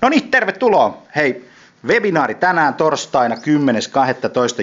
No 0.00 0.08
niin, 0.08 0.30
tervetuloa. 0.30 1.02
Hei, 1.16 1.48
webinaari 1.86 2.34
tänään 2.34 2.74
torstaina 2.74 3.34
10.12. 3.34 3.40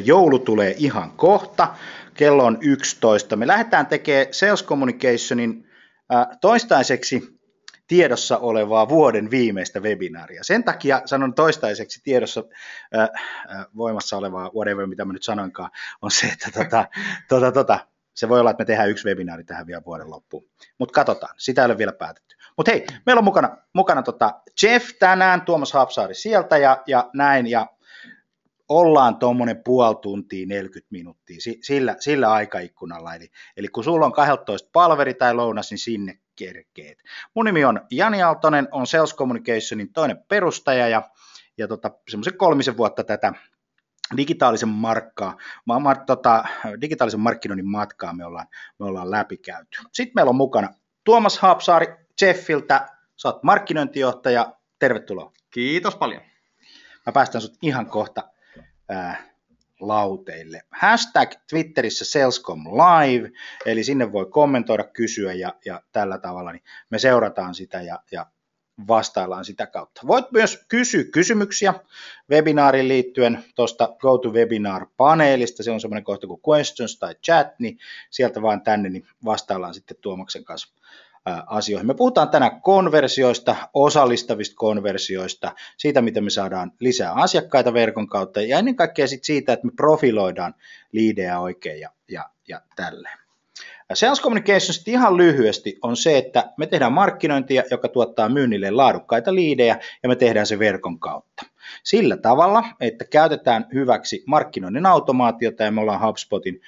Joulu 0.06 0.40
tulee 0.40 0.76
ihan 0.78 1.12
kohta. 1.12 1.76
Kello 2.14 2.46
on 2.46 2.58
11. 2.62 3.36
Me 3.36 3.48
lähdetään 3.48 3.88
tekemään 3.88 4.28
Sales 4.32 4.66
Communicationin 4.66 5.68
äh, 6.14 6.28
toistaiseksi 6.42 7.40
tiedossa 7.88 8.38
olevaa 8.38 8.90
vuoden 8.90 9.32
viimeistä 9.32 9.80
webinaaria. 9.80 10.44
Sen 10.44 10.64
takia 10.64 11.02
sanon 11.06 11.34
toistaiseksi 11.34 12.02
tiedossa 12.04 12.44
äh, 12.96 13.02
äh, 13.04 13.66
voimassa 13.78 14.18
olevaa, 14.18 14.52
whatever 14.56 14.88
mitä 14.88 15.06
mä 15.06 15.14
nyt 15.14 15.24
sanoinkaan, 15.24 15.72
on 16.02 16.12
se, 16.12 16.28
että 16.28 16.52
tota, 16.64 16.86
tota, 17.30 17.52
tota, 17.52 17.80
se 18.14 18.30
voi 18.30 18.40
olla, 18.40 18.50
että 18.50 18.62
me 18.62 18.66
tehdään 18.66 18.90
yksi 18.90 19.08
webinaari 19.08 19.44
tähän 19.44 19.68
vielä 19.68 19.82
vuoden 19.86 20.10
loppuun. 20.10 20.46
Mutta 20.80 20.94
katsotaan, 20.94 21.36
sitä 21.38 21.62
ei 21.62 21.66
ole 21.66 21.78
vielä 21.78 21.94
päätetty. 21.94 22.35
Mutta 22.58 22.72
hei, 22.72 22.86
meillä 23.06 23.20
on 23.20 23.24
mukana, 23.24 23.58
mukana 23.74 24.04
tota 24.04 24.42
Jeff 24.64 24.90
tänään, 25.00 25.42
Tuomas 25.42 25.74
Hapsaari 25.74 26.16
sieltä 26.16 26.58
ja, 26.58 26.84
ja 26.88 27.10
näin, 27.14 27.48
ja 27.48 27.68
ollaan 28.70 29.20
tuommoinen 29.20 29.64
puoli 29.64 29.96
tuntia, 29.96 30.48
40 30.48 30.88
minuuttia 30.92 31.38
sillä, 31.62 31.96
sillä 32.00 32.32
aikaikkunalla. 32.32 33.16
Eli, 33.16 33.30
eli 33.58 33.68
kun 33.68 33.84
sulla 33.84 34.06
on 34.06 34.12
12 34.12 34.70
palveri 34.74 35.14
tai 35.14 35.34
lounas, 35.34 35.72
niin 35.72 35.78
sinne 35.78 36.20
kerkeet. 36.36 37.04
Mun 37.34 37.46
nimi 37.46 37.66
on 37.66 37.82
Jani 37.92 38.24
Aaltonen, 38.24 38.68
on 38.72 38.88
Sales 38.88 39.16
Communicationin 39.16 39.94
toinen 39.94 40.24
perustaja 40.28 40.88
ja, 40.88 41.10
ja 41.58 41.68
tota, 41.68 41.92
semmoisen 42.10 42.38
kolmisen 42.38 42.78
vuotta 42.78 43.04
tätä 43.04 43.34
digitaalisen, 44.18 44.70
markkaa, 44.70 45.38
ma, 45.66 45.80
ma, 45.80 45.96
tota, 45.96 46.46
digitaalisen 46.82 47.20
markkinoinnin 47.20 47.70
matkaa 47.70 48.14
me 48.14 48.26
ollaan, 48.26 48.48
me 48.80 48.86
ollaan 48.86 49.12
läpikäyty. 49.12 49.82
Sitten 49.92 50.12
meillä 50.16 50.30
on 50.30 50.36
mukana 50.36 50.70
Tuomas 51.04 51.40
Haapsaari 51.40 52.05
Jeffiltä, 52.22 52.88
sä 53.18 53.28
oot 53.28 53.44
markkinointijohtaja, 53.44 54.54
tervetuloa. 54.80 55.32
Kiitos 55.52 55.96
paljon. 55.96 56.22
Mä 57.06 57.12
päästän 57.14 57.42
sut 57.42 57.58
ihan 57.62 57.86
kohta 57.86 58.30
ää, 58.90 59.36
lauteille. 59.80 60.62
Hashtag 60.72 61.32
Twitterissä 61.50 62.06
Salescom 62.06 62.64
Live, 62.66 63.32
eli 63.66 63.84
sinne 63.84 64.12
voi 64.12 64.26
kommentoida, 64.26 64.84
kysyä 64.84 65.34
ja, 65.34 65.54
ja 65.66 65.82
tällä 65.92 66.18
tavalla 66.18 66.52
niin 66.52 66.64
me 66.90 67.00
seurataan 67.00 67.56
sitä 67.56 67.82
ja, 67.82 68.00
ja 68.12 68.26
vastaillaan 68.88 69.46
sitä 69.46 69.68
kautta. 69.68 70.02
Voit 70.08 70.32
myös 70.32 70.66
kysyä 70.68 71.04
kysymyksiä 71.04 71.74
webinaariin 72.32 72.88
liittyen 72.88 73.44
tuosta 73.56 73.96
GoToWebinar-paneelista, 74.00 75.64
se 75.64 75.72
on 75.72 75.82
semmoinen 75.82 76.04
kohta 76.04 76.28
kuin 76.28 76.42
questions 76.50 77.00
tai 77.00 77.16
chat, 77.16 77.60
niin 77.60 77.80
sieltä 78.10 78.42
vaan 78.42 78.62
tänne 78.62 78.90
niin 78.90 79.08
vastaillaan 79.26 79.74
sitten 79.74 79.98
Tuomaksen 80.02 80.44
kanssa 80.44 80.76
asioihin. 81.48 81.88
Me 81.88 81.94
puhutaan 81.94 82.30
tänään 82.30 82.62
konversioista, 82.62 83.56
osallistavista 83.74 84.56
konversioista, 84.56 85.52
siitä, 85.78 86.02
miten 86.02 86.24
me 86.24 86.30
saadaan 86.30 86.72
lisää 86.80 87.14
asiakkaita 87.14 87.74
verkon 87.74 88.08
kautta 88.08 88.42
ja 88.42 88.60
ennen 88.60 88.76
kaikkea 88.76 89.08
sit 89.08 89.24
siitä, 89.24 89.54
että 89.54 89.68
me 89.68 89.72
profiloidaan 89.76 90.56
liidejä 90.92 91.40
oikein 91.40 91.82
ja, 91.82 91.90
ja, 92.10 92.30
ja 92.48 92.62
tälleen. 92.76 93.18
Sales 93.94 94.22
Communications 94.22 94.88
ihan 94.88 95.18
lyhyesti 95.18 95.78
on 95.82 95.98
se, 95.98 96.18
että 96.18 96.54
me 96.58 96.68
tehdään 96.68 96.94
markkinointia, 96.94 97.64
joka 97.72 97.88
tuottaa 97.88 98.30
myynnille 98.30 98.72
laadukkaita 98.72 99.36
liidejä 99.36 99.80
ja 100.04 100.10
me 100.10 100.16
tehdään 100.16 100.46
se 100.46 100.60
verkon 100.60 101.00
kautta. 101.00 101.44
Sillä 101.84 102.18
tavalla, 102.18 102.64
että 102.80 103.06
käytetään 103.06 103.66
hyväksi 103.74 104.24
markkinoinnin 104.28 104.86
automaatiota 104.86 105.64
ja 105.64 105.72
me 105.72 105.82
ollaan 105.82 106.08
HubSpotin 106.08 106.62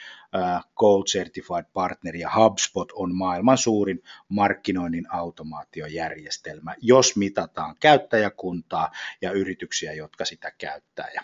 Gold 0.76 1.04
Certified 1.04 1.66
Partner 1.74 2.16
ja 2.16 2.30
HubSpot 2.36 2.92
on 2.92 3.16
maailman 3.16 3.58
suurin 3.58 4.04
markkinoinnin 4.30 5.14
automaatiojärjestelmä, 5.14 6.76
jos 6.82 7.16
mitataan 7.16 7.76
käyttäjäkuntaa 7.80 8.92
ja 9.22 9.32
yrityksiä, 9.32 9.94
jotka 9.94 10.26
sitä 10.26 10.52
käyttää 10.58 11.08
ja 11.16 11.22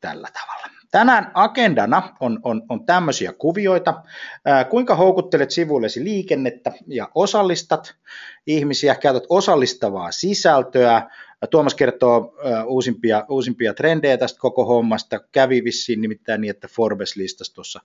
tällä 0.00 0.28
tavalla. 0.32 0.66
Tänään 0.90 1.30
agendana 1.34 2.16
on, 2.20 2.40
on, 2.42 2.62
on 2.68 2.86
tämmöisiä 2.86 3.32
kuvioita. 3.32 4.02
Ää, 4.44 4.64
kuinka 4.64 4.94
houkuttelet 4.94 5.50
sivuillesi 5.50 6.04
liikennettä 6.04 6.72
ja 6.86 7.08
osallistat 7.14 7.94
ihmisiä, 8.46 8.94
käytät 8.94 9.24
osallistavaa 9.28 10.12
sisältöä. 10.12 11.10
Tuomas 11.50 11.74
kertoo 11.74 12.36
ää, 12.44 12.64
uusimpia, 12.64 13.24
uusimpia 13.28 13.74
trendejä 13.74 14.18
tästä 14.18 14.40
koko 14.40 14.64
hommasta. 14.64 15.20
Kävi 15.32 15.64
vissiin 15.64 16.00
nimittäin 16.00 16.40
niin, 16.40 16.50
että 16.50 16.68
Forbes 16.68 17.16
listasi 17.16 17.54
tuossa 17.54 17.80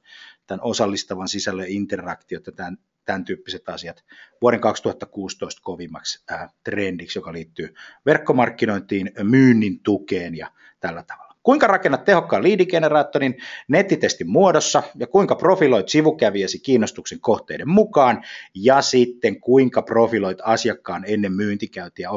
tämän 0.47 0.63
osallistavan 0.63 1.28
sisällön 1.28 1.69
interaktiot 1.69 2.45
ja 2.47 2.51
tämän, 2.51 2.78
tämän 3.06 3.25
tyyppiset 3.25 3.69
asiat 3.69 4.03
vuoden 4.41 4.62
2016 4.62 5.62
kovimmaksi 5.63 6.23
ää, 6.29 6.50
trendiksi, 6.63 7.19
joka 7.19 7.34
liittyy 7.34 7.73
verkkomarkkinointiin, 8.06 9.12
myynnin 9.23 9.79
tukeen 9.79 10.38
ja 10.38 10.51
tällä 10.79 11.03
tavalla. 11.03 11.31
Kuinka 11.44 11.68
rakennat 11.68 12.06
tehokkaan 12.06 12.44
liidigeneraattorin 12.44 13.38
nettitestin 13.68 14.29
muodossa 14.29 14.84
ja 14.96 15.07
kuinka 15.07 15.35
profiloit 15.35 15.90
sivukävijäsi 15.90 16.59
kiinnostuksen 16.59 17.19
kohteiden 17.19 17.69
mukaan 17.69 18.24
ja 18.56 18.81
sitten 18.81 19.41
kuinka 19.41 19.81
profiloit 19.81 20.38
asiakkaan 20.44 21.03
ennen 21.07 21.34
myyntikäyntiä 21.34 22.09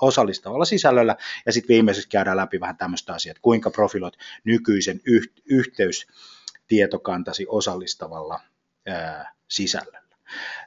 osallistavalla 0.00 0.64
sisällöllä 0.64 1.16
ja 1.46 1.52
sitten 1.52 1.74
viimeiseksi 1.74 2.08
käydään 2.08 2.36
läpi 2.36 2.60
vähän 2.60 2.76
tämmöistä 2.76 3.14
asiaa, 3.14 3.30
että 3.30 3.42
kuinka 3.42 3.70
profiloit 3.70 4.14
nykyisen 4.44 5.00
yh- 5.06 5.32
yhteystietokantasi 5.44 7.46
osallistavalla 7.48 8.40
ää, 8.86 9.32
sisällöllä. 9.48 10.02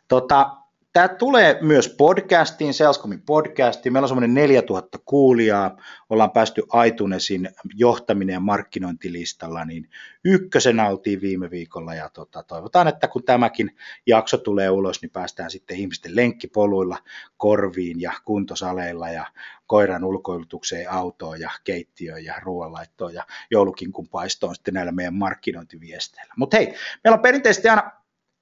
Tota, 0.08 0.58
Tämä 0.96 1.08
tulee 1.08 1.58
myös 1.62 1.90
podcastiin, 1.98 2.74
Salescomin 2.74 3.22
podcastiin. 3.22 3.94
Meillä 3.94 4.06
on 4.06 4.10
semmoinen 4.10 4.34
4000 4.34 4.98
kuulijaa. 5.06 5.78
Ollaan 6.10 6.32
päästy 6.32 6.64
iTunesin 6.88 7.50
johtaminen 7.74 8.34
ja 8.34 8.40
markkinointilistalla, 8.40 9.66
niin 9.66 9.90
ykkösen 10.26 10.80
oltiin 10.80 11.22
viime 11.22 11.52
viikolla 11.52 11.96
ja 11.96 12.10
tota, 12.10 12.44
toivotaan, 12.44 12.88
että 12.88 13.08
kun 13.08 13.24
tämäkin 13.24 13.76
jakso 14.08 14.38
tulee 14.38 14.70
ulos, 14.70 15.02
niin 15.02 15.10
päästään 15.10 15.52
sitten 15.52 15.78
ihmisten 15.78 16.16
lenkkipoluilla, 16.16 16.98
korviin 17.38 18.02
ja 18.02 18.12
kuntosaleilla 18.26 19.10
ja 19.10 19.26
koiran 19.68 20.04
ulkoilutukseen, 20.04 20.92
autoon 20.92 21.40
ja 21.40 21.52
keittiöön 21.64 22.26
ja 22.26 22.34
ruoanlaittoon 22.44 23.14
ja 23.14 23.24
joulukinkun 23.52 24.08
paistoon 24.08 24.56
sitten 24.56 24.74
näillä 24.74 24.92
meidän 24.92 25.14
markkinointiviesteillä. 25.14 26.34
Mutta 26.38 26.58
hei, 26.58 26.76
meillä 27.04 27.16
on 27.16 27.22
perinteisesti 27.22 27.70
aina 27.70 27.92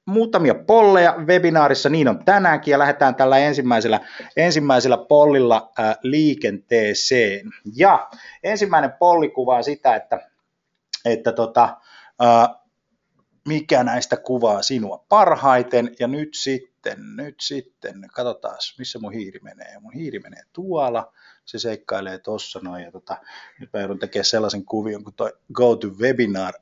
muutamia 0.06 0.56
polleja 0.56 1.16
webinaarissa, 1.18 1.90
niin 1.90 2.08
on 2.08 2.26
tänäänkin, 2.26 2.72
ja 2.72 2.80
lähdetään 2.80 3.16
tällä 3.16 3.38
ensimmäisellä, 3.38 4.00
ensimmäisellä 4.38 4.98
pollilla 4.98 5.72
ää, 5.78 5.96
liikenteeseen. 6.04 7.52
Ja 7.76 8.10
ensimmäinen 8.44 8.94
polli 9.00 9.30
kuvaa 9.30 9.62
sitä, 9.62 9.96
että, 9.96 10.30
että 11.06 11.32
tota, 11.32 11.78
ää, 12.20 12.56
mikä 13.48 13.84
näistä 13.84 14.18
kuvaa 14.18 14.62
sinua 14.62 15.06
parhaiten, 15.10 15.96
ja 16.00 16.08
nyt 16.08 16.30
sitten, 16.34 16.98
nyt 17.16 17.36
sitten, 17.42 18.08
katsotaan, 18.14 18.58
missä 18.78 19.00
mun 19.00 19.14
hiiri 19.14 19.40
menee. 19.44 19.80
Mun 19.80 19.94
hiiri 19.94 20.20
menee 20.20 20.44
tuolla, 20.54 21.14
se 21.46 21.60
seikkailee 21.60 22.20
tuossa 22.20 22.60
noin, 22.64 22.84
ja 22.84 22.92
tota, 22.92 23.18
nyt 23.60 23.70
mä 23.74 23.80
joudun 23.80 24.00
tekemään 24.00 24.26
sellaisen 24.26 24.66
kuvion, 24.66 25.04
kun 25.04 25.14
toi 25.14 25.34
Go 25.54 25.76
to 25.76 25.88
Webinar 25.88 26.54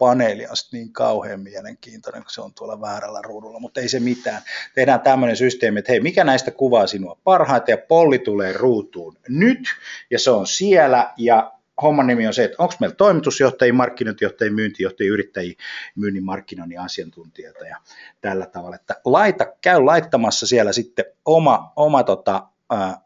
paneeli 0.00 0.46
on 0.46 0.56
niin 0.72 0.92
kauhean 0.92 1.40
mielenkiintoinen, 1.40 2.22
kun 2.22 2.30
se 2.30 2.40
on 2.40 2.54
tuolla 2.54 2.80
väärällä 2.80 3.20
ruudulla, 3.22 3.60
mutta 3.60 3.80
ei 3.80 3.88
se 3.88 4.00
mitään. 4.00 4.42
Tehdään 4.74 5.00
tämmöinen 5.00 5.36
systeemi, 5.36 5.78
että 5.78 5.92
hei, 5.92 6.00
mikä 6.00 6.24
näistä 6.24 6.50
kuvaa 6.50 6.86
sinua 6.86 7.18
parhaiten, 7.24 7.72
ja 7.72 7.86
polli 7.88 8.18
tulee 8.18 8.52
ruutuun 8.52 9.16
nyt, 9.28 9.68
ja 10.10 10.18
se 10.18 10.30
on 10.30 10.46
siellä, 10.46 11.12
ja 11.16 11.52
homman 11.82 12.06
nimi 12.06 12.26
on 12.26 12.34
se, 12.34 12.44
että 12.44 12.56
onko 12.58 12.74
meillä 12.80 12.96
toimitusjohtajia, 12.96 13.74
markkinointijohtajia, 13.74 14.52
myyntijohtajia, 14.52 15.12
yrittäjiä, 15.12 15.54
myynnin 15.96 16.24
markkinoinnin 16.24 16.80
asiantuntijoita 16.80 17.66
ja 17.66 17.76
tällä 18.20 18.46
tavalla, 18.46 18.76
että 18.76 19.00
laita, 19.04 19.46
käy 19.60 19.84
laittamassa 19.84 20.46
siellä 20.46 20.72
sitten 20.72 21.04
oma, 21.24 21.72
oma 21.76 22.02
tota, 22.02 22.46
ää, 22.70 23.00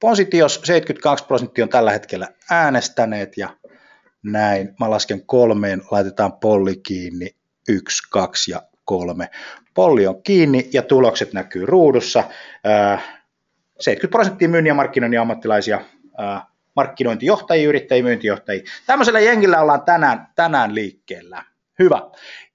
positios, 0.00 0.54
72 0.64 1.24
prosenttia 1.26 1.64
on 1.64 1.68
tällä 1.68 1.92
hetkellä 1.92 2.28
äänestäneet 2.50 3.36
ja 3.36 3.56
näin. 4.22 4.74
Mä 4.80 4.90
lasken 4.90 5.26
kolmeen, 5.26 5.82
laitetaan 5.90 6.32
polli 6.32 6.76
kiinni, 6.76 7.34
yksi, 7.68 8.02
kaksi 8.10 8.50
ja 8.50 8.62
kolme. 8.84 9.30
Polli 9.74 10.06
on 10.06 10.22
kiinni 10.22 10.70
ja 10.72 10.82
tulokset 10.82 11.32
näkyy 11.32 11.66
ruudussa. 11.66 12.24
70 13.80 14.10
prosenttia 14.10 14.48
myynnin 14.48 14.70
ja 14.70 14.74
markkinoinnin 14.74 15.20
ammattilaisia, 15.20 15.80
markkinointijohtajia, 16.76 17.68
yrittäjiä, 17.68 18.02
myyntijohtajia. 18.02 18.62
Tämmöisellä 18.86 19.20
jengillä 19.20 19.60
ollaan 19.60 19.82
tänään, 19.82 20.28
tänään 20.34 20.74
liikkeellä. 20.74 21.44
Hyvä. 21.78 22.00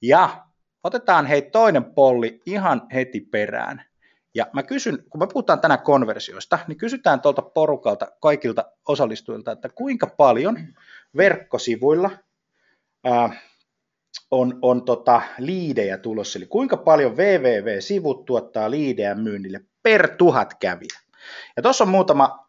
Ja 0.01 0.45
otetaan 0.83 1.25
hei 1.25 1.41
toinen 1.41 1.85
polli 1.85 2.41
ihan 2.45 2.81
heti 2.93 3.21
perään. 3.21 3.85
Ja 4.35 4.47
mä 4.53 4.63
kysyn, 4.63 5.03
kun 5.09 5.21
me 5.21 5.27
puhutaan 5.27 5.61
tänään 5.61 5.81
konversioista, 5.81 6.59
niin 6.67 6.77
kysytään 6.77 7.21
tuolta 7.21 7.41
porukalta, 7.41 8.07
kaikilta 8.21 8.65
osallistujilta, 8.87 9.51
että 9.51 9.69
kuinka 9.69 10.07
paljon 10.07 10.57
verkkosivuilla 11.17 12.11
ää, 13.03 13.29
on, 14.31 14.59
on 14.61 14.85
tota 14.85 15.21
liidejä 15.37 15.97
tulossa, 15.97 16.39
eli 16.39 16.45
kuinka 16.45 16.77
paljon 16.77 17.17
www-sivut 17.17 18.25
tuottaa 18.25 18.71
liidejä 18.71 19.15
myynnille 19.15 19.61
per 19.83 20.07
tuhat 20.17 20.53
kävijä. 20.53 20.99
Ja 21.57 21.63
tuossa 21.63 21.83
on 21.83 21.89
muutama 21.89 22.47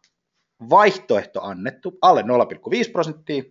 vaihtoehto 0.69 1.41
annettu, 1.41 1.97
alle 2.01 2.21
0,5 2.21 2.27
prosenttia, 2.91 3.43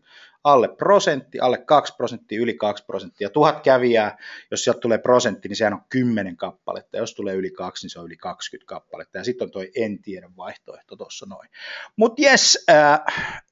alle 0.47 0.69
prosentti, 0.69 1.41
alle 1.41 1.59
2 1.59 1.95
prosenttia, 1.97 2.41
yli 2.41 2.55
2 2.55 2.85
prosenttia. 2.85 3.31
Tuhat 3.31 3.61
kävijää, 3.61 4.19
jos 4.51 4.65
sieltä 4.65 4.81
tulee 4.81 4.99
prosentti, 4.99 5.49
niin 5.49 5.57
sehän 5.57 5.75
on 5.75 5.85
10 5.89 6.37
kappaletta. 6.37 6.97
Jos 6.97 7.15
tulee 7.15 7.35
yli 7.35 7.51
2, 7.51 7.85
niin 7.85 7.91
se 7.91 7.99
on 7.99 8.07
yli 8.07 8.17
20 8.17 8.69
kappaletta. 8.69 9.19
Ja 9.19 9.25
sitten 9.25 9.47
on 9.47 9.51
toi 9.51 9.71
en 9.77 10.03
tiedä 10.03 10.31
vaihtoehto 10.37 10.97
tuossa 10.97 11.27
noin. 11.29 11.49
Mutta 11.97 12.23
jes, 12.23 12.65
äh, 12.71 13.01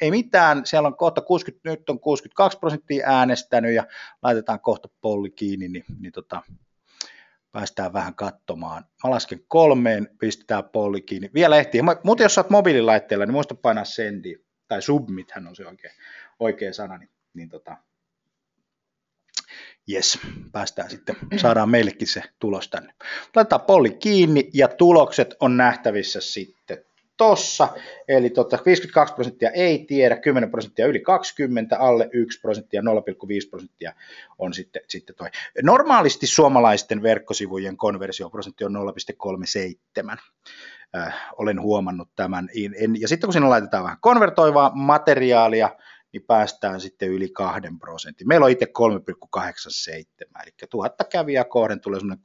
ei 0.00 0.10
mitään. 0.10 0.66
Siellä 0.66 0.86
on 0.86 0.96
kohta 0.96 1.20
60, 1.20 1.70
nyt 1.70 1.90
on 1.90 2.00
62 2.00 2.58
prosenttia 2.58 3.06
äänestänyt 3.06 3.74
ja 3.74 3.86
laitetaan 4.22 4.60
kohta 4.60 4.88
polli 5.00 5.30
kiinni, 5.30 5.68
niin, 5.68 5.84
niin 6.00 6.12
tota, 6.12 6.42
päästään 7.52 7.92
vähän 7.92 8.14
katsomaan. 8.14 8.84
Mä 9.04 9.10
lasken 9.10 9.40
kolmeen, 9.48 10.08
pistetään 10.18 10.64
polli 10.64 11.00
kiinni. 11.00 11.30
Vielä 11.34 11.56
ehtii. 11.56 11.82
Mutta 12.04 12.22
jos 12.22 12.34
sä 12.34 12.40
oot 12.40 12.50
mobiililaitteella, 12.50 13.26
niin 13.26 13.34
muista 13.34 13.54
painaa 13.54 13.84
sendi, 13.84 14.36
tai 14.68 14.82
submit 14.82 15.30
hän 15.30 15.46
on 15.46 15.56
se 15.56 15.66
oikein 15.66 15.94
oikea 16.40 16.72
sana, 16.72 16.98
niin, 16.98 17.10
niin 17.34 17.48
tota, 17.48 17.76
yes, 19.92 20.18
päästään 20.52 20.90
sitten, 20.90 21.16
saadaan 21.36 21.70
meillekin 21.70 22.08
se 22.08 22.22
tulos 22.38 22.68
tänne. 22.68 22.94
Laitetaan 23.36 23.60
polli 23.60 23.90
kiinni 23.90 24.50
ja 24.54 24.68
tulokset 24.68 25.34
on 25.40 25.56
nähtävissä 25.56 26.20
sitten 26.20 26.84
tossa, 27.16 27.68
eli 28.08 28.30
tota 28.30 28.58
52 28.66 29.14
prosenttia 29.14 29.50
ei 29.50 29.84
tiedä, 29.88 30.16
10 30.16 30.50
prosenttia 30.50 30.86
yli 30.86 31.00
20, 31.00 31.78
alle 31.78 32.08
1 32.12 32.40
prosenttia, 32.40 32.80
0,5 32.80 32.86
prosenttia 33.50 33.92
on 34.38 34.54
sitten, 34.54 34.82
sitten 34.88 35.16
toi. 35.16 35.28
Normaalisti 35.62 36.26
suomalaisten 36.26 37.02
verkkosivujen 37.02 37.76
konversioprosentti 37.76 38.64
on 38.64 38.74
0,37. 40.06 40.18
Äh, 40.96 41.14
olen 41.38 41.60
huomannut 41.60 42.08
tämän. 42.16 42.48
En, 42.78 43.00
ja 43.00 43.08
sitten 43.08 43.26
kun 43.26 43.32
sinne 43.32 43.48
laitetaan 43.48 43.84
vähän 43.84 43.98
konvertoivaa 44.00 44.72
materiaalia, 44.74 45.70
niin 46.14 46.26
päästään 46.26 46.80
sitten 46.80 47.08
yli 47.08 47.28
2 47.28 47.60
prosentin. 47.78 48.28
Meillä 48.28 48.44
on 48.44 48.50
itse 48.50 48.66
3,87, 49.36 50.42
eli 50.42 50.52
tuhatta 50.70 51.04
kävijää 51.04 51.44
kohden 51.44 51.80
tulee 51.80 52.00
semmoinen 52.00 52.24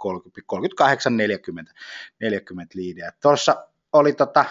38-40 1.69 1.73
40 2.19 2.75
liideä. 2.75 3.11
Tuossa 3.21 3.67
oli 3.93 4.13
tota, 4.13 4.45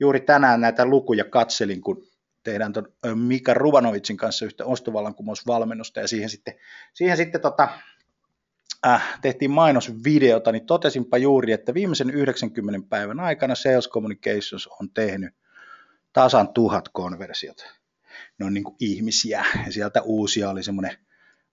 juuri 0.00 0.20
tänään 0.20 0.60
näitä 0.60 0.86
lukuja 0.86 1.24
katselin, 1.24 1.80
kun 1.80 2.06
tehdään 2.42 2.72
ton 2.72 2.92
Mika 3.14 3.54
Ruvanovicin 3.54 4.16
kanssa 4.16 4.44
yhtä 4.44 4.64
ostovallankumousvalmennusta, 4.64 6.00
ja 6.00 6.08
siihen 6.08 6.30
sitten, 6.30 6.54
siihen 6.94 7.16
sitten 7.16 7.40
tota, 7.40 7.68
äh, 8.86 9.18
tehtiin 9.22 9.50
mainosvideota, 9.50 10.52
niin 10.52 10.66
totesinpa 10.66 11.18
juuri, 11.18 11.52
että 11.52 11.74
viimeisen 11.74 12.10
90 12.10 12.88
päivän 12.88 13.20
aikana 13.20 13.54
Sales 13.54 13.88
Communications 13.88 14.68
on 14.80 14.90
tehnyt 14.90 15.34
tasan 16.12 16.48
tuhat 16.48 16.88
konversiota 16.88 17.81
ne 18.42 18.46
on 18.46 18.54
niin 18.54 18.64
kuin 18.64 18.76
ihmisiä, 18.80 19.44
ja 19.66 19.72
sieltä 19.72 20.02
uusia 20.02 20.50
oli 20.50 20.62
semmoinen 20.62 20.96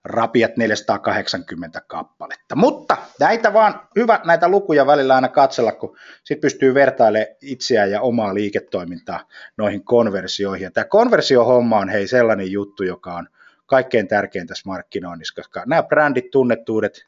rapiat 0.04 0.58
480 0.58 1.82
kappaletta. 1.88 2.56
Mutta 2.56 2.98
näitä 3.20 3.54
vaan, 3.54 3.82
hyvä 3.96 4.20
näitä 4.26 4.48
lukuja 4.48 4.86
välillä 4.86 5.16
aina 5.16 5.28
katsella, 5.28 5.72
kun 5.72 5.98
sitten 6.24 6.42
pystyy 6.42 6.74
vertailemaan 6.74 7.36
itseään 7.42 7.92
ja 7.92 8.02
omaa 8.02 8.34
liiketoimintaa 8.34 9.28
noihin 9.58 9.84
konversioihin. 9.84 10.64
Ja 10.64 10.72
tämä 10.72 10.86
konversiohomma 10.86 11.78
on 11.78 11.90
hei 11.90 12.08
sellainen 12.08 12.52
juttu, 12.52 12.84
joka 12.84 13.14
on 13.14 13.30
kaikkein 13.66 14.08
tärkein 14.08 14.48
tässä 14.48 14.64
markkinoinnissa, 14.66 15.36
koska 15.36 15.64
nämä 15.66 15.84
brändit, 15.84 16.32
tunnettuudet, 16.32 17.06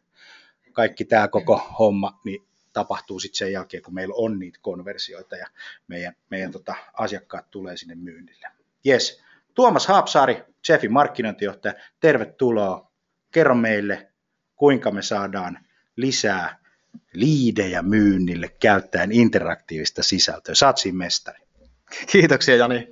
kaikki 0.73 1.05
tämä 1.05 1.27
koko 1.27 1.57
homma, 1.79 2.19
niin 2.25 2.43
tapahtuu 2.73 3.19
sitten 3.19 3.37
sen 3.37 3.51
jälkeen, 3.51 3.83
kun 3.83 3.93
meillä 3.93 4.15
on 4.17 4.39
niitä 4.39 4.59
konversioita 4.61 5.35
ja 5.35 5.47
meidän, 5.87 6.15
meidän 6.29 6.51
tota, 6.51 6.75
asiakkaat 6.93 7.51
tulee 7.51 7.77
sinne 7.77 7.95
myynnille. 7.95 8.47
Yes. 8.87 9.21
Tuomas 9.53 9.87
Haapsaari, 9.87 10.43
Chefin 10.65 10.93
markkinointijohtaja, 10.93 11.73
tervetuloa. 11.99 12.91
Kerro 13.31 13.55
meille, 13.55 14.11
kuinka 14.55 14.91
me 14.91 15.01
saadaan 15.01 15.59
lisää 15.95 16.57
liidejä 17.13 17.81
myynnille 17.81 18.47
käyttäen 18.59 19.11
interaktiivista 19.11 20.03
sisältöä. 20.03 20.55
Saat 20.55 20.77
siinä 20.77 20.97
mestari. 20.97 21.39
Kiitoksia 22.11 22.55
Jani 22.55 22.87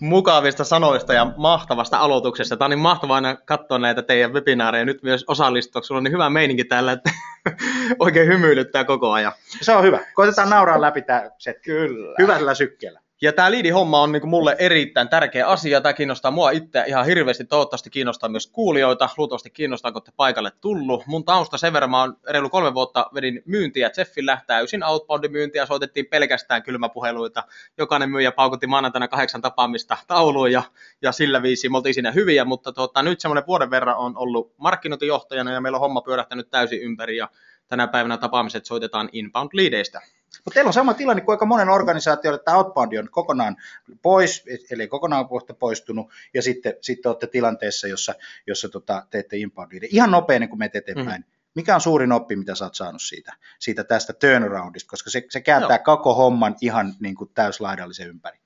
mukavista 0.00 0.64
sanoista 0.64 1.12
ja 1.12 1.32
mahtavasta 1.36 1.98
aloituksesta. 1.98 2.56
Tämä 2.56 2.66
on 2.66 2.70
niin 2.70 2.78
mahtavaa 2.78 3.14
aina 3.14 3.36
katsoa 3.36 3.78
näitä 3.78 4.02
teidän 4.02 4.32
webinaareja 4.32 4.84
nyt 4.84 5.02
myös 5.02 5.24
osallistua. 5.28 5.82
Sulla 5.82 5.98
on 5.98 6.04
niin 6.04 6.12
hyvä 6.12 6.30
meininki 6.30 6.64
täällä, 6.64 6.92
että 6.92 7.10
oikein 7.98 8.28
hymyilyttää 8.28 8.84
koko 8.84 9.12
ajan. 9.12 9.32
Se 9.60 9.72
on 9.72 9.82
hyvä. 9.82 9.98
Koitetaan 10.14 10.50
nauraa 10.50 10.80
läpi 10.80 11.02
tämä 11.02 11.30
set. 11.38 11.56
Kyllä. 11.62 12.14
Hyvällä 12.18 12.54
sykkeellä. 12.54 13.00
Ja 13.22 13.32
tämä 13.32 13.50
liidihomma 13.50 14.02
on 14.02 14.12
niinku 14.12 14.26
mulle 14.26 14.56
erittäin 14.58 15.08
tärkeä 15.08 15.48
asia. 15.48 15.80
Tämä 15.80 15.92
kiinnostaa 15.92 16.30
mua 16.30 16.50
itse 16.50 16.84
ihan 16.86 17.06
hirveästi. 17.06 17.44
Toivottavasti 17.44 17.90
kiinnostaa 17.90 18.28
myös 18.28 18.46
kuulijoita. 18.46 19.08
Luultavasti 19.16 19.50
kiinnostaa, 19.50 19.92
kun 19.92 20.02
te 20.02 20.12
paikalle 20.16 20.52
tullut. 20.60 21.06
Mun 21.06 21.24
tausta 21.24 21.58
sen 21.58 21.72
verran, 21.72 21.90
mä 21.90 22.00
oon 22.00 22.16
reilu 22.28 22.50
kolme 22.50 22.74
vuotta 22.74 23.10
vedin 23.14 23.42
myyntiä 23.46 23.90
Jeffillä. 23.96 24.38
Täysin 24.46 24.84
outboundin 24.84 25.32
myyntiä. 25.32 25.66
Soitettiin 25.66 26.06
pelkästään 26.06 26.62
kylmäpuheluita. 26.62 27.42
Jokainen 27.78 28.10
myyjä 28.10 28.32
paukutti 28.32 28.66
maanantaina 28.66 29.08
kahdeksan 29.08 29.42
tapaamista 29.42 29.96
tauluun 30.06 30.52
ja, 30.52 30.62
ja 31.02 31.12
sillä 31.12 31.42
viisi 31.42 31.68
me 31.68 31.76
oltiin 31.76 31.94
siinä 31.94 32.10
hyviä. 32.10 32.44
Mutta 32.44 32.72
tota, 32.72 33.02
nyt 33.02 33.20
semmoinen 33.20 33.46
vuoden 33.46 33.70
verran 33.70 33.96
on 33.96 34.16
ollut 34.16 34.54
markkinointijohtajana 34.56 35.52
ja 35.52 35.60
meillä 35.60 35.76
on 35.76 35.80
homma 35.80 36.00
pyörähtänyt 36.00 36.50
täysin 36.50 36.80
ympäri. 36.80 37.16
Ja 37.16 37.28
tänä 37.68 37.88
päivänä 37.88 38.16
tapaamiset 38.16 38.66
soitetaan 38.66 39.08
inbound-liideistä. 39.12 40.00
Mutta 40.44 40.54
teillä 40.54 40.68
on 40.68 40.72
sama 40.72 40.94
tilanne 40.94 41.22
kuin 41.22 41.34
aika 41.34 41.46
monen 41.46 41.68
organisaatio, 41.68 42.34
että 42.34 42.56
outbound 42.56 42.98
on 42.98 43.08
kokonaan 43.10 43.56
pois, 44.02 44.44
eli 44.70 44.88
kokonaan 44.88 45.28
poistunut, 45.58 46.10
ja 46.34 46.42
sitten, 46.42 46.74
sitten 46.80 47.10
olette 47.10 47.26
tilanteessa, 47.26 47.88
jossa, 47.88 48.14
jossa 48.46 48.68
tota, 48.68 49.06
teette 49.10 49.36
inboundia. 49.36 49.80
Ihan 49.90 50.10
nopein, 50.10 50.40
niin 50.40 50.50
kun 50.50 50.58
menet 50.58 50.76
eteenpäin. 50.76 51.20
Mm. 51.20 51.36
Mikä 51.54 51.74
on 51.74 51.80
suurin 51.80 52.12
oppi, 52.12 52.36
mitä 52.36 52.54
sä 52.54 52.64
oot 52.64 52.74
saanut 52.74 53.02
siitä, 53.02 53.32
siitä 53.58 53.84
tästä 53.84 54.12
turnaroundista, 54.12 54.90
koska 54.90 55.10
se, 55.10 55.24
se 55.30 55.40
kääntää 55.40 55.76
Joo. 55.76 55.96
koko 55.96 56.14
homman 56.14 56.56
ihan 56.60 56.94
niin 57.00 57.14
kuin 57.14 57.30
täyslaidallisen 57.34 58.08
ympäri? 58.08 58.38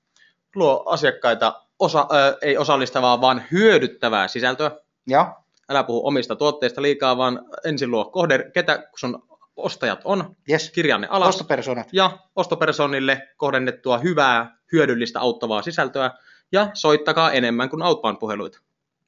Luo 0.55 0.85
asiakkaita 0.87 1.63
osa, 1.79 2.01
äh, 2.01 2.37
ei 2.43 2.59
osallistavaa, 2.59 3.21
vaan 3.21 3.43
hyödyttävää 3.53 4.29
sisältöä. 4.29 4.71
Joo. 5.07 5.27
Älä 5.69 5.85
puhu 5.85 6.07
omista 6.07 6.37
tuotteista 6.37 6.83
liikaa, 6.83 7.17
vaan 7.17 7.47
ensin 7.65 7.91
luo 7.91 8.05
kohde, 8.05 8.51
ketä 8.55 8.89
sun 8.97 9.30
ostajat 9.61 10.01
on, 10.05 10.37
yes. 10.51 10.71
kirjanne 10.71 11.07
alas. 11.11 11.29
Ostopersonat. 11.29 11.89
Ja 11.93 12.19
ostopersonille 12.37 13.29
kohdennettua 13.37 13.99
hyvää, 13.99 14.57
hyödyllistä, 14.73 15.21
auttavaa 15.21 15.63
sisältöä. 15.63 16.11
Ja 16.53 16.71
soittakaa 16.75 17.33
enemmän 17.33 17.71
kuin 17.71 17.83
outbound-puheluita. 17.83 18.61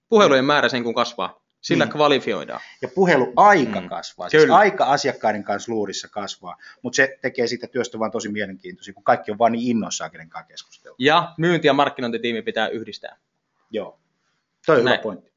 Puhelujen 0.09 0.45
määrä 0.45 0.69
sen 0.69 0.85
kun 0.85 0.95
kasvaa. 0.95 1.43
Sillä 1.61 1.85
niin. 1.85 1.93
kvalifioidaan. 1.93 2.61
Ja 2.83 2.89
puheluaika 2.95 3.81
mm. 3.81 3.89
kasvaa. 3.89 4.29
Siis 4.29 4.51
aika 4.51 4.85
asiakkaiden 4.85 5.45
kanssa 5.45 5.73
luurissa 5.73 6.09
kasvaa, 6.09 6.57
mutta 6.83 6.97
se 6.97 7.19
tekee 7.23 7.47
siitä 7.47 7.67
työstä 7.67 7.99
vaan 7.99 8.11
tosi 8.11 8.29
mielenkiintoisia, 8.29 8.95
kun 8.95 9.05
kaikki 9.05 9.31
on 9.31 9.39
vaan 9.39 9.53
niin 9.53 9.71
innoissaan, 9.71 10.11
kenen 10.11 10.29
kanssa 10.29 10.49
keskustella. 10.49 10.97
Ja 10.99 11.35
myynti- 11.39 11.67
ja 11.67 11.73
markkinointitiimi 11.73 12.43
pitää 12.43 12.69
yhdistää. 12.69 13.17
Joo, 13.71 14.01
toi 14.67 14.77
on 14.77 14.83
hyvä 14.83 14.99
pointti. 14.99 15.33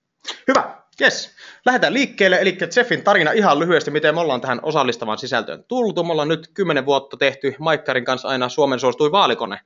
Hyvä, 0.48 0.78
Yes. 1.02 1.36
Lähdetään 1.66 1.94
liikkeelle, 1.94 2.38
eli 2.42 2.58
Jeffin 2.76 3.04
tarina 3.04 3.32
ihan 3.32 3.60
lyhyesti, 3.60 3.92
miten 3.92 4.16
me 4.16 4.22
ollaan 4.22 4.42
tähän 4.42 4.60
osallistavaan 4.64 5.18
sisältöön 5.18 5.64
tultu. 5.68 6.04
Me 6.04 6.12
ollaan 6.12 6.28
nyt 6.28 6.48
kymmenen 6.54 6.86
vuotta 6.86 7.18
tehty 7.18 7.56
Maikkarin 7.60 8.06
kanssa 8.06 8.28
aina 8.28 8.50
Suomen 8.50 8.80
suostui 8.80 9.12
vaalikone. 9.12 9.60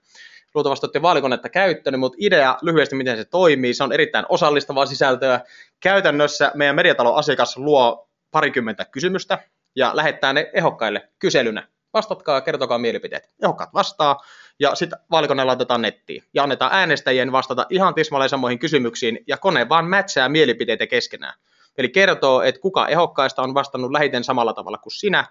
Luultavasti 0.56 0.86
olette 0.86 1.02
vaalikonetta 1.02 1.50
käyttänyt, 1.50 2.00
mutta 2.00 2.18
idea 2.22 2.58
lyhyesti, 2.62 2.96
miten 2.96 3.18
se 3.18 3.26
toimii, 3.26 3.74
se 3.74 3.84
on 3.84 3.94
erittäin 3.94 4.26
osallistavaa 4.30 4.86
sisältöä. 4.86 5.42
Käytännössä 5.80 6.52
meidän 6.56 6.76
mediatalon 6.76 7.16
asiakas 7.16 7.58
luo 7.58 8.10
parikymmentä 8.32 8.86
kysymystä 8.86 9.40
ja 9.76 9.92
lähettää 9.94 10.34
ne 10.34 10.50
ehokkaille 10.54 11.10
kyselynä 11.20 11.68
vastatkaa, 11.94 12.42
kertokaa 12.42 12.78
mielipiteet. 12.78 13.30
Ehokkaat 13.44 13.74
vastaa, 13.74 14.18
ja 14.60 14.76
sitten 14.76 15.00
vaalikone 15.12 15.44
laitetaan 15.44 15.82
nettiin. 15.82 16.24
Ja 16.34 16.44
annetaan 16.44 16.74
äänestäjien 16.74 17.32
vastata 17.32 17.66
ihan 17.70 17.94
tismalleen 17.94 18.30
samoihin 18.30 18.60
kysymyksiin, 18.60 19.20
ja 19.28 19.38
kone 19.38 19.70
vaan 19.70 19.86
mätsää 19.86 20.30
mielipiteitä 20.30 20.88
keskenään. 20.88 21.34
Eli 21.78 21.90
kertoo, 21.90 22.42
että 22.42 22.62
kuka 22.62 22.88
ehokkaista 22.88 23.42
on 23.42 23.54
vastannut 23.54 23.92
lähiten 23.92 24.24
samalla 24.24 24.54
tavalla 24.54 24.78
kuin 24.78 24.94
sinä, 24.94 25.26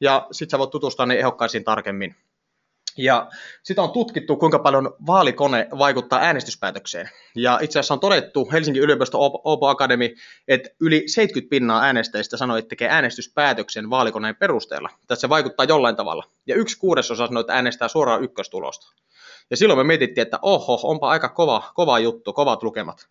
ja 0.00 0.26
sitten 0.32 0.50
sä 0.50 0.58
voit 0.58 0.70
tutustua 0.70 1.06
ne 1.06 1.14
ehokkaisiin 1.14 1.64
tarkemmin. 1.64 2.16
Ja 2.96 3.28
sitä 3.62 3.82
on 3.82 3.90
tutkittu, 3.90 4.36
kuinka 4.36 4.58
paljon 4.58 4.94
vaalikone 5.06 5.68
vaikuttaa 5.78 6.20
äänestyspäätökseen. 6.20 7.10
Ja 7.34 7.58
itse 7.62 7.78
asiassa 7.78 7.94
on 7.94 8.00
todettu 8.00 8.48
Helsingin 8.52 8.82
yliopisto 8.82 9.18
Opo 9.44 9.68
Academy, 9.68 10.14
että 10.48 10.70
yli 10.80 11.02
70 11.06 11.50
pinnaa 11.50 11.82
äänestäjistä 11.82 12.36
sanoi, 12.36 12.58
että 12.58 12.68
tekee 12.68 12.88
äänestyspäätöksen 12.88 13.90
vaalikoneen 13.90 14.36
perusteella. 14.36 14.90
Tässä 15.06 15.20
se 15.20 15.28
vaikuttaa 15.28 15.66
jollain 15.66 15.96
tavalla. 15.96 16.24
Ja 16.46 16.54
yksi 16.54 16.78
kuudesosa 16.78 17.26
sanoi, 17.26 17.40
että 17.40 17.52
äänestää 17.52 17.88
suoraan 17.88 18.24
ykköstulosta. 18.24 18.92
Ja 19.50 19.56
silloin 19.56 19.78
me 19.78 19.84
mietittiin, 19.84 20.22
että 20.22 20.38
oho, 20.42 20.80
onpa 20.82 21.08
aika 21.08 21.28
kova, 21.28 21.62
kova 21.74 21.98
juttu, 21.98 22.32
kovat 22.32 22.62
lukemat. 22.62 23.08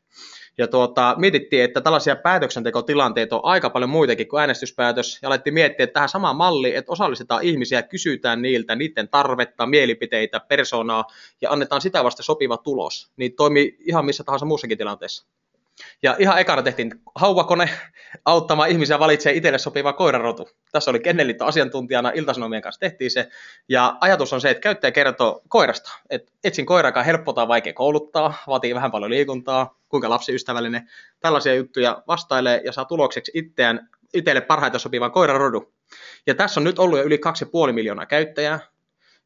Ja 0.57 0.67
tuota, 0.67 1.15
mietittiin, 1.17 1.63
että 1.63 1.81
tällaisia 1.81 2.15
päätöksentekotilanteita 2.15 3.35
on 3.35 3.45
aika 3.45 3.69
paljon 3.69 3.89
muitakin 3.89 4.27
kuin 4.27 4.39
äänestyspäätös, 4.39 5.19
ja 5.21 5.29
alettiin 5.29 5.53
miettiä, 5.53 5.83
että 5.83 5.93
tähän 5.93 6.09
sama 6.09 6.33
malli, 6.33 6.75
että 6.75 6.91
osallistetaan 6.91 7.43
ihmisiä, 7.43 7.83
kysytään 7.83 8.41
niiltä 8.41 8.75
niiden 8.75 9.09
tarvetta, 9.09 9.65
mielipiteitä, 9.65 10.39
persoonaa, 10.39 11.05
ja 11.41 11.51
annetaan 11.51 11.81
sitä 11.81 12.03
vasta 12.03 12.23
sopiva 12.23 12.57
tulos, 12.57 13.11
niin 13.17 13.35
toimii 13.35 13.77
ihan 13.79 14.05
missä 14.05 14.23
tahansa 14.23 14.45
muussakin 14.45 14.77
tilanteessa. 14.77 15.25
Ja 16.03 16.15
ihan 16.19 16.39
ekana 16.39 16.63
tehtiin 16.63 16.91
hauvakone 17.15 17.69
auttamaan 18.25 18.69
ihmisiä 18.69 18.99
valitsemaan 18.99 19.37
itselle 19.37 19.57
sopiva 19.57 19.93
koirarotu. 19.93 20.49
Tässä 20.71 20.91
oli 20.91 20.99
Kennelliitto 20.99 21.45
asiantuntijana, 21.45 22.11
Iltasanomien 22.15 22.61
kanssa 22.61 22.79
tehtiin 22.79 23.11
se. 23.11 23.29
Ja 23.69 23.97
ajatus 24.01 24.33
on 24.33 24.41
se, 24.41 24.49
että 24.49 24.61
käyttäjä 24.61 24.91
kertoo 24.91 25.41
koirasta. 25.47 25.91
Että 26.09 26.31
etsin 26.43 26.65
koira, 26.65 26.89
joka 26.89 27.03
helppo 27.03 27.33
tai 27.33 27.47
vaikea 27.47 27.73
kouluttaa, 27.73 28.33
vaatii 28.47 28.75
vähän 28.75 28.91
paljon 28.91 29.11
liikuntaa, 29.11 29.79
kuinka 29.89 30.09
lapsiystävällinen. 30.09 30.89
Tällaisia 31.19 31.55
juttuja 31.55 32.03
vastailee 32.07 32.61
ja 32.65 32.71
saa 32.71 32.85
tulokseksi 32.85 33.31
itseään, 33.35 33.89
itselle 34.13 34.41
parhaiten 34.41 34.79
sopivan 34.79 35.11
koirarodun. 35.11 35.73
Ja 36.27 36.35
tässä 36.35 36.59
on 36.59 36.63
nyt 36.63 36.79
ollut 36.79 36.99
jo 36.99 37.05
yli 37.05 37.19
2,5 37.67 37.73
miljoonaa 37.73 38.05
käyttäjää. 38.05 38.59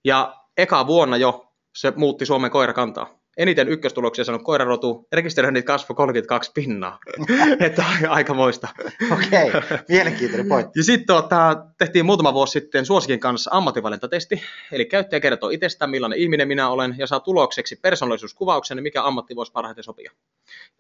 Ja 0.03 0.36
eka 0.58 0.88
vuonna 0.88 1.18
jo 1.18 1.53
se 1.75 1.94
muutti 1.96 2.25
Suomen 2.25 2.51
koirakantaa 2.51 3.19
eniten 3.39 3.69
ykköstuloksia 3.69 4.25
sanonut 4.25 4.46
koirarotu, 4.46 5.08
rekisteröinnit 5.12 5.65
kasvoi 5.65 5.96
32 5.96 6.51
pinnaa. 6.53 7.00
että 7.60 7.86
aika 8.10 8.34
moista. 8.34 8.67
Okei, 9.12 9.50
okay. 9.50 9.77
mielenkiintoinen 9.89 10.48
pointti. 10.48 10.79
Ja 10.79 10.84
sitten 10.84 11.08
tuota, 11.08 11.65
tehtiin 11.77 12.05
muutama 12.05 12.34
vuosi 12.34 12.51
sitten 12.51 12.86
Suosikin 12.86 13.19
kanssa 13.19 13.51
ammattivalintatesti, 13.53 14.41
eli 14.72 14.86
käyttäjä 14.86 15.19
kertoo 15.19 15.50
itsestään, 15.50 15.91
millainen 15.91 16.19
ihminen 16.19 16.48
minä 16.48 16.69
olen, 16.69 16.96
ja 16.98 17.08
saa 17.08 17.19
tulokseksi 17.19 17.75
persoonallisuuskuvauksen, 17.75 18.84
mikä 18.84 19.03
ammatti 19.03 19.36
voisi 19.36 19.51
parhaiten 19.51 19.84
sopia. 19.84 20.12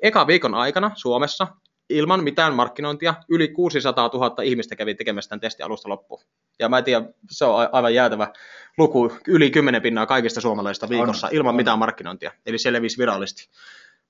Eka 0.01 0.27
viikon 0.27 0.55
aikana 0.55 0.91
Suomessa 0.95 1.47
ilman 1.89 2.23
mitään 2.23 2.53
markkinointia 2.53 3.13
yli 3.29 3.47
600 3.47 4.09
000 4.13 4.43
ihmistä 4.43 4.75
kävi 4.75 4.95
tekemässä 4.95 5.29
tämän 5.29 5.39
testin 5.39 5.65
alusta 5.65 5.89
loppuun. 5.89 6.21
Ja 6.59 6.69
mä 6.69 6.77
en 6.77 6.83
tiedä, 6.83 7.05
se 7.29 7.45
on 7.45 7.69
aivan 7.71 7.93
jäätävä 7.93 8.33
luku, 8.77 9.11
yli 9.27 9.51
10 9.51 9.81
pinnaa 9.81 10.05
kaikista 10.05 10.41
suomalaisista 10.41 10.89
viikossa 10.89 11.27
on, 11.27 11.33
ilman 11.33 11.49
on. 11.49 11.55
mitään 11.55 11.79
markkinointia. 11.79 12.31
Eli 12.45 12.57
se 12.57 12.73
levisi 12.73 12.97
virallisesti. 12.97 13.49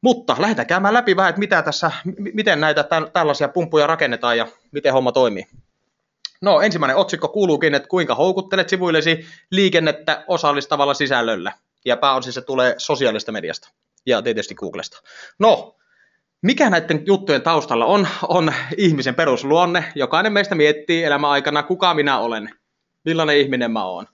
Mutta 0.01 0.35
lähdetään 0.39 0.67
käymään 0.67 0.93
läpi 0.93 1.15
vähän, 1.15 1.29
että 1.29 1.39
mitä 1.39 1.61
tässä, 1.61 1.91
miten 2.33 2.59
näitä 2.59 2.85
tällaisia 3.13 3.47
pumppuja 3.47 3.87
rakennetaan 3.87 4.37
ja 4.37 4.47
miten 4.71 4.93
homma 4.93 5.11
toimii. 5.11 5.45
No 6.41 6.61
ensimmäinen 6.61 6.97
otsikko 6.97 7.27
kuuluukin, 7.27 7.75
että 7.75 7.89
kuinka 7.89 8.15
houkuttelet 8.15 8.69
sivuillesi 8.69 9.25
liikennettä 9.51 10.23
osallistavalla 10.27 10.93
sisällöllä. 10.93 11.51
Ja 11.85 11.97
pääosin 11.97 12.33
se 12.33 12.41
tulee 12.41 12.75
sosiaalista 12.77 13.31
mediasta 13.31 13.69
ja 14.05 14.21
tietysti 14.21 14.55
Googlesta. 14.55 15.01
No, 15.39 15.75
mikä 16.41 16.69
näiden 16.69 17.05
juttujen 17.05 17.41
taustalla 17.41 17.85
on, 17.85 18.07
on 18.27 18.53
ihmisen 18.77 19.15
perusluonne. 19.15 19.83
Jokainen 19.95 20.33
meistä 20.33 20.55
miettii 20.55 21.03
elämän 21.03 21.29
aikana, 21.29 21.63
kuka 21.63 21.93
minä 21.93 22.19
olen, 22.19 22.49
millainen 23.05 23.37
ihminen 23.37 23.71
mä 23.71 23.85
oon. 23.85 24.07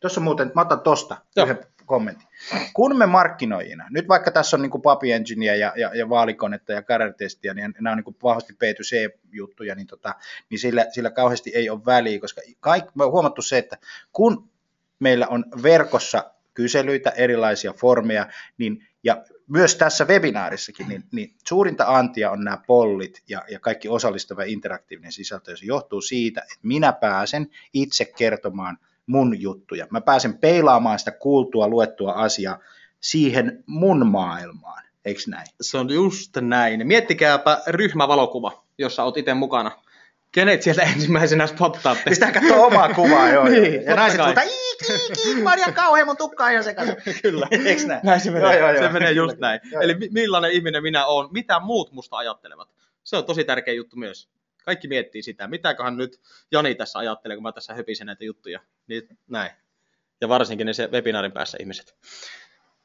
Tuossa 0.00 0.20
muuten, 0.20 0.52
mä 0.54 0.60
otan 0.60 0.80
tosta 0.80 1.16
Joo. 1.36 1.46
yhden 1.46 1.64
kommentin. 1.86 2.28
Kun 2.74 2.98
me 2.98 3.06
markkinoijina, 3.06 3.86
nyt 3.90 4.08
vaikka 4.08 4.30
tässä 4.30 4.56
on 4.56 4.62
niin 4.62 4.82
Papi 4.82 5.08
ja, 5.10 5.56
ja, 5.76 5.90
ja 5.94 6.08
vaalikonetta 6.08 6.72
ja 6.72 6.82
career-testiä, 6.82 7.54
niin 7.54 7.74
nämä 7.80 7.92
on 7.92 8.02
niin 8.06 8.16
vahvasti 8.22 8.52
B2C-juttuja, 8.52 9.74
niin, 9.74 9.86
tota, 9.86 10.14
niin 10.50 10.58
sillä, 10.58 10.86
sillä 10.90 11.10
kauheasti 11.10 11.52
ei 11.54 11.70
ole 11.70 11.80
väliä, 11.86 12.20
koska 12.20 12.40
kaik, 12.60 12.84
me 12.94 13.04
on 13.04 13.12
huomattu 13.12 13.42
se, 13.42 13.58
että 13.58 13.78
kun 14.12 14.48
meillä 14.98 15.26
on 15.26 15.44
verkossa 15.62 16.30
kyselyitä, 16.54 17.10
erilaisia 17.10 17.72
formeja, 17.72 18.26
niin, 18.58 18.86
ja 19.04 19.24
myös 19.48 19.74
tässä 19.74 20.04
webinaarissakin, 20.04 20.88
niin, 20.88 21.04
niin 21.12 21.34
suurinta 21.48 21.84
antia 21.88 22.30
on 22.30 22.44
nämä 22.44 22.58
pollit 22.66 23.22
ja, 23.28 23.42
ja 23.50 23.60
kaikki 23.60 23.88
osallistava 23.88 24.42
interaktiivinen 24.42 25.12
sisältö, 25.12 25.50
ja 25.50 25.56
se 25.56 25.66
johtuu 25.66 26.00
siitä, 26.00 26.40
että 26.40 26.58
minä 26.62 26.92
pääsen 26.92 27.50
itse 27.72 28.04
kertomaan 28.04 28.78
mun 29.06 29.40
juttuja. 29.40 29.86
Mä 29.90 30.00
pääsen 30.00 30.38
peilaamaan 30.38 30.98
sitä 30.98 31.10
kuultua, 31.10 31.68
luettua 31.68 32.12
asiaa 32.12 32.58
siihen 33.00 33.64
mun 33.66 34.06
maailmaan, 34.06 34.82
eikö 35.04 35.20
näin? 35.26 35.46
Se 35.60 35.78
on 35.78 35.90
just 35.90 36.36
näin. 36.40 36.86
Miettikääpä 36.86 37.62
ryhmävalokuva, 37.66 38.64
jossa 38.78 39.04
oot 39.04 39.16
itse 39.16 39.34
mukana. 39.34 39.83
Kenet 40.34 40.62
sieltä 40.62 40.82
ensimmäisenä 40.94 41.46
spottaatte? 41.46 42.10
Pistää 42.10 42.32
katsoa 42.32 42.66
omaa 42.66 42.94
kuvaa, 42.94 43.28
joo. 43.28 43.48
niin, 43.48 43.84
ja 43.84 43.96
naiset 43.96 44.20
puhutaan, 44.20 44.46
kiik, 45.22 45.42
Maria 45.42 45.72
kauhean, 45.72 46.06
mun 46.06 46.16
tukka 46.16 46.48
ihan 46.48 46.64
sekaisin. 46.64 46.96
Kyllä. 47.22 47.48
Eikö 47.50 47.86
näin? 47.86 48.00
Näin 48.04 48.20
se 48.20 48.30
menee, 48.30 48.58
joo, 48.58 48.68
joo, 48.68 48.78
se 48.78 48.84
joo. 48.84 48.92
menee 48.92 49.12
just 49.12 49.38
näin. 49.38 49.60
Joo, 49.72 49.82
Eli 49.82 49.96
millainen 50.10 50.50
ihminen 50.50 50.82
minä 50.82 51.06
olen, 51.06 51.32
mitä 51.32 51.60
muut 51.60 51.92
musta 51.92 52.16
ajattelevat. 52.16 52.68
Se 53.04 53.16
on 53.16 53.24
tosi 53.24 53.44
tärkeä 53.44 53.74
juttu 53.74 53.96
myös. 53.96 54.28
Kaikki 54.64 54.88
miettii 54.88 55.22
sitä, 55.22 55.48
mitäköhän 55.48 55.96
nyt 55.96 56.20
Jani 56.52 56.74
tässä 56.74 56.98
ajattelee, 56.98 57.36
kun 57.36 57.42
mä 57.42 57.52
tässä 57.52 57.74
höpisen 57.74 58.06
näitä 58.06 58.24
juttuja. 58.24 58.60
Niin 58.86 59.02
näin. 59.28 59.50
Ja 60.20 60.28
varsinkin 60.28 60.66
ne 60.66 60.72
se 60.72 60.88
webinaarin 60.92 61.32
päässä 61.32 61.58
ihmiset. 61.60 61.96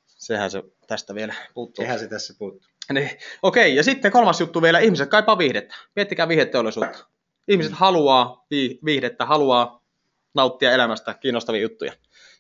Sehän 0.06 0.52
se 0.52 0.64
tästä 0.88 1.16
vielä 1.16 1.34
puuttuu. 1.54 1.86
Sehän 1.86 2.00
se 2.00 2.08
tässä 2.08 2.34
puuttuu. 2.40 2.70
Niin. 2.94 3.10
Okei, 3.42 3.76
ja 3.76 3.84
sitten 3.84 4.12
kolmas 4.12 4.40
juttu 4.40 4.62
vielä, 4.62 4.80
ihmiset 4.80 5.10
kaipaa 5.10 5.38
viihdettä. 5.38 5.76
Miettikää 5.96 6.28
viihdeteollisuutta. 6.28 7.06
Ihmiset 7.50 7.74
haluaa 7.74 8.46
viihdettä, 8.86 9.26
haluaa 9.26 9.82
nauttia 10.36 10.72
elämästä 10.72 11.14
kiinnostavia 11.14 11.62
juttuja. 11.62 11.94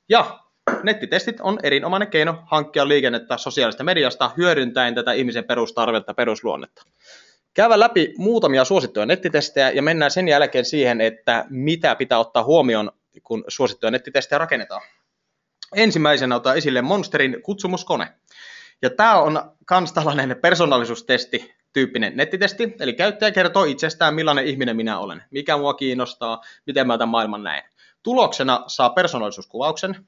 Ja 0.10 0.40
nettitestit 0.84 1.40
on 1.42 1.60
erinomainen 1.64 2.08
keino 2.08 2.44
hankkia 2.46 2.88
liikennettä 2.88 3.38
sosiaalista 3.38 3.84
mediasta 3.84 4.32
hyödyntäen 4.38 4.96
tätä 4.96 5.12
ihmisen 5.12 5.44
perustarvetta, 5.44 6.14
perusluonnetta. 6.14 6.84
Käydään 7.54 7.80
läpi 7.80 8.14
muutamia 8.18 8.66
suosittuja 8.66 9.06
nettitestejä 9.06 9.70
ja 9.70 9.82
mennään 9.82 10.12
sen 10.12 10.28
jälkeen 10.28 10.66
siihen, 10.66 11.02
että 11.02 11.46
mitä 11.50 11.96
pitää 11.96 12.20
ottaa 12.20 12.44
huomioon, 12.44 12.92
kun 13.24 13.44
suosittuja 13.48 13.92
nettitestejä 13.92 14.40
rakennetaan. 14.40 14.82
Ensimmäisenä 15.76 16.36
otan 16.36 16.58
esille 16.58 16.82
Monsterin 16.82 17.42
kutsumuskone. 17.44 18.08
Ja 18.82 18.90
tämä 18.90 19.22
on 19.22 19.52
myös 19.80 19.94
tällainen 19.94 20.38
persoonallisuustesti 20.42 21.59
tyyppinen 21.74 22.18
nettitesti, 22.18 22.76
eli 22.80 22.94
käyttäjä 22.94 23.32
kertoo 23.32 23.64
itsestään, 23.64 24.14
millainen 24.14 24.46
ihminen 24.46 24.76
minä 24.76 25.00
olen, 25.00 25.24
mikä 25.32 25.58
mua 25.58 25.74
kiinnostaa, 25.74 26.42
miten 26.66 26.88
mä 26.88 26.98
tämän 26.98 27.10
maailman 27.10 27.44
näen. 27.44 27.64
Tuloksena 28.04 28.64
saa 28.68 28.90
persoonallisuuskuvauksen 28.90 30.08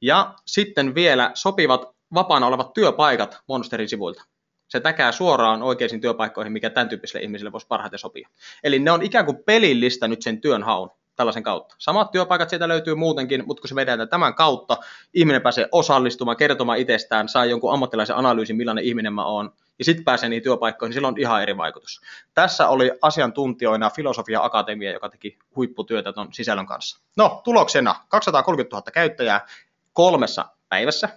ja 0.00 0.34
sitten 0.46 0.94
vielä 0.94 1.30
sopivat 1.34 1.96
vapaana 2.14 2.46
olevat 2.46 2.72
työpaikat 2.72 3.38
Monsterin 3.48 3.88
sivuilta. 3.88 4.24
Se 4.68 4.80
täkää 4.80 5.12
suoraan 5.12 5.62
oikeisiin 5.62 6.00
työpaikkoihin, 6.00 6.52
mikä 6.52 6.70
tämän 6.70 6.88
tyyppiselle 6.88 7.24
ihmiselle 7.24 7.52
voisi 7.52 7.66
parhaiten 7.66 7.98
sopia. 7.98 8.28
Eli 8.64 8.78
ne 8.78 8.90
on 8.90 9.02
ikään 9.02 9.24
kuin 9.24 9.44
pelillistä 9.44 10.08
nyt 10.08 10.22
sen 10.22 10.40
työn 10.40 10.62
haun 10.62 10.90
tällaisen 11.16 11.42
kautta. 11.42 11.74
Samat 11.78 12.10
työpaikat 12.10 12.50
sieltä 12.50 12.68
löytyy 12.68 12.94
muutenkin, 12.94 13.42
mutta 13.46 13.60
kun 13.60 13.68
se 13.68 13.74
vedetään 13.74 14.08
tämän 14.08 14.34
kautta, 14.34 14.76
ihminen 15.14 15.42
pääsee 15.42 15.68
osallistumaan, 15.72 16.36
kertomaan 16.36 16.78
itsestään, 16.78 17.28
saa 17.28 17.44
jonkun 17.44 17.72
ammattilaisen 17.72 18.16
analyysin, 18.16 18.56
millainen 18.56 18.84
ihminen 18.84 19.12
mä 19.12 19.26
oon, 19.26 19.52
ja 19.78 19.84
sitten 19.84 20.04
pääsee 20.04 20.28
niihin 20.28 20.42
työpaikkoihin, 20.42 20.90
niin 20.90 20.94
sillä 20.94 21.08
on 21.08 21.18
ihan 21.18 21.42
eri 21.42 21.56
vaikutus. 21.56 22.00
Tässä 22.34 22.68
oli 22.68 22.90
asiantuntijoina 23.02 23.90
Filosofia 23.90 24.42
Akatemia, 24.42 24.92
joka 24.92 25.08
teki 25.08 25.38
huipputyötä 25.56 26.12
tuon 26.12 26.28
sisällön 26.32 26.66
kanssa. 26.66 27.00
No, 27.16 27.40
tuloksena 27.44 27.94
230 28.08 28.76
000 28.76 28.90
käyttäjää 28.92 29.46
kolmessa 29.92 30.46
päivässä 30.68 31.08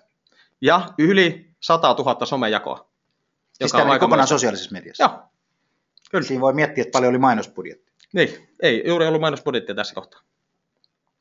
ja 0.61 0.81
yli 0.97 1.51
100 1.59 1.95
000 1.97 2.25
somejakoa. 2.25 2.89
Siis 3.53 3.71
tämä 3.71 3.93
on 3.93 3.99
kokonaan 3.99 4.27
sosiaalisessa 4.27 4.71
mediassa? 4.71 5.03
Joo. 5.03 5.29
Kyllä. 6.11 6.27
Siinä 6.27 6.41
voi 6.41 6.53
miettiä, 6.53 6.81
että 6.81 6.91
paljon 6.91 7.09
oli 7.09 7.17
mainosbudjetti. 7.17 7.91
Niin, 8.13 8.49
ei 8.61 8.83
juuri 8.87 9.07
ollut 9.07 9.21
mainosbudjettia 9.21 9.75
tässä 9.75 9.95
kohtaa. 9.95 10.21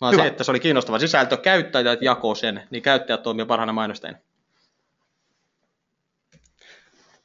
Vaan 0.00 0.12
Hyvä. 0.12 0.23
se, 0.23 0.28
että 0.28 0.45
se 0.45 0.50
oli 0.50 0.61
kiinnostava 0.61 0.99
sisältö, 0.99 1.37
käyttäjät 1.37 2.02
jakoo 2.02 2.35
sen, 2.35 2.62
niin 2.71 2.83
käyttäjät 2.83 3.23
toimii 3.23 3.47
parhaana 3.47 3.73
mainostajina. 3.73 4.18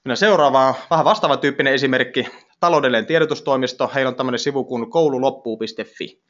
Mennään 0.06 0.18
seuraavaan, 0.18 0.76
vähän 0.90 1.06
vastaavan 1.06 1.40
tyyppinen 1.40 1.74
esimerkki. 1.74 2.28
Taloudellinen 2.60 3.06
tiedotustoimisto, 3.06 3.92
heillä 3.96 4.10
on 4.10 4.16
tämmöinen 4.16 4.40
sivu 4.40 4.64
kuin 4.64 4.90
koululoppuu.fi. 4.90 6.24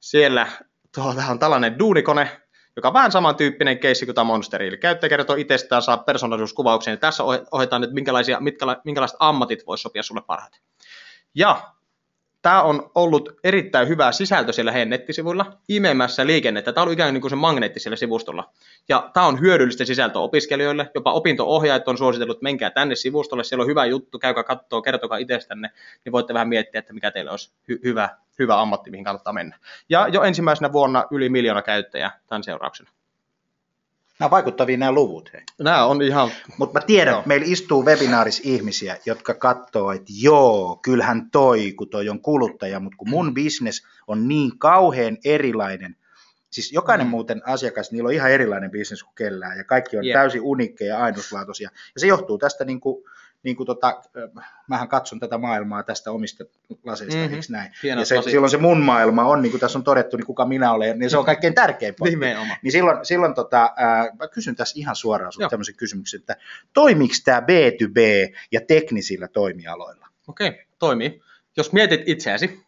Siellä 0.00 0.46
tuota, 0.94 1.22
on 1.30 1.38
tällainen 1.38 1.78
duunikone, 1.78 2.40
joka 2.76 2.88
on 2.88 2.94
vähän 2.94 3.12
samantyyppinen 3.12 3.78
keissi 3.78 4.06
kuin 4.06 4.14
tämä 4.14 4.24
Monsteri. 4.24 4.68
Eli 4.68 4.76
käyttäjä 4.76 5.08
kertoo 5.08 5.36
itsestään, 5.36 5.82
saa 5.82 5.98
persoonallisuuskuvauksen, 5.98 6.98
tässä 6.98 7.24
ohjataan 7.52 7.80
nyt, 7.80 7.92
minkälaisia, 7.92 8.40
mitkä, 8.40 8.66
minkälaiset 8.84 9.16
ammatit 9.20 9.66
voisi 9.66 9.82
sopia 9.82 10.02
sulle 10.02 10.22
parhaiten. 10.26 10.60
Ja 11.34 11.74
tämä 12.44 12.62
on 12.62 12.90
ollut 12.94 13.28
erittäin 13.44 13.88
hyvä 13.88 14.12
sisältö 14.12 14.52
siellä 14.52 14.72
heidän 14.72 14.90
nettisivuilla 14.90 15.58
imemässä 15.68 16.26
liikennettä. 16.26 16.72
Tämä 16.72 16.86
on 16.86 16.92
ikään 16.92 17.20
kuin 17.20 17.30
se 17.30 17.36
magneetti 17.36 17.80
siellä 17.80 17.96
sivustolla. 17.96 18.50
Ja 18.88 19.10
tämä 19.14 19.26
on 19.26 19.40
hyödyllistä 19.40 19.84
sisältöä 19.84 20.22
opiskelijoille. 20.22 20.90
Jopa 20.94 21.12
opinto-ohjaajat 21.12 21.88
on 21.88 21.98
suositellut, 21.98 22.36
että 22.36 22.42
menkää 22.42 22.70
tänne 22.70 22.94
sivustolle, 22.94 23.44
siellä 23.44 23.62
on 23.62 23.68
hyvä 23.68 23.84
juttu, 23.84 24.18
käykää 24.18 24.44
katsoa, 24.44 24.82
kertokaa 24.82 25.18
itsestänne, 25.18 25.70
niin 26.04 26.12
voitte 26.12 26.34
vähän 26.34 26.48
miettiä, 26.48 26.78
että 26.78 26.92
mikä 26.92 27.10
teillä 27.10 27.30
olisi 27.30 27.52
hy- 27.72 27.80
hyvä, 27.84 28.08
hyvä 28.38 28.60
ammatti, 28.60 28.90
mihin 28.90 29.04
kannattaa 29.04 29.32
mennä. 29.32 29.58
Ja 29.88 30.08
jo 30.08 30.22
ensimmäisenä 30.22 30.72
vuonna 30.72 31.04
yli 31.10 31.28
miljoona 31.28 31.62
käyttäjää 31.62 32.20
tämän 32.26 32.44
seurauksena. 32.44 32.90
Nämä 34.20 34.30
vaikuttavia 34.30 34.76
nämä 34.76 34.92
luvut. 34.92 35.30
Hei. 35.32 35.42
Nämä 35.60 35.84
on 35.84 36.02
ihan... 36.02 36.30
Mutta 36.58 36.80
mä 36.80 36.86
tiedän, 36.86 37.12
Joo. 37.12 37.18
että 37.18 37.28
meillä 37.28 37.46
istuu 37.48 37.84
webinaarissa 37.84 38.42
ihmisiä, 38.46 38.96
jotka 39.06 39.34
katsoo, 39.34 39.92
että 39.92 40.12
joo, 40.20 40.78
kyllähän 40.82 41.30
toi, 41.30 41.72
kun 41.72 41.88
toi 41.88 42.08
on 42.08 42.20
kuluttaja, 42.20 42.80
mutta 42.80 42.96
kun 42.96 43.10
mun 43.10 43.34
business 43.34 43.86
on 44.06 44.28
niin 44.28 44.58
kauhean 44.58 45.18
erilainen, 45.24 45.96
siis 46.50 46.72
jokainen 46.72 47.06
Mm. 47.06 47.10
muuten 47.10 47.42
asiakas, 47.48 47.92
niillä 47.92 48.06
on 48.06 48.12
ihan 48.14 48.30
erilainen 48.30 48.70
business 48.70 49.02
kuin 49.02 49.14
kellään, 49.14 49.58
ja 49.58 49.64
kaikki 49.64 49.96
on 49.96 50.04
Jep. 50.04 50.14
täysin 50.14 50.40
uniikkeja 50.42 50.94
ja 50.94 51.04
ainutlaatuisia, 51.04 51.70
ja 51.94 52.00
se 52.00 52.06
johtuu 52.06 52.38
tästä 52.38 52.64
niin 52.64 52.80
kuin, 52.80 53.04
niin 53.44 53.56
kuin 53.56 53.66
tota, 53.66 54.00
mähän 54.66 54.88
katson 54.88 55.20
tätä 55.20 55.38
maailmaa 55.38 55.82
tästä 55.82 56.10
omista 56.10 56.44
laseista, 56.84 57.16
Mhm. 57.16 57.22
mm-hmm. 57.24 57.34
eikö 57.34 57.46
näin? 57.50 57.72
Hienot 57.82 58.02
ja 58.02 58.06
se, 58.06 58.16
lasit. 58.16 58.30
silloin 58.30 58.50
se 58.50 58.56
mun 58.56 58.80
maailma 58.82 59.24
on, 59.24 59.42
niin 59.42 59.50
kuin 59.50 59.60
tässä 59.60 59.78
on 59.78 59.84
todettu, 59.84 60.16
niin 60.16 60.26
kuka 60.26 60.44
minä 60.44 60.72
olen, 60.72 60.98
niin 60.98 61.10
se 61.10 61.18
on 61.18 61.24
kaikkein 61.24 61.54
tärkein 61.54 61.94
pointti. 61.98 62.16
Nimenomaan. 62.16 62.58
Niin 62.62 62.72
silloin, 62.72 63.04
silloin 63.06 63.34
tota, 63.34 63.72
ää, 63.76 64.10
mä 64.18 64.28
kysyn 64.28 64.56
tässä 64.56 64.74
ihan 64.78 64.96
suoraan 64.96 65.26
Joo. 65.26 65.32
sinulta 65.32 65.50
tämmöisen 65.50 65.74
kysymyksen, 65.76 66.20
että 66.20 66.36
toimiiko 66.72 67.14
tämä 67.24 67.40
B2B 67.40 67.98
ja 68.52 68.60
teknisillä 68.60 69.28
toimialoilla? 69.28 70.06
Okei, 70.28 70.66
toimii. 70.78 71.22
Jos 71.56 71.72
mietit 71.72 72.00
itseäsi, 72.06 72.62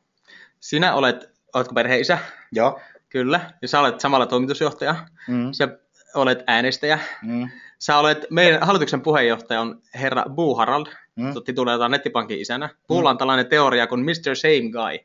sinä 0.60 0.94
olet, 0.94 1.30
oletko 1.54 1.74
perheisä? 1.74 2.18
Joo. 2.52 2.80
Kyllä. 3.08 3.40
Ja 3.62 3.68
sä 3.68 3.80
olet 3.80 4.00
samalla 4.00 4.26
toimitusjohtaja. 4.26 4.94
Mm, 5.28 5.52
Sä 5.52 5.68
olet 6.16 6.44
äänestäjä. 6.46 6.98
mm, 7.22 7.48
Sä 7.78 7.98
olet, 7.98 8.26
meidän 8.30 8.62
hallituksen 8.62 9.00
puheenjohtaja 9.00 9.60
on 9.60 9.80
herra 9.94 10.24
Boo 10.30 10.54
Harald, 10.54 10.86
mm, 11.16 11.34
tituleetaan 11.44 11.90
nettipankin 11.90 12.40
isänä. 12.40 12.68
Boolla 12.88 13.10
on 13.10 13.18
tällainen 13.18 13.46
teoria 13.46 13.86
kuin 13.86 14.00
Mr. 14.04 14.36
Same 14.36 14.70
Guy, 14.72 14.98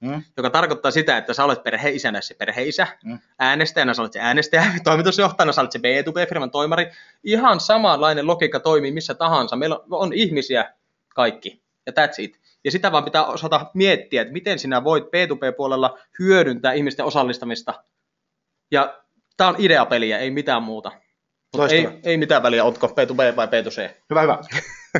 mm, 0.00 0.22
joka 0.36 0.50
tarkoittaa 0.50 0.90
sitä, 0.90 1.16
että 1.16 1.34
sä 1.34 1.44
olet 1.44 1.62
perheisänä 1.62 2.20
se 2.20 2.34
perheisä, 2.34 2.86
Mm. 3.04 3.10
mm. 3.12 3.18
äänestäjänä 3.38 3.94
sä 3.94 4.02
olet 4.02 4.12
se 4.12 4.20
äänestäjä, 4.20 4.64
toimitusjohtajana 4.84 5.52
sä 5.52 5.60
olet 5.60 5.72
se 5.72 5.78
B2B-firman 5.78 6.50
toimari. 6.50 6.90
Ihan 7.24 7.60
samanlainen 7.60 8.26
logiikka 8.26 8.60
toimii 8.60 8.92
missä 8.92 9.14
tahansa. 9.14 9.56
Meillä 9.56 9.76
on, 9.76 9.82
on 9.90 10.12
ihmisiä 10.12 10.74
kaikki, 11.14 11.62
ja 11.86 11.92
that's 11.92 12.14
it. 12.18 12.40
Ja 12.64 12.70
sitä 12.70 12.92
vaan 12.92 13.04
pitää 13.04 13.24
osata 13.24 13.66
miettiä, 13.74 14.22
että 14.22 14.32
miten 14.32 14.58
sinä 14.58 14.84
voit 14.84 15.04
B2B-puolella 15.04 15.98
hyödyntää 16.18 16.72
ihmisten 16.72 17.06
osallistamista. 17.06 17.84
Ja 18.70 19.00
tämä 19.40 19.50
on 19.50 19.56
ideapeliä, 19.58 20.18
ei 20.18 20.30
mitään 20.30 20.62
muuta. 20.62 20.92
Ei, 21.70 21.88
ei 22.04 22.16
mitään 22.16 22.42
väliä, 22.42 22.64
otko 22.64 22.86
B2B 22.86 23.36
vai 23.36 23.46
B2C. 23.46 23.90
Hyvä, 24.10 24.22
hyvä. 24.22 24.38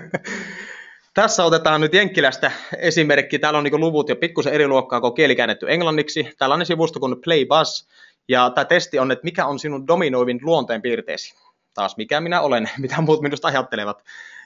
Tässä 1.15 1.45
otetaan 1.45 1.81
nyt 1.81 1.95
Jenkkilästä 1.95 2.53
esimerkki. 2.79 3.39
Täällä 3.39 3.59
on 3.59 3.65
niin 3.65 3.81
luvut 3.81 4.09
jo 4.09 4.17
pikkusen 4.17 4.53
eri 4.53 4.69
luokkaa, 4.69 5.01
kun 5.01 5.09
on 5.09 5.15
kieli 5.15 5.37
käännetty 5.37 5.67
englanniksi. 5.69 6.31
Tällainen 6.39 6.67
sivusto 6.67 7.01
kuin 7.01 7.17
Playbuzz. 7.25 7.89
Ja 8.29 8.51
tämä 8.51 8.65
testi 8.65 8.99
on, 8.99 9.11
että 9.11 9.25
mikä 9.25 9.47
on 9.47 9.59
sinun 9.59 9.87
dominoivin 9.87 10.39
luonteen 10.43 10.83
piirteesi. 10.83 11.35
Taas 11.75 11.97
mikä 11.97 12.21
minä 12.21 12.41
olen, 12.41 12.71
mitä 12.79 13.01
muut 13.01 13.23
minusta 13.23 13.49
ajattelevat. 13.49 14.05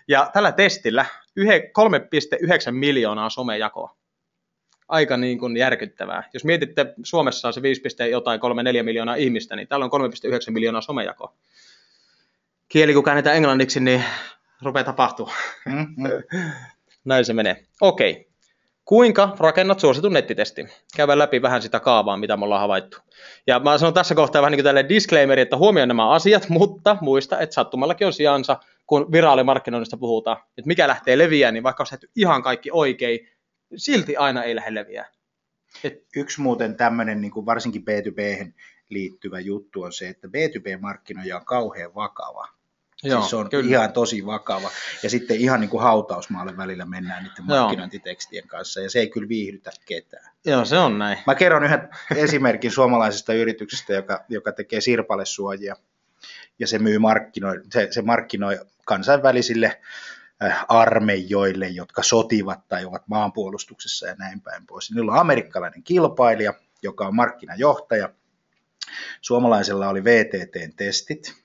Ja 0.09 0.31
tällä 0.33 0.53
testillä 0.53 1.07
yhe- 1.37 1.71
3,9 2.67 2.73
miljoonaa 2.73 3.31
somejakoa. 3.31 3.97
Aika 4.89 5.17
niin 5.17 5.39
kuin 5.39 5.57
järkyttävää. 5.57 6.31
Jos 6.35 6.45
mietitte, 6.45 6.95
Suomessa 7.05 7.49
on 7.49 7.55
se 7.55 7.63
5, 7.63 7.83
jotain 8.11 8.41
3-4 8.41 8.83
miljoonaa 8.83 9.15
ihmistä, 9.15 9.57
niin 9.57 9.69
täällä 9.69 9.85
on 9.85 9.91
3,9 9.91 10.51
miljoonaa 10.51 10.81
somejakoa. 10.81 11.33
Kieli 12.69 12.95
kun 12.95 13.05
käännetään 13.05 13.37
englanniksi, 13.37 13.81
niin 13.81 14.05
rupeaa 14.63 14.85
tapahtua. 14.85 15.33
Mm, 15.67 15.87
mm. 15.97 16.41
Näin 17.05 17.25
se 17.25 17.33
menee. 17.33 17.65
Okei. 17.81 18.29
Kuinka 18.85 19.37
rakennat 19.39 19.81
suositun 19.81 20.13
nettitestin? 20.13 20.69
Käydään 20.97 21.19
läpi 21.19 21.43
vähän 21.43 21.63
sitä 21.63 21.81
kaavaa, 21.81 22.17
mitä 22.17 22.37
me 22.37 22.45
ollaan 22.45 22.61
havaittu. 22.61 22.99
Ja 23.47 23.61
mä 23.61 23.79
sanon 23.79 23.95
tässä 23.95 24.15
kohtaa 24.15 24.43
vähän 24.43 24.51
niin 24.51 24.59
kuin 24.59 24.65
tälle 24.65 24.89
disclaimeri, 24.89 25.43
että 25.43 25.57
huomioi 25.57 25.87
nämä 25.87 26.11
asiat, 26.11 26.49
mutta 26.49 26.97
muista, 27.01 27.41
että 27.41 27.55
sattumallakin 27.55 28.07
on 28.07 28.13
sijansa, 28.13 28.57
kun 28.87 29.13
viraalimarkkinoinnista 29.13 29.97
puhutaan. 29.97 30.37
Että 30.37 30.69
mikä 30.69 30.89
lähtee 30.89 31.19
leviämään, 31.19 31.55
niin 31.55 31.63
vaikka 31.63 31.85
tehty 31.85 32.11
ihan 32.17 32.43
kaikki 32.43 32.71
oikein, 32.73 33.29
silti 33.77 34.17
aina 34.17 34.43
ei 34.43 34.55
lähde 34.55 34.75
leviää. 34.75 35.09
Yksi 36.17 36.41
muuten 36.41 36.77
tämmöinen 36.77 37.21
niin 37.21 37.31
kuin 37.31 37.47
varsinkin 37.47 37.83
B2B 37.83 38.53
liittyvä 38.89 39.41
juttu 39.41 39.83
on 39.83 39.93
se, 39.93 40.09
että 40.09 40.29
B2B-markkinoija 40.29 41.37
on 41.37 41.45
kauhean 41.45 41.95
vakava. 41.95 42.49
Joo, 43.03 43.21
siis 43.21 43.31
se 43.31 43.37
on 43.37 43.51
kyllä. 43.51 43.71
ihan 43.71 43.93
tosi 43.93 44.27
vakava. 44.27 44.71
Ja 45.03 45.11
sitten 45.11 45.37
ihan 45.37 45.61
niin 45.61 45.71
kuin 45.71 45.83
hautausmaalle 45.83 46.57
välillä 46.57 46.85
mennään 46.85 47.25
niiden 47.25 47.45
markkinointitekstien 47.45 48.49
kanssa, 48.49 48.81
ja 48.81 48.91
se 48.91 48.99
ei 48.99 49.11
kyllä 49.11 49.29
viihdytä 49.29 49.71
ketään. 49.87 50.33
Joo, 50.45 50.65
se 50.65 50.79
on 50.79 50.99
näin. 50.99 51.19
Mä 51.27 51.35
kerron 51.35 51.65
yhden 51.65 51.89
esimerkin 52.17 52.71
suomalaisesta 52.71 53.35
yrityksestä, 53.35 53.93
joka, 53.93 54.25
joka 54.29 54.53
tekee 54.53 54.81
sirpalesuojia, 54.81 55.77
ja 56.59 56.67
se 56.67 56.79
myy 56.79 56.99
markkinoi, 56.99 57.61
se, 57.73 57.89
se 57.91 58.03
markkinoi 58.03 58.59
kansainvälisille 58.85 59.81
armeijoille, 60.69 61.69
jotka 61.69 62.03
sotivat 62.03 62.69
tai 62.69 62.85
ovat 62.85 63.03
maanpuolustuksessa 63.09 64.07
ja 64.07 64.15
näin 64.15 64.41
päin 64.41 64.67
pois. 64.67 64.91
Niillä 64.91 65.13
on 65.13 65.19
amerikkalainen 65.19 65.83
kilpailija, 65.83 66.55
joka 66.83 67.07
on 67.07 67.15
markkinajohtaja. 67.15 68.09
Suomalaisella 69.21 69.89
oli 69.89 70.05
VTT-testit, 70.05 71.45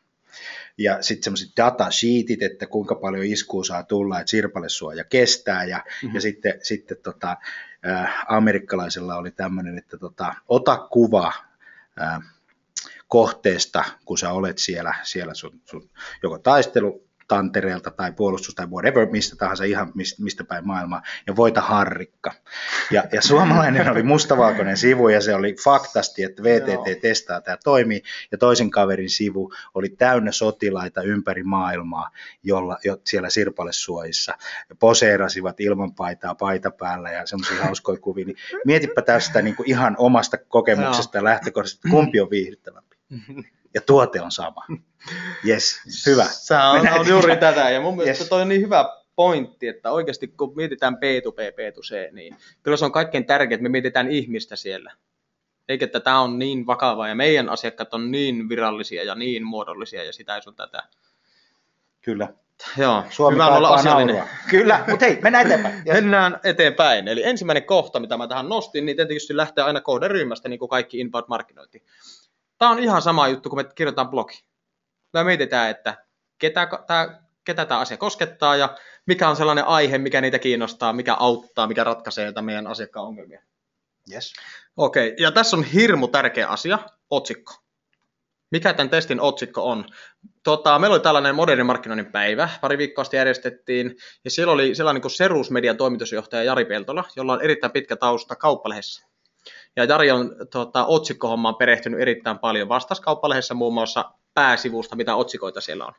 ja 0.77 1.01
sitten 1.01 1.23
semmoiset 1.23 1.49
datasheetit, 1.57 2.43
että 2.43 2.67
kuinka 2.67 2.95
paljon 2.95 3.25
iskua 3.25 3.63
saa 3.63 3.83
tulla, 3.83 4.19
että 4.19 4.29
sirpalesuoja 4.29 5.03
kestää, 5.03 5.63
ja, 5.63 5.77
mm-hmm. 5.77 6.15
ja 6.15 6.21
sitten, 6.21 6.59
sitten 6.63 6.97
tota, 7.03 7.37
äh, 7.87 8.25
amerikkalaisella 8.27 9.15
oli 9.15 9.31
tämmöinen, 9.31 9.77
että 9.77 9.97
tota, 9.97 10.35
ota 10.47 10.77
kuva 10.77 11.33
äh, 12.01 12.19
kohteesta, 13.07 13.83
kun 14.05 14.17
sä 14.17 14.31
olet 14.31 14.57
siellä, 14.57 14.95
siellä 15.03 15.33
sun, 15.33 15.61
sun 15.65 15.89
joko 16.23 16.37
taistelu 16.37 17.08
tantereelta 17.29 17.91
tai 17.91 18.11
puolustus 18.11 18.55
tai 18.55 18.67
whatever, 18.67 19.07
mistä 19.11 19.35
tahansa 19.35 19.63
ihan 19.63 19.91
mistä, 20.17 20.43
päin 20.43 20.67
maailmaa, 20.67 21.01
ja 21.27 21.35
voita 21.35 21.61
harrikka. 21.61 22.31
Ja, 22.91 23.03
ja 23.11 23.21
suomalainen 23.21 23.91
oli 23.91 24.03
mustavalkoinen 24.03 24.77
sivu, 24.77 25.09
ja 25.09 25.21
se 25.21 25.35
oli 25.35 25.55
faktasti, 25.63 26.23
että 26.23 26.43
VTT 26.43 27.01
testaa, 27.01 27.41
tämä 27.41 27.57
toimii, 27.63 28.03
ja 28.31 28.37
toisen 28.37 28.69
kaverin 28.69 29.09
sivu 29.09 29.53
oli 29.73 29.89
täynnä 29.89 30.31
sotilaita 30.31 31.01
ympäri 31.01 31.43
maailmaa, 31.43 32.09
jolla, 32.43 32.77
jo 32.83 32.97
siellä 33.03 33.29
sirpalesuojissa 33.29 34.35
poseerasivat 34.79 35.59
ilman 35.59 35.93
paitaa 35.93 36.35
paita 36.35 36.71
päällä 36.71 37.11
ja 37.11 37.25
semmoisia 37.25 37.63
hauskoja 37.63 37.99
kuvia. 37.99 38.25
Niin 38.25 38.37
mietipä 38.65 39.01
tästä 39.01 39.41
niin 39.41 39.55
kuin 39.55 39.69
ihan 39.69 39.95
omasta 39.97 40.37
kokemuksesta 40.37 41.17
ja 41.17 41.23
lähtökohdasta, 41.23 41.77
että 41.77 41.89
kumpi 41.89 42.19
on 42.19 42.29
viihdyttävämpi. 42.29 42.95
Ja 43.73 43.81
tuote 43.81 44.21
on 44.21 44.31
sama. 44.31 44.65
Yes, 45.47 45.81
hyvä. 46.05 46.25
Se 46.25 46.55
on, 46.55 46.99
on 46.99 47.07
juuri 47.07 47.37
tätä, 47.37 47.69
ja 47.69 47.81
mun 47.81 47.97
mielestä 47.97 48.21
Yes. 48.23 48.29
toi 48.29 48.41
on 48.41 48.49
niin 48.49 48.61
hyvä 48.61 48.99
pointti, 49.15 49.67
että 49.67 49.91
oikeasti 49.91 50.27
kun 50.27 50.55
mietitään 50.55 50.93
B2B, 50.93 51.37
B2C, 51.51 52.13
niin 52.13 52.35
kyllä 52.63 52.77
se 52.77 52.85
on 52.85 52.91
kaikkein 52.91 53.25
tärkeintä, 53.25 53.55
että 53.55 53.63
me 53.63 53.69
mietitään 53.69 54.11
ihmistä 54.11 54.55
siellä. 54.55 54.91
Eikä 55.69 55.85
että 55.85 55.99
tämä 55.99 56.19
on 56.19 56.39
niin 56.39 56.67
vakavaa, 56.67 57.07
ja 57.07 57.15
meidän 57.15 57.49
asiakkaat 57.49 57.93
on 57.93 58.11
niin 58.11 58.49
virallisia 58.49 59.03
ja 59.03 59.15
niin 59.15 59.43
muodollisia, 59.43 60.03
ja 60.03 60.13
sitä 60.13 60.35
ei 60.35 60.41
sun 60.41 60.55
tätä. 60.55 60.83
Kyllä. 62.01 62.27
Joo, 62.77 63.03
Suomi 63.09 63.33
hyvä 63.33 63.47
olla 63.47 63.69
asiallinen. 63.69 64.15
naurua. 64.15 64.35
Kyllä, 64.49 64.83
mutta 64.89 65.05
hei, 65.05 65.19
mennään 65.21 65.45
eteenpäin. 65.45 65.75
Yes. 65.75 65.93
Mennään 65.93 66.39
eteenpäin. 66.43 67.07
Eli 67.07 67.23
ensimmäinen 67.23 67.63
kohta, 67.63 67.99
mitä 67.99 68.17
mä 68.17 68.27
tähän 68.27 68.49
nostin, 68.49 68.85
niin 68.85 68.95
tietysti 68.95 69.37
lähtee 69.37 69.63
aina 69.63 69.81
kohderyhmästä, 69.81 70.49
niin 70.49 70.59
kuin 70.59 70.69
kaikki 70.69 70.99
inbound-markkinointi. 70.99 71.83
Tämä 72.59 72.71
on 72.71 72.79
ihan 72.79 73.01
sama 73.01 73.27
juttu, 73.27 73.49
kun 73.49 73.59
me 73.59 73.63
kirjoitetaan 73.63 74.09
blogi. 74.09 74.43
Me 75.13 75.23
mietitään, 75.23 75.69
että 75.69 76.05
ketä 76.39 76.67
tämä 76.87 77.29
ketä 77.49 77.65
tämä 77.65 77.79
asia 77.79 77.97
koskettaa 77.97 78.55
ja 78.55 78.77
mikä 79.05 79.29
on 79.29 79.35
sellainen 79.35 79.65
aihe, 79.65 79.97
mikä 79.97 80.21
niitä 80.21 80.39
kiinnostaa, 80.39 80.93
mikä 80.93 81.13
auttaa, 81.13 81.67
mikä 81.67 81.83
ratkaisee 81.83 82.25
jotain 82.25 82.45
meidän 82.45 82.67
asiakkaan 82.67 83.05
ongelmia. 83.05 83.41
Yes. 84.13 84.33
Okei, 84.77 85.15
ja 85.17 85.31
tässä 85.31 85.57
on 85.57 85.63
hirmu 85.63 86.07
tärkeä 86.07 86.47
asia, 86.47 86.79
otsikko. 87.09 87.53
Mikä 88.51 88.73
tämän 88.73 88.89
testin 88.89 89.21
otsikko 89.21 89.69
on? 89.69 89.85
Tota, 90.43 90.79
meillä 90.79 90.93
oli 90.93 91.03
tällainen 91.03 91.35
modernin 91.35 91.65
markkinoinnin 91.65 92.11
päivä, 92.11 92.49
pari 92.61 92.77
viikkoa 92.77 93.03
sitten 93.03 93.17
järjestettiin, 93.17 93.95
ja 94.23 94.31
siellä 94.31 94.53
oli 94.53 94.75
sellainen 94.75 95.01
kuin 95.01 95.11
Serus 95.11 95.51
Median 95.51 95.77
toimitusjohtaja 95.77 96.43
Jari 96.43 96.65
Peltola, 96.65 97.03
jolla 97.15 97.33
on 97.33 97.41
erittäin 97.41 97.73
pitkä 97.73 97.95
tausta 97.95 98.35
kauppalehdessä. 98.35 99.08
Ja 99.75 99.83
Jari 99.83 100.11
on 100.11 100.35
tota, 100.51 100.85
otsikkohommaan 100.85 101.55
perehtynyt 101.55 101.99
erittäin 101.99 102.39
paljon. 102.39 102.69
Vastasi 102.69 103.01
kauppalehdessä 103.01 103.53
muun 103.53 103.73
muassa 103.73 104.11
pääsivusta, 104.33 104.95
mitä 104.95 105.15
otsikoita 105.15 105.61
siellä 105.61 105.85
on. 105.85 105.93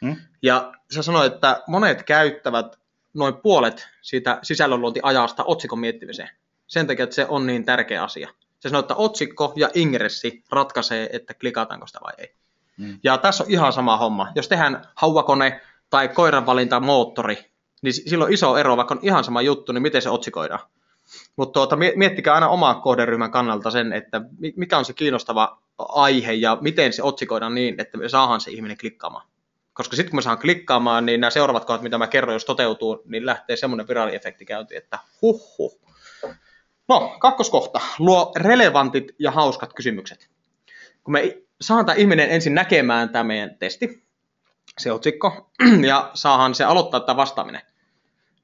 Hmm? 0.00 0.16
Ja 0.42 0.72
se 0.90 1.02
sanoi, 1.02 1.26
että 1.26 1.62
monet 1.66 2.02
käyttävät 2.02 2.78
noin 3.14 3.34
puolet 3.34 3.88
siitä 4.02 4.38
sisällönluontiajasta 4.42 5.44
otsikon 5.44 5.78
miettimiseen. 5.78 6.30
Sen 6.66 6.86
takia, 6.86 7.04
että 7.04 7.16
se 7.16 7.26
on 7.28 7.46
niin 7.46 7.64
tärkeä 7.64 8.02
asia. 8.02 8.28
Se 8.60 8.68
sanoo, 8.68 8.80
että 8.80 8.94
otsikko 8.94 9.52
ja 9.56 9.70
ingressi 9.74 10.44
ratkaisee, 10.50 11.08
että 11.12 11.34
klikataanko 11.34 11.86
sitä 11.86 11.98
vai 12.02 12.12
ei. 12.18 12.34
Hmm. 12.78 12.98
Ja 13.02 13.18
tässä 13.18 13.44
on 13.44 13.50
ihan 13.50 13.72
sama 13.72 13.96
homma. 13.96 14.32
Jos 14.34 14.48
tehdään 14.48 14.82
hauvakone 14.94 15.60
tai 15.90 16.08
koiranvalinta 16.08 16.80
moottori, 16.80 17.50
niin 17.82 17.94
silloin 17.94 18.32
iso 18.32 18.56
ero, 18.56 18.76
vaikka 18.76 18.94
on 18.94 19.00
ihan 19.02 19.24
sama 19.24 19.42
juttu, 19.42 19.72
niin 19.72 19.82
miten 19.82 20.02
se 20.02 20.10
otsikoidaan. 20.10 20.60
Mutta 21.36 21.52
tuota, 21.52 21.76
miettikää 21.96 22.34
aina 22.34 22.48
omaa 22.48 22.74
kohderyhmän 22.74 23.30
kannalta 23.30 23.70
sen, 23.70 23.92
että 23.92 24.20
mikä 24.56 24.78
on 24.78 24.84
se 24.84 24.92
kiinnostava 24.92 25.58
aihe 25.78 26.32
ja 26.32 26.58
miten 26.60 26.92
se 26.92 27.02
otsikoidaan 27.02 27.54
niin, 27.54 27.74
että 27.78 27.98
me 27.98 28.08
saadaan 28.08 28.40
se 28.40 28.50
ihminen 28.50 28.78
klikkaamaan. 28.78 29.26
Koska 29.72 29.96
sitten 29.96 30.10
kun 30.10 30.18
me 30.18 30.22
saan 30.22 30.38
klikkaamaan, 30.38 31.06
niin 31.06 31.20
nämä 31.20 31.30
seuraavat 31.30 31.64
kohdat, 31.64 31.82
mitä 31.82 31.98
mä 31.98 32.06
kerron, 32.06 32.34
jos 32.34 32.44
toteutuu, 32.44 33.02
niin 33.04 33.26
lähtee 33.26 33.56
semmoinen 33.56 33.88
viraaliefekti 33.88 34.44
käyntiin, 34.44 34.78
että 34.78 34.98
huh 35.22 35.58
huh. 35.58 35.80
No, 36.88 37.16
kakkoskohta. 37.18 37.80
Luo 37.98 38.32
relevantit 38.36 39.14
ja 39.18 39.30
hauskat 39.30 39.72
kysymykset. 39.72 40.30
Kun 41.04 41.12
me 41.12 41.38
saadaan 41.60 41.86
tämä 41.86 41.96
ihminen 41.96 42.30
ensin 42.30 42.54
näkemään 42.54 43.08
tämä 43.08 43.24
meidän 43.24 43.58
testi, 43.58 44.04
se 44.78 44.92
otsikko, 44.92 45.50
ja 45.88 46.10
saahan 46.14 46.54
se 46.54 46.64
aloittaa 46.64 47.00
tämä 47.00 47.16
vastaaminen, 47.16 47.62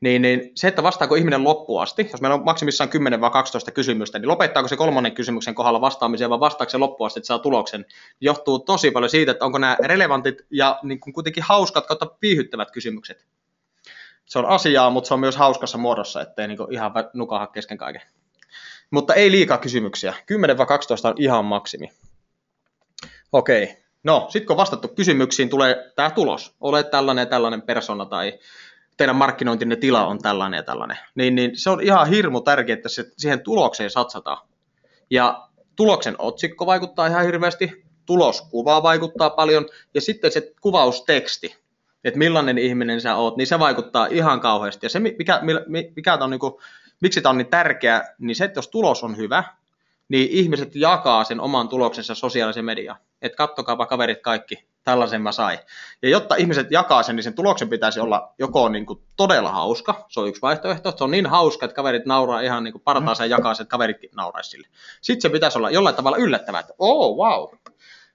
niin, 0.01 0.23
niin 0.23 0.53
se, 0.55 0.69
että 0.69 0.83
vastaako 0.83 1.15
ihminen 1.15 1.45
loppuun 1.45 1.83
asti, 1.83 2.09
jos 2.13 2.21
meillä 2.21 2.35
on 2.35 2.45
maksimissaan 2.45 2.91
10 2.91 3.21
vai 3.21 3.31
12 3.31 3.71
kysymystä, 3.71 4.19
niin 4.19 4.29
lopettaako 4.29 4.69
se 4.69 4.77
kolmannen 4.77 5.15
kysymyksen 5.15 5.55
kohdalla 5.55 5.81
vastaamiseen 5.81 6.31
vai 6.31 6.41
vastaako 6.41 6.71
se 6.71 6.79
loppuun 6.79 7.07
asti, 7.07 7.21
että 7.21 7.27
saa 7.27 7.39
tuloksen, 7.39 7.87
johtuu 8.21 8.59
tosi 8.59 8.91
paljon 8.91 9.11
siitä, 9.11 9.33
että 9.33 9.45
onko 9.45 9.59
nämä 9.59 9.77
relevantit 9.85 10.47
ja 10.51 10.79
niin 10.83 11.01
kuin 11.01 11.15
kuitenkin 11.15 11.43
hauskat 11.43 11.87
kautta 11.87 12.17
viihyttävät 12.23 12.71
kysymykset. 12.71 13.27
Se 14.25 14.39
on 14.39 14.47
asiaa, 14.47 14.91
mutta 14.91 15.09
se 15.09 15.15
on 15.15 15.21
myös 15.21 15.37
hauskassa 15.37 15.79
muodossa, 15.79 16.21
ettei 16.21 16.49
niin 16.49 16.59
ihan 16.71 16.93
nukaha 17.15 17.47
kesken 17.47 17.79
kaiken. 17.79 18.03
Mutta 18.91 19.15
ei 19.15 19.31
liikaa 19.31 19.59
kysymyksiä. 19.59 20.15
10 20.27 20.59
vai 20.59 20.67
12 20.67 21.09
on 21.09 21.15
ihan 21.19 21.45
maksimi. 21.45 21.91
Okei. 23.33 23.77
No, 24.05 24.27
sitten 24.31 24.47
kun 24.47 24.57
vastattu 24.57 24.89
kysymyksiin, 24.89 25.49
tulee 25.49 25.93
tämä 25.97 26.11
tulos. 26.11 26.55
Olet 26.61 26.91
tällainen 26.91 27.29
tällainen 27.29 27.63
persona 27.63 28.05
tai 28.07 28.39
teidän 29.01 29.17
markkinointinne 29.17 29.77
tila 29.77 30.07
on 30.07 30.19
tällainen 30.19 30.59
ja 30.59 30.63
tällainen, 30.63 30.97
niin, 31.15 31.35
niin 31.35 31.51
se 31.55 31.71
on 31.71 31.81
ihan 31.81 32.09
hirmu 32.09 32.41
tärkeää, 32.41 32.75
että 32.75 32.89
se, 32.89 33.05
siihen 33.17 33.41
tulokseen 33.41 33.91
satsataan. 33.91 34.39
Ja 35.11 35.49
tuloksen 35.77 36.15
otsikko 36.19 36.67
vaikuttaa 36.67 37.07
ihan 37.07 37.25
hirveästi, 37.25 37.85
tuloskuva 38.07 38.83
vaikuttaa 38.83 39.31
paljon, 39.31 39.67
ja 39.95 40.01
sitten 40.01 40.33
se 40.33 40.53
kuvausteksti, 40.61 41.57
että 42.05 42.19
millainen 42.19 42.59
ihminen 42.59 43.01
sä 43.01 43.17
oot, 43.17 43.37
niin 43.37 43.47
se 43.47 43.59
vaikuttaa 43.59 44.07
ihan 44.07 44.41
kauheasti. 44.41 44.87
Ja 44.87 44.91
se, 44.91 45.01
mikä, 45.01 45.41
mikä 45.97 46.15
on 46.15 46.31
niin 46.31 46.41
kuin, 46.41 46.55
miksi 47.01 47.21
tämä 47.21 47.31
on 47.31 47.39
niin 47.39 47.47
tärkeä, 47.47 48.03
niin 48.19 48.37
se, 48.37 48.45
että 48.45 48.59
jos 48.59 48.69
tulos 48.69 49.05
on 49.05 49.17
hyvä, 49.17 49.45
niin 50.11 50.29
ihmiset 50.31 50.77
jakaa 50.77 51.25
sen 51.25 51.41
oman 51.41 51.69
tuloksensa 51.69 52.15
sosiaalisen 52.15 52.65
mediaan. 52.65 52.99
Että 53.23 53.37
kattokaapa 53.37 53.87
kaverit 53.87 54.23
kaikki, 54.23 54.65
tällaisen 54.85 55.23
mä 55.23 55.33
sain. 55.33 55.59
Ja 56.03 56.09
jotta 56.09 56.35
ihmiset 56.35 56.71
jakaa 56.71 57.03
sen, 57.03 57.17
niin 57.17 57.25
sen 57.25 57.35
tuloksen 57.35 57.69
pitäisi 57.69 58.01
olla 58.01 58.35
joko 58.39 58.69
niin 58.69 58.87
kuin 58.87 59.03
todella 59.17 59.53
hauska, 59.53 60.07
se 60.09 60.21
on 60.21 60.29
yksi 60.29 60.43
vaihtoehto, 60.43 60.93
se 60.97 61.05
on 61.05 61.11
niin 61.11 61.27
hauska, 61.27 61.67
että 61.67 61.75
kaverit 61.75 62.07
nauraa 62.07 62.41
ihan 62.41 62.65
niin 62.65 62.73
kuin 62.73 62.83
partaansa 62.83 63.25
ja 63.25 63.37
jakaa 63.37 63.55
sen, 63.55 63.65
että 63.65 63.71
kaveritkin 63.71 64.11
nauraisi 64.17 64.51
sille. 64.51 64.69
Sitten 65.01 65.23
se 65.23 65.29
pitäisi 65.29 65.59
olla 65.59 65.71
jollain 65.71 65.97
tavalla 65.97 66.17
yllättävää, 66.17 66.61
että 66.61 66.75
oh 66.79 67.17
wow. 67.17 67.59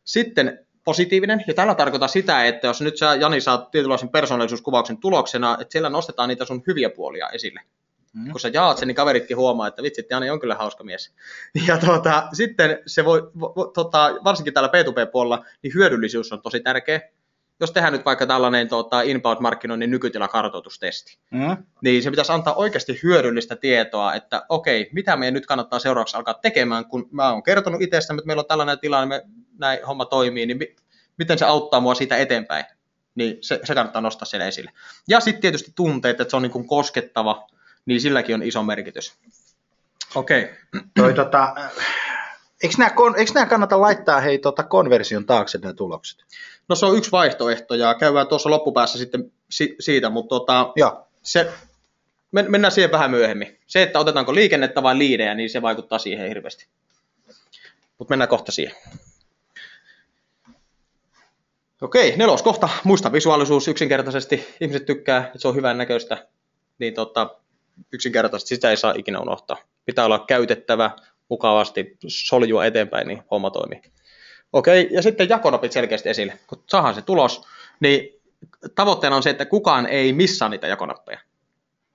Sitten 0.04 0.66
positiivinen, 0.84 1.44
ja 1.48 1.54
tällä 1.54 1.76
tarkoittaa 1.76 2.08
sitä, 2.08 2.46
että 2.46 2.68
jos 2.68 2.82
nyt 2.82 2.98
sä, 2.98 3.16
Jani, 3.16 3.42
saat 3.42 3.72
tietynlaisen 3.72 4.10
persoonallisuuskuvauksen 4.10 4.98
tuloksena, 4.98 5.58
että 5.62 5.72
siellä 5.72 5.90
nostetaan 5.90 6.30
niitä 6.30 6.46
sun 6.46 6.64
hyviä 6.68 6.90
puolia 6.90 7.30
esille. 7.30 7.62
Mm. 8.16 8.32
Kun 8.32 8.40
sä 8.40 8.48
jaat 8.54 8.78
sen, 8.78 8.88
niin 8.88 8.96
kaveritkin 8.96 9.38
huomaa, 9.38 9.68
että 9.68 9.84
vitsi, 9.84 10.08
Jani 10.10 10.30
on 10.30 10.40
kyllä 10.40 10.56
hauska 10.56 10.84
mies. 10.84 11.14
Ja 11.68 11.78
tuota, 11.78 12.28
sitten 12.34 12.80
se 12.86 13.06
voi, 13.06 13.32
vo, 13.40 13.72
tota, 13.74 14.16
varsinkin 14.24 14.54
täällä 14.54 14.70
P2P-puolella, 14.70 15.46
niin 15.64 15.74
hyödyllisyys 15.74 16.32
on 16.32 16.42
tosi 16.42 16.60
tärkeä. 16.60 17.02
Jos 17.60 17.72
tehdään 17.72 17.94
nyt 17.94 18.06
vaikka 18.06 18.26
tällainen 18.26 18.70
tuota, 18.70 19.02
inbound-markkinoinnin 19.02 19.92
nykytilakartoitustesti, 19.92 21.18
mm. 21.32 21.58
niin 21.82 22.04
se 22.04 22.10
pitäisi 22.10 22.32
antaa 22.32 22.56
oikeasti 22.56 23.00
hyödyllistä 23.04 23.56
tietoa, 23.56 24.14
että 24.14 24.46
okei, 24.50 24.90
mitä 24.94 25.18
meidän 25.18 25.34
nyt 25.34 25.46
kannattaa 25.46 25.80
seuraavaksi 25.80 26.18
alkaa 26.18 26.34
tekemään, 26.34 26.86
kun 26.86 27.10
mä 27.12 27.32
oon 27.32 27.44
kertonut 27.44 27.82
itsestä, 27.82 28.14
että 28.14 28.26
meillä 28.26 28.42
on 28.42 28.48
tällainen 28.48 28.80
tilanne, 28.80 29.16
me, 29.16 29.24
näin 29.60 29.80
homma 29.88 30.06
toimii, 30.06 30.46
niin 30.46 30.58
mi- 30.58 30.76
miten 31.18 31.38
se 31.38 31.46
auttaa 31.46 31.80
mua 31.80 31.96
siitä 31.96 32.18
eteenpäin 32.18 32.66
niin 33.16 33.38
se, 33.42 33.60
se 33.64 33.76
kannattaa 33.76 34.02
nostaa 34.02 34.26
siellä 34.26 34.48
esille. 34.48 34.72
Ja 35.08 35.20
sitten 35.20 35.42
tietysti 35.42 35.72
tunteet, 35.76 36.22
että 36.22 36.32
se 36.32 36.36
on 36.36 36.42
niin 36.42 36.52
kuin 36.52 36.68
koskettava, 36.68 37.48
niin 37.86 38.02
silläkin 38.02 38.36
on 38.36 38.44
iso 38.44 38.64
merkitys. 38.64 39.14
Okei. 40.16 40.50
Okay. 41.00 41.14
tota, 41.14 41.56
eikö, 42.64 42.76
nämä, 42.78 42.92
eikö 43.18 43.32
nämä 43.34 43.46
kannata 43.46 43.82
laittaa 43.82 44.22
hei, 44.22 44.38
tota, 44.38 44.64
konversion 44.64 45.26
taakse 45.26 45.58
nämä 45.58 45.74
tulokset? 45.74 46.26
No 46.70 46.76
se 46.76 46.86
on 46.86 46.98
yksi 46.98 47.12
vaihtoehto 47.12 47.76
ja 47.76 47.94
käydään 47.94 48.28
tuossa 48.28 48.50
loppupäässä 48.50 48.98
sitten 48.98 49.32
si- 49.50 49.76
siitä, 49.80 50.10
mutta 50.10 50.30
tota, 50.30 50.74
se, 51.24 51.52
men- 52.32 52.52
mennään 52.52 52.72
siihen 52.72 52.92
vähän 52.92 53.12
myöhemmin. 53.12 53.60
Se, 53.68 53.84
että 53.84 54.00
otetaanko 54.00 54.36
liikennettä 54.36 54.84
vai 54.84 54.98
liidejä, 54.98 55.36
niin 55.36 55.50
se 55.50 55.62
vaikuttaa 55.62 56.00
siihen 56.00 56.28
hirveästi. 56.28 56.68
Mutta 57.98 58.12
mennään 58.12 58.30
kohta 58.30 58.52
siihen. 58.52 58.76
Okei, 61.82 62.18
neloskohta. 62.18 62.70
Muista 62.84 63.12
visuaalisuus 63.12 63.68
yksinkertaisesti. 63.68 64.48
Ihmiset 64.62 64.86
tykkää, 64.86 65.26
että 65.26 65.40
se 65.40 65.48
on 65.48 65.56
hyvän 65.56 65.78
näköistä. 65.78 66.28
Niin 66.80 66.94
tota, 66.94 67.36
yksinkertaisesti 67.94 68.56
sitä 68.56 68.70
ei 68.70 68.78
saa 68.78 68.94
ikinä 68.98 69.20
unohtaa. 69.20 69.58
Pitää 69.86 70.06
olla 70.06 70.20
käytettävä 70.28 70.92
mukavasti, 71.30 71.98
soljua 72.08 72.66
eteenpäin, 72.66 73.08
niin 73.08 73.24
homma 73.32 73.52
toimii. 73.52 73.82
Okei, 74.54 74.88
ja 74.92 75.02
sitten 75.02 75.30
jakonopit 75.30 75.72
selkeästi 75.72 76.10
esille. 76.10 76.40
Kun 76.48 76.64
saadaan 76.70 76.96
se 76.96 77.02
tulos, 77.02 77.42
niin 77.80 78.22
tavoitteena 78.76 79.16
on 79.16 79.24
se, 79.24 79.30
että 79.30 79.46
kukaan 79.46 79.86
ei 79.86 80.14
missaa 80.14 80.50
niitä 80.50 80.68
jakonappeja. 80.68 81.20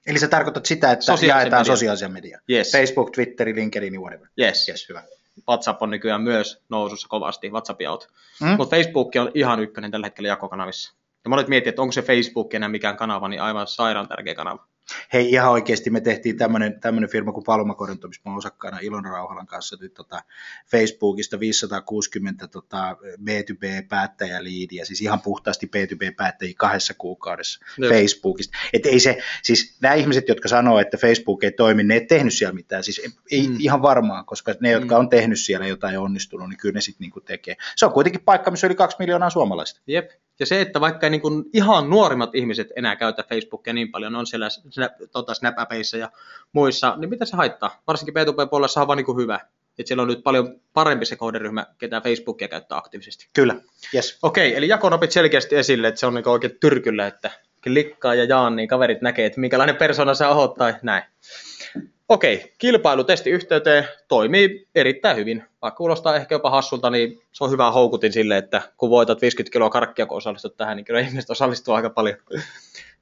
Eli 0.07 0.19
se 0.19 0.29
tarkoittaa 0.29 0.65
sitä, 0.65 0.93
että 0.93 1.05
Sosiaalisen 1.05 1.29
jaetaan 1.29 1.61
media. 1.61 1.73
sosiaalisia 1.73 2.09
mediaa. 2.09 2.41
Yes. 2.51 2.73
Facebook, 2.73 3.11
Twitter, 3.11 3.49
LinkedIn, 3.55 4.01
whatever. 4.01 4.29
Yes. 4.41 4.69
yes 4.69 4.89
hyvä. 4.89 5.03
WhatsApp 5.49 5.83
on 5.83 5.91
nykyään 5.91 6.23
myös 6.23 6.63
nousussa 6.69 7.09
kovasti, 7.09 7.51
WhatsApp 7.51 7.81
out. 7.89 8.09
Mm? 8.41 8.49
Mutta 8.49 8.77
Facebook 8.77 9.11
on 9.21 9.31
ihan 9.35 9.61
ykkönen 9.61 9.91
tällä 9.91 10.07
hetkellä 10.07 10.29
jakokanavissa. 10.29 10.95
Ja 11.25 11.31
monet 11.31 11.49
miettii, 11.49 11.69
että 11.69 11.83
onko 11.83 11.93
se 11.93 12.03
Facebook 12.03 12.55
enää 12.55 12.69
mikään 12.69 12.97
kanava, 12.97 13.29
niin 13.29 13.43
aivan 13.43 13.67
sairaan 13.67 14.09
tärkeä 14.09 14.35
kanava. 14.35 14.67
Hei, 15.13 15.31
ihan 15.31 15.51
oikeasti 15.51 15.91
me 15.91 16.01
tehtiin 16.01 16.37
tämmöinen, 16.37 17.11
firma 17.11 17.33
kuin 17.33 17.45
Palmakorinto, 17.45 18.09
missä 18.09 18.23
mä 18.25 18.37
osakkaana 18.37 18.79
Ilon 18.79 19.05
Rauhalan 19.05 19.47
kanssa 19.47 19.77
nyt 19.81 19.95
tota 19.95 20.23
Facebookista 20.71 21.41
560 21.41 22.49
tota 22.49 22.97
B2B-päättäjäliidiä, 23.03 24.85
siis 24.85 25.01
ihan 25.01 25.21
puhtaasti 25.21 25.71
B2B-päättäjiä 25.77 26.55
kahdessa 26.57 26.95
kuukaudessa 26.95 27.65
no. 27.79 27.89
Facebookista. 27.89 28.59
Et 28.73 28.87
ei 28.87 29.01
se, 29.01 29.19
siis 29.43 29.79
nämä 29.81 29.95
ihmiset, 29.95 30.29
jotka 30.29 30.49
sanoo, 30.49 30.79
että 30.79 30.97
Facebook 30.97 31.45
ei 31.45 31.53
toimi, 31.53 31.85
ne 31.85 31.95
ei 31.95 32.07
tehnyt 32.07 32.35
siellä 32.35 32.55
mitään, 32.55 32.85
siis 32.85 33.01
ei 33.31 33.49
mm. 33.49 33.57
ihan 33.59 33.83
varmaan, 33.83 34.27
koska 34.27 34.55
ne, 34.61 34.71
jotka 34.71 34.95
mm. 34.95 35.01
on 35.01 35.09
tehnyt 35.09 35.41
siellä 35.41 35.67
jotain 35.67 35.99
onnistunut, 35.99 36.49
niin 36.49 36.59
kyllä 36.59 36.75
ne 36.75 36.81
sitten 36.81 37.05
niinku 37.05 37.21
tekee. 37.21 37.57
Se 37.77 37.87
on 37.87 37.93
kuitenkin 37.93 38.23
paikka, 38.25 38.51
missä 38.51 38.67
yli 38.67 38.75
kaksi 38.75 38.97
miljoonaa 38.99 39.31
suomalaista. 39.31 39.81
Jep. 39.87 40.11
Ja 40.41 40.47
se, 40.47 40.61
että 40.61 40.81
vaikka 40.81 41.11
niin 41.11 41.23
ihan 41.53 41.91
nuorimmat 41.91 42.35
ihmiset 42.35 42.69
enää 42.77 42.97
käytä 42.97 43.25
Facebookia 43.29 43.73
niin 43.73 43.91
paljon, 43.91 44.17
on 44.17 44.27
siellä 44.27 44.49
snap, 44.81 44.93
tota 45.13 45.35
snap 45.35 45.55
ja 45.99 46.11
muissa, 46.53 46.95
niin 46.97 47.11
mitä 47.11 47.25
se 47.25 47.37
haittaa? 47.37 47.83
Varsinkin 47.87 48.15
P2P-puolella 48.15 48.81
on 48.81 48.87
vaan 48.87 48.97
niin 48.97 49.07
kuin 49.07 49.19
hyvä. 49.19 49.41
Että 49.79 49.89
siellä 49.89 50.03
on 50.03 50.09
nyt 50.09 50.23
paljon 50.23 50.61
parempi 50.73 51.07
se 51.07 51.17
kohderyhmä, 51.17 51.67
ketä 51.79 52.01
Facebookia 52.01 52.49
käyttää 52.49 52.79
aktiivisesti. 52.79 53.29
Kyllä, 53.33 53.57
yes. 53.95 54.19
Okei, 54.23 54.57
eli 54.57 54.69
jakonopit 54.69 55.13
selkeästi 55.13 55.57
esille, 55.57 55.89
että 55.89 56.01
se 56.01 56.07
on 56.07 56.15
niin 56.15 56.29
oikein 56.29 56.57
tyrkyllä, 56.61 57.07
että 57.07 57.31
klikkaa 57.63 58.15
ja 58.15 58.25
jaan, 58.25 58.57
niin 58.57 58.69
kaverit 58.69 59.03
näkee, 59.03 59.27
että 59.27 59.41
minkälainen 59.41 59.77
persona 59.77 60.15
sä 60.15 60.29
oot 60.29 60.55
tai 60.55 60.75
näin. 60.83 61.03
Okei, 62.09 62.53
kilpailutesti 62.59 63.31
yhteyteen 63.31 63.89
toimii 64.09 64.69
erittäin 64.75 65.17
hyvin. 65.17 65.45
Vaikka 65.63 65.77
kuulostaa 65.77 66.17
ehkä 66.17 66.35
jopa 66.35 66.51
hassulta, 66.51 66.91
niin 66.91 67.23
se 67.33 67.45
on 67.45 67.51
hyvä 67.51 67.71
houkutin 67.71 68.13
sille, 68.13 68.37
että 68.37 68.63
kun 68.77 68.91
voitat 68.91 69.23
50 69.23 69.53
kiloa 69.53 69.71
karkkia, 69.71 70.07
kun 70.07 70.17
osallistut 70.17 70.57
tähän, 70.57 70.77
niin 70.77 70.85
kyllä 70.85 71.01
ihmiset 71.01 71.31
osallistuu 71.31 71.75
aika 71.75 71.91
paljon. 71.91 72.17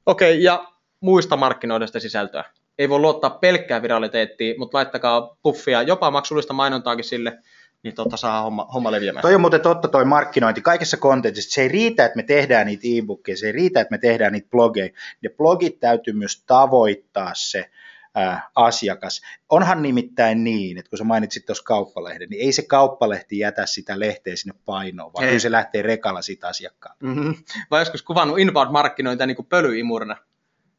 Okei, 0.06 0.42
ja 0.42 0.64
muista 1.00 1.36
markkinoidesta 1.36 2.00
sisältöä. 2.00 2.44
Ei 2.78 2.88
voi 2.88 2.98
luottaa 2.98 3.30
pelkkää 3.30 3.82
viraliteettiin, 3.82 4.58
mutta 4.58 4.76
laittakaa 4.76 5.36
puffia, 5.42 5.82
jopa 5.82 6.10
maksullista 6.10 6.52
mainontaakin 6.52 7.04
sille, 7.04 7.38
niin 7.82 7.94
tota 7.94 8.16
saa 8.16 8.42
homma, 8.42 8.64
homma 8.74 8.92
leviämään. 8.92 9.22
Toi 9.22 9.34
on 9.34 9.40
muuten 9.40 9.60
totta 9.60 9.88
toi 9.88 10.04
markkinointi. 10.04 10.60
Kaikessa 10.60 10.96
kontentissa 10.96 11.54
se 11.54 11.62
ei 11.62 11.68
riitä, 11.68 12.04
että 12.04 12.16
me 12.16 12.22
tehdään 12.22 12.66
niitä 12.66 12.82
e-bookia, 12.84 13.36
se 13.36 13.46
ei 13.46 13.52
riitä, 13.52 13.80
että 13.80 13.90
me 13.90 13.98
tehdään 13.98 14.32
niitä 14.32 14.48
blogeja. 14.50 14.90
Ne 15.22 15.30
blogit 15.30 15.80
täytyy 15.80 16.14
myös 16.14 16.42
tavoittaa 16.46 17.30
se 17.34 17.70
ää, 18.14 18.50
asiakas. 18.54 19.22
Onhan 19.48 19.82
nimittäin 19.82 20.44
niin, 20.44 20.78
että 20.78 20.90
kun 20.90 20.98
sä 20.98 21.04
mainitsit 21.04 21.46
tuossa 21.46 21.64
kauppalehden, 21.64 22.28
niin 22.30 22.46
ei 22.46 22.52
se 22.52 22.62
kauppalehti 22.62 23.38
jätä 23.38 23.66
sitä 23.66 23.98
lehteä 23.98 24.36
sinne 24.36 24.58
painoon, 24.64 25.12
vaan 25.12 25.24
ei. 25.24 25.28
kyllä 25.28 25.40
se 25.40 25.52
lähtee 25.52 25.82
rekalla 25.82 26.22
siitä 26.22 26.48
asiakkaan. 26.48 26.96
Mm-hmm. 27.02 27.34
Vai 27.70 27.80
joskus 27.80 28.02
kuvannut 28.02 28.38
inbound-markkinointia 28.38 29.26
niin 29.26 29.36
kuin 29.36 29.46
pölyimurna. 29.46 30.16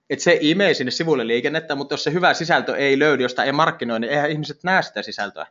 Että 0.09 0.23
se 0.23 0.37
imee 0.41 0.73
sinne 0.73 0.91
sivuille 0.91 1.27
liikennettä, 1.27 1.75
mutta 1.75 1.93
jos 1.93 2.03
se 2.03 2.13
hyvä 2.13 2.33
sisältö 2.33 2.77
ei 2.77 2.99
löydy, 2.99 3.23
josta 3.23 3.43
ei 3.43 3.51
markkinoi, 3.51 3.99
niin 3.99 4.11
eihän 4.11 4.31
ihmiset 4.31 4.63
näe 4.63 4.81
sitä 4.81 5.01
sisältöä. 5.01 5.47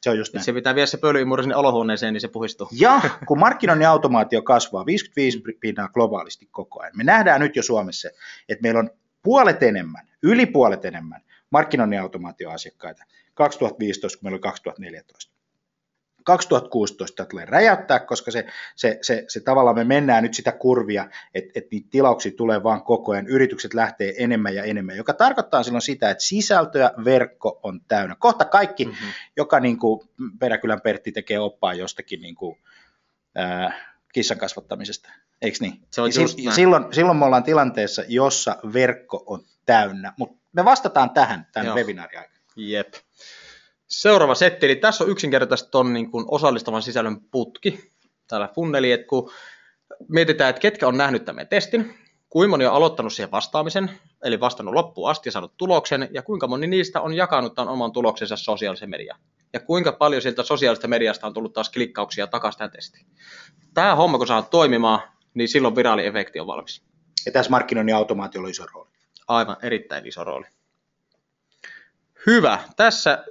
Se 0.00 0.10
on 0.10 0.18
just 0.18 0.34
näin. 0.34 0.44
Se 0.44 0.52
pitää 0.52 0.74
viedä 0.74 0.86
se 0.86 0.96
pölyimuri 0.96 1.42
sinne 1.42 1.56
olohuoneeseen, 1.56 2.12
niin 2.12 2.20
se 2.20 2.28
puhistuu. 2.28 2.68
Ja 2.72 3.00
kun 3.26 3.38
markkinoinnin 3.38 3.88
automaatio 3.88 4.42
kasvaa 4.42 4.86
55 4.86 5.42
pinnaa 5.60 5.88
globaalisti 5.88 6.48
koko 6.50 6.82
ajan, 6.82 6.96
me 6.96 7.04
nähdään 7.04 7.40
nyt 7.40 7.56
jo 7.56 7.62
Suomessa, 7.62 8.08
että 8.48 8.62
meillä 8.62 8.80
on 8.80 8.90
puolet 9.22 9.62
enemmän, 9.62 10.08
yli 10.22 10.46
puolet 10.46 10.84
enemmän 10.84 11.20
markkinoinnin 11.50 12.00
automaatioasiakkaita 12.00 13.04
2015, 13.34 14.18
kun 14.18 14.26
meillä 14.26 14.34
oli 14.34 14.40
2014. 14.40 15.33
2016 16.24 17.24
tulee 17.24 17.44
räjäyttää, 17.44 17.98
koska 17.98 18.30
se, 18.30 18.46
se, 18.76 18.98
se, 19.02 19.24
se 19.28 19.40
tavallaan 19.40 19.76
me 19.76 19.84
mennään 19.84 20.22
nyt 20.22 20.34
sitä 20.34 20.52
kurvia, 20.52 21.08
että, 21.34 21.50
että 21.54 21.68
niitä 21.70 21.88
tilauksia 21.90 22.32
tulee 22.36 22.62
vaan 22.62 22.82
koko 22.82 23.12
ajan, 23.12 23.26
yritykset 23.26 23.74
lähtee 23.74 24.14
enemmän 24.18 24.54
ja 24.54 24.64
enemmän, 24.64 24.96
joka 24.96 25.12
tarkoittaa 25.12 25.62
silloin 25.62 25.82
sitä, 25.82 26.10
että 26.10 26.24
sisältöä 26.24 26.90
verkko 27.04 27.60
on 27.62 27.80
täynnä. 27.88 28.16
Kohta 28.18 28.44
kaikki, 28.44 28.84
mm-hmm. 28.84 29.08
joka 29.36 29.60
niin 29.60 29.78
kuin 29.78 30.08
Peräkylän 30.38 30.80
Pertti 30.80 31.12
tekee 31.12 31.38
oppaa 31.38 31.74
jostakin 31.74 32.20
niin 32.20 32.34
kuin, 32.34 32.58
äh, 33.38 33.74
kissan 34.12 34.38
kasvattamisesta, 34.38 35.10
eikö 35.42 35.58
niin? 35.60 35.82
Se 35.90 36.02
on 36.02 36.10
just 36.20 36.38
ja 36.38 36.52
silloin, 36.52 36.84
silloin 36.92 37.18
me 37.18 37.24
ollaan 37.24 37.44
tilanteessa, 37.44 38.02
jossa 38.08 38.56
verkko 38.72 39.22
on 39.26 39.44
täynnä, 39.66 40.12
mutta 40.18 40.36
me 40.52 40.64
vastataan 40.64 41.10
tähän 41.10 41.46
tämän 41.52 41.66
Joo. 41.66 41.76
webinaarin 41.76 42.18
aikana. 42.18 42.44
Jep. 42.56 42.94
Seuraava 43.86 44.34
setti, 44.34 44.66
eli 44.66 44.76
tässä 44.76 45.04
on 45.04 45.10
yksinkertaisesti 45.10 45.70
ton 45.70 45.92
niin 45.92 46.10
kuin 46.10 46.24
osallistavan 46.28 46.82
sisällön 46.82 47.20
putki, 47.20 47.92
täällä 48.28 48.48
funneli, 48.54 48.92
että 48.92 49.06
kun 49.06 49.30
mietitään, 50.08 50.50
että 50.50 50.60
ketkä 50.60 50.88
on 50.88 50.96
nähnyt 50.96 51.24
tämän 51.24 51.48
testin, 51.48 51.94
kuinka 52.28 52.50
moni 52.50 52.66
on 52.66 52.72
aloittanut 52.72 53.12
siihen 53.12 53.30
vastaamisen, 53.30 53.90
eli 54.24 54.40
vastannut 54.40 54.74
loppuun 54.74 55.10
asti 55.10 55.28
ja 55.28 55.32
saanut 55.32 55.56
tuloksen, 55.56 56.08
ja 56.12 56.22
kuinka 56.22 56.46
moni 56.46 56.66
niistä 56.66 57.00
on 57.00 57.14
jakanut 57.14 57.54
tämän 57.54 57.72
oman 57.72 57.92
tuloksensa 57.92 58.36
sosiaalisen 58.36 58.90
mediaan. 58.90 59.20
Ja 59.52 59.60
kuinka 59.60 59.92
paljon 59.92 60.22
sieltä 60.22 60.42
sosiaalisesta 60.42 60.88
mediasta 60.88 61.26
on 61.26 61.34
tullut 61.34 61.52
taas 61.52 61.70
klikkauksia 61.70 62.26
takaisin 62.26 62.58
tähän 62.58 62.70
testiin. 62.70 63.06
Tämä 63.74 63.94
homma, 63.94 64.18
kun 64.18 64.26
saa 64.26 64.42
toimimaan, 64.42 65.00
niin 65.34 65.48
silloin 65.48 65.76
viraaliefekti 65.76 66.40
on 66.40 66.46
valmis. 66.46 66.82
Ja 67.26 67.32
tässä 67.32 67.50
markkinoinnin 67.50 67.96
automaatiolla 67.96 68.46
on 68.46 68.50
iso 68.50 68.66
rooli. 68.74 68.90
Aivan, 69.28 69.56
erittäin 69.62 70.06
iso 70.06 70.24
rooli. 70.24 70.46
Hyvä. 72.26 72.58
Tässä 72.76 73.24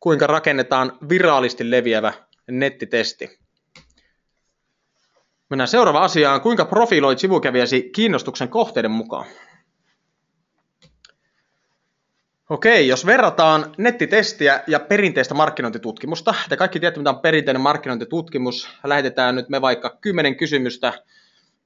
kuinka 0.00 0.26
rakennetaan 0.26 0.98
viraalisti 1.08 1.70
leviävä 1.70 2.12
nettitesti. 2.50 3.38
Mennään 5.50 5.68
seuraavaan 5.68 6.04
asiaan. 6.04 6.40
Kuinka 6.40 6.64
profiloit 6.64 7.18
sivukävijäsi 7.18 7.90
kiinnostuksen 7.94 8.48
kohteiden 8.48 8.90
mukaan? 8.90 9.26
Okei, 12.50 12.88
jos 12.88 13.06
verrataan 13.06 13.74
nettitestiä 13.78 14.62
ja 14.66 14.80
perinteistä 14.80 15.34
markkinointitutkimusta, 15.34 16.34
te 16.48 16.56
kaikki 16.56 16.80
tiedätte, 16.80 17.00
mitä 17.00 17.10
on 17.10 17.20
perinteinen 17.20 17.60
markkinointitutkimus, 17.60 18.68
lähetetään 18.84 19.34
nyt 19.34 19.48
me 19.48 19.60
vaikka 19.60 19.98
kymmenen 20.00 20.36
kysymystä 20.36 20.92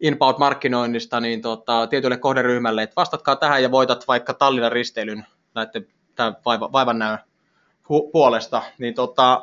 inbound-markkinoinnista 0.01 1.21
niin 1.21 1.43
tota, 1.43 1.87
tietylle 1.87 2.17
kohderyhmälle, 2.17 2.83
että 2.83 2.97
vastatkaa 2.97 3.37
tähän 3.37 3.63
ja 3.63 3.71
voitat 3.71 4.09
vaikka 4.09 4.35
Tallinnan 4.35 4.73
risteilyn 4.73 5.27
näiden 5.55 5.87
tämän 6.15 6.37
vaiva, 6.45 6.73
vaivan 6.73 6.99
näön 6.99 7.19
hu- 7.89 8.11
puolesta, 8.13 8.63
niin 8.79 8.95
tota, 8.95 9.43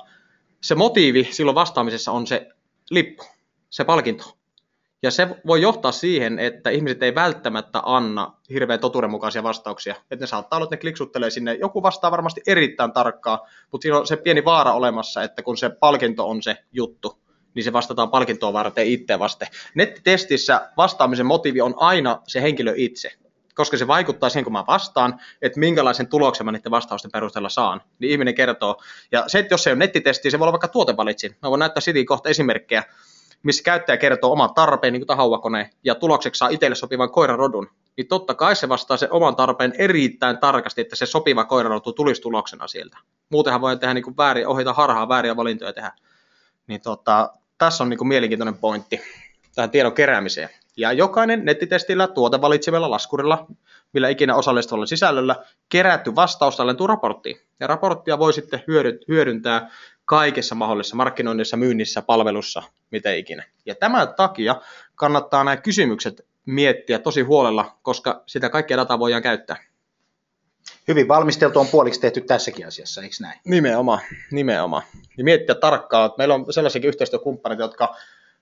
se 0.62 0.76
motiivi 0.76 1.28
silloin 1.32 1.56
vastaamisessa 1.56 2.12
on 2.12 2.28
se 2.28 2.50
lippu, 2.90 3.24
se 3.70 3.84
palkinto. 3.84 4.40
Ja 5.04 5.12
se 5.12 5.28
voi 5.48 5.62
johtaa 5.62 5.92
siihen, 5.92 6.40
että 6.40 6.70
ihmiset 6.70 7.04
ei 7.04 7.16
välttämättä 7.16 7.82
anna 7.86 8.34
hirveän 8.50 8.80
totuudenmukaisia 8.80 9.44
vastauksia. 9.44 9.96
Että 10.12 10.24
ne 10.24 10.28
saattaa 10.28 10.58
olla, 10.58 10.64
että 10.64 10.76
ne 10.76 10.80
kliksuttelee 10.80 11.30
sinne. 11.30 11.54
Joku 11.54 11.84
vastaa 11.84 12.12
varmasti 12.12 12.42
erittäin 12.48 12.92
tarkkaa, 12.92 13.48
mutta 13.72 13.84
siinä 13.84 13.98
on 13.98 14.08
se 14.08 14.18
pieni 14.18 14.46
vaara 14.46 14.74
olemassa, 14.74 15.24
että 15.24 15.42
kun 15.42 15.58
se 15.58 15.70
palkinto 15.70 16.30
on 16.30 16.44
se 16.44 16.58
juttu, 16.72 17.20
niin 17.54 17.64
se 17.64 17.74
vastataan 17.74 18.10
palkintoa 18.10 18.54
varten 18.54 18.88
itse 18.88 19.20
vasten. 19.20 19.48
Nettitestissä 19.76 20.70
vastaamisen 20.78 21.26
motiivi 21.26 21.62
on 21.62 21.74
aina 21.78 22.22
se 22.28 22.42
henkilö 22.42 22.74
itse 22.76 23.12
koska 23.60 23.78
se 23.78 23.88
vaikuttaa 23.88 24.30
siihen, 24.30 24.44
kun 24.44 24.54
mä 24.54 24.64
vastaan, 24.68 25.20
että 25.42 25.60
minkälaisen 25.60 26.08
tuloksen 26.08 26.46
mä 26.46 26.52
niiden 26.52 26.72
vastausten 26.72 27.12
perusteella 27.12 27.50
saan, 27.50 27.82
niin 28.00 28.12
ihminen 28.12 28.36
kertoo. 28.36 28.82
Ja 29.12 29.24
se, 29.28 29.40
että 29.40 29.54
jos 29.54 29.64
se 29.64 29.72
on 29.72 29.80
nettitesti, 29.80 30.32
se 30.32 30.40
voi 30.40 30.44
olla 30.44 30.52
vaikka 30.52 30.68
tuotevalitsin. 30.68 31.36
Mä 31.42 31.50
voin 31.50 31.60
näyttää 31.60 31.82
siitä 31.82 32.00
kohta 32.08 32.30
esimerkkejä, 32.30 32.84
missä 33.44 33.64
käyttäjä 33.64 33.98
kertoo 33.98 34.32
oman 34.32 34.54
tarpeen, 34.54 34.94
niin 34.94 35.06
kuin 35.06 35.66
ja 35.84 35.96
tulokseksi 35.96 36.40
saa 36.40 36.50
itselle 36.50 36.76
sopivan 36.76 37.12
koirarodun, 37.12 37.70
niin 37.98 38.08
totta 38.08 38.34
kai 38.34 38.56
se 38.56 38.70
vastaa 38.70 38.98
se 38.98 39.08
oman 39.12 39.36
tarpeen 39.36 39.74
erittäin 39.78 40.38
tarkasti, 40.38 40.82
että 40.82 40.96
se 40.96 41.06
sopiva 41.06 41.46
koirarotu 41.46 41.94
tulisi 41.94 42.22
tuloksena 42.22 42.68
sieltä. 42.68 42.98
Muutenhan 43.30 43.62
voi 43.62 43.78
tehdä 43.78 43.94
niin 43.94 44.04
kuin 44.04 44.18
väärin, 44.18 44.48
ohjata 44.48 44.74
harhaa 44.74 45.10
vääriä 45.10 45.36
valintoja 45.36 45.74
tehdä. 45.74 45.92
Niin 46.68 46.82
tota, 46.82 47.34
tässä 47.58 47.84
on 47.84 47.90
niin 47.90 47.98
kuin 47.98 48.08
mielenkiintoinen 48.08 48.58
pointti 48.58 49.02
tähän 49.56 49.70
tiedon 49.70 49.94
keräämiseen. 49.94 50.50
Ja 50.80 50.92
jokainen 50.92 51.46
nettitestillä, 51.46 52.08
tuotevalitsimella, 52.08 52.90
laskurilla, 52.90 53.48
millä 53.94 54.10
ikinä 54.10 54.36
osallistuvalla 54.36 54.86
sisällöllä 54.86 55.36
kerätty 55.70 56.16
vastaus 56.16 56.58
tallentuu 56.58 56.88
raporttiin. 56.88 57.38
Ja 57.60 57.68
raporttia 57.68 58.20
voi 58.20 58.34
sitten 58.34 58.64
hyödyntää 59.08 59.70
kaikessa 60.06 60.56
mahdollisessa 60.56 60.96
markkinoinnissa, 60.96 61.58
myynnissä, 61.58 62.02
palvelussa, 62.02 62.64
miten 62.92 63.18
ikinä. 63.18 63.44
Ja 63.66 63.76
tämän 63.76 64.14
takia 64.14 64.56
kannattaa 64.96 65.44
nämä 65.44 65.58
kysymykset 65.58 66.26
miettiä 66.46 67.00
tosi 67.00 67.22
huolella, 67.22 67.78
koska 67.82 68.24
sitä 68.26 68.50
kaikkea 68.50 68.78
dataa 68.78 69.00
voidaan 69.00 69.24
käyttää. 69.24 69.58
Hyvin 70.88 71.08
valmisteltu 71.08 71.60
on 71.60 71.68
puoliksi 71.68 72.02
tehty 72.02 72.22
tässäkin 72.22 72.68
asiassa, 72.68 73.02
eikö 73.02 73.16
näin? 73.22 73.40
Nimenomaan, 73.46 74.00
nimenomaan. 74.32 74.84
Ja 75.18 75.24
miettiä 75.24 75.56
tarkkaan, 75.56 76.06
että 76.06 76.18
meillä 76.18 76.36
on 76.36 76.54
sellaisia 76.54 76.88
yhteistyökumppaneita, 76.88 77.64
jotka 77.64 77.96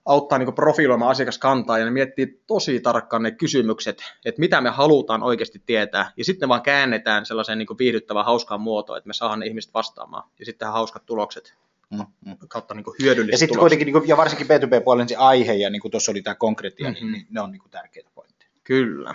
auttaa 0.08 0.38
niin 0.38 0.54
profiloimaan 0.54 1.12
asiakaskantaa 1.12 1.78
ja 1.78 1.86
ne 1.86 1.91
miettii 1.91 2.41
tosi 2.48 2.80
tarkkaan 2.80 3.24
ne 3.24 3.32
kysymykset, 3.32 4.02
että 4.26 4.39
mitä 4.39 4.62
me 4.62 4.70
halutaan 4.70 5.24
oikeasti 5.24 5.62
tietää. 5.65 6.12
Ja 6.17 6.26
sitten 6.26 6.50
vaan 6.50 6.62
käännetään 6.62 7.26
sellaiseen 7.26 7.58
niin 7.58 7.67
viihdyttävään 7.80 8.26
hauskaan 8.26 8.62
muotoon, 8.62 8.98
että 8.98 9.08
me 9.08 9.13
saadaan 9.13 9.39
ne 9.39 9.46
ihmiset 9.46 9.74
vastaamaan. 9.74 10.30
Ja 10.39 10.46
sitten 10.46 10.67
hauskat 10.67 11.06
tulokset 11.06 11.56
mm, 11.89 12.06
mm. 12.26 12.38
kautta 12.48 12.74
niin 12.74 12.86
hyödylliset 13.02 13.32
Ja 13.32 13.38
sitten 13.38 13.60
kuitenkin, 13.60 13.86
niin 13.86 13.93
kuin, 13.93 14.08
ja 14.08 14.17
varsinkin 14.17 14.48
B2B-puolen 14.48 15.10
se 15.10 15.15
aihe, 15.15 15.54
ja 15.54 15.70
niin 15.70 15.82
kuin 15.82 15.91
tuossa 15.91 16.12
oli 16.12 16.22
tämä 16.22 16.36
konkreettia, 16.36 16.91
niin, 16.91 17.04
mm-hmm. 17.04 17.12
niin, 17.12 17.22
niin 17.24 17.34
ne 17.34 17.41
on 17.41 17.52
niin 17.52 17.62
kuin 17.62 17.72
tärkeitä 17.72 18.10
pointteja. 18.15 18.50
Kyllä. 18.63 19.13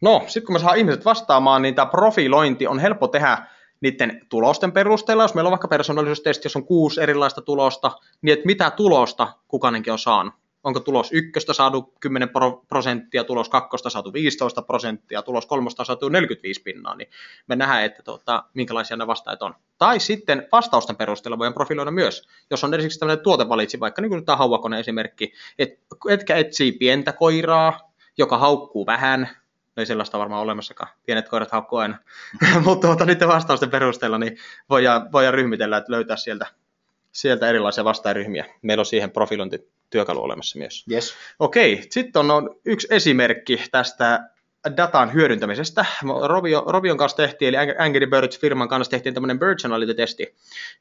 No, 0.00 0.24
sitten 0.26 0.46
kun 0.46 0.54
me 0.54 0.58
saadaan 0.58 0.78
ihmiset 0.78 1.04
vastaamaan, 1.04 1.62
niin 1.62 1.74
tämä 1.74 1.86
profilointi 1.86 2.66
on 2.66 2.78
helppo 2.78 3.08
tehdä 3.08 3.46
niiden 3.84 4.26
tulosten 4.28 4.72
perusteella, 4.72 5.24
jos 5.24 5.34
meillä 5.34 5.48
on 5.48 5.52
vaikka 5.52 5.68
persoonallisuustesti, 5.68 6.46
jos 6.46 6.56
on 6.56 6.66
kuusi 6.66 7.00
erilaista 7.00 7.42
tulosta, 7.42 7.90
niin 8.22 8.32
että 8.32 8.46
mitä 8.46 8.70
tulosta 8.70 9.32
kukainenkin 9.48 9.92
on 9.92 9.98
saanut. 9.98 10.34
Onko 10.64 10.80
tulos 10.80 11.12
ykköstä 11.12 11.52
saatu 11.52 11.94
10 12.00 12.28
prosenttia, 12.68 13.24
tulos 13.24 13.48
kakkosta 13.48 13.90
saatu 13.90 14.12
15 14.12 14.62
prosenttia, 14.62 15.22
tulos 15.22 15.46
kolmosta 15.46 15.84
saatu 15.84 16.08
45 16.08 16.62
pinnaa, 16.62 16.94
niin 16.94 17.10
me 17.46 17.56
nähdään, 17.56 17.84
että 17.84 18.02
tota, 18.02 18.44
minkälaisia 18.54 18.96
ne 18.96 19.06
vastaajat 19.06 19.42
on. 19.42 19.54
Tai 19.78 20.00
sitten 20.00 20.48
vastausten 20.52 20.96
perusteella 20.96 21.38
voidaan 21.38 21.54
profiloida 21.54 21.90
myös, 21.90 22.28
jos 22.50 22.64
on 22.64 22.74
esimerkiksi 22.74 22.98
tämmöinen 22.98 23.24
tuotevalitsi, 23.24 23.80
vaikka 23.80 24.02
niin 24.02 24.10
kuin 24.10 24.24
tämä 24.24 24.36
hauvakone 24.36 24.80
esimerkki, 24.80 25.32
että 25.58 25.86
etkä 26.08 26.36
etsii 26.36 26.72
pientä 26.72 27.12
koiraa, 27.12 27.92
joka 28.18 28.38
haukkuu 28.38 28.86
vähän, 28.86 29.28
ei 29.76 29.86
sellaista 29.86 30.18
varmaan 30.18 30.42
olemassakaan. 30.42 30.90
Pienet 31.06 31.28
koirat 31.28 31.50
haukkuu 31.50 31.78
aina. 31.78 31.98
Mutta 32.64 32.86
tuota, 32.86 33.04
niiden 33.04 33.28
vastausten 33.28 33.70
perusteella 33.70 34.18
niin 34.18 34.38
voidaan, 34.70 35.12
voidaan 35.12 35.34
ryhmitellä, 35.34 35.76
että 35.76 35.92
löytää 35.92 36.16
sieltä, 36.16 36.46
sieltä 37.12 37.48
erilaisia 37.48 37.84
vastaajaryhmiä. 37.84 38.44
Meillä 38.62 38.80
on 38.80 38.86
siihen 38.86 39.10
profilointityökalu 39.10 40.22
olemassa 40.22 40.58
myös. 40.58 40.84
Yes. 40.90 41.14
Okei, 41.38 41.86
sitten 41.90 42.20
on, 42.20 42.30
on 42.30 42.56
yksi 42.64 42.88
esimerkki 42.90 43.62
tästä 43.70 44.20
datan 44.76 45.12
hyödyntämisestä. 45.12 45.84
Rovio, 46.26 46.64
Rovion 46.66 46.98
kanssa 46.98 47.16
tehtiin, 47.16 47.54
eli 47.54 47.74
Angry 47.78 48.06
Birds 48.06 48.38
firman 48.38 48.68
kanssa 48.68 48.90
tehtiin 48.90 49.14
tämmöinen 49.14 49.38
Birdtionality-testi. 49.38 50.34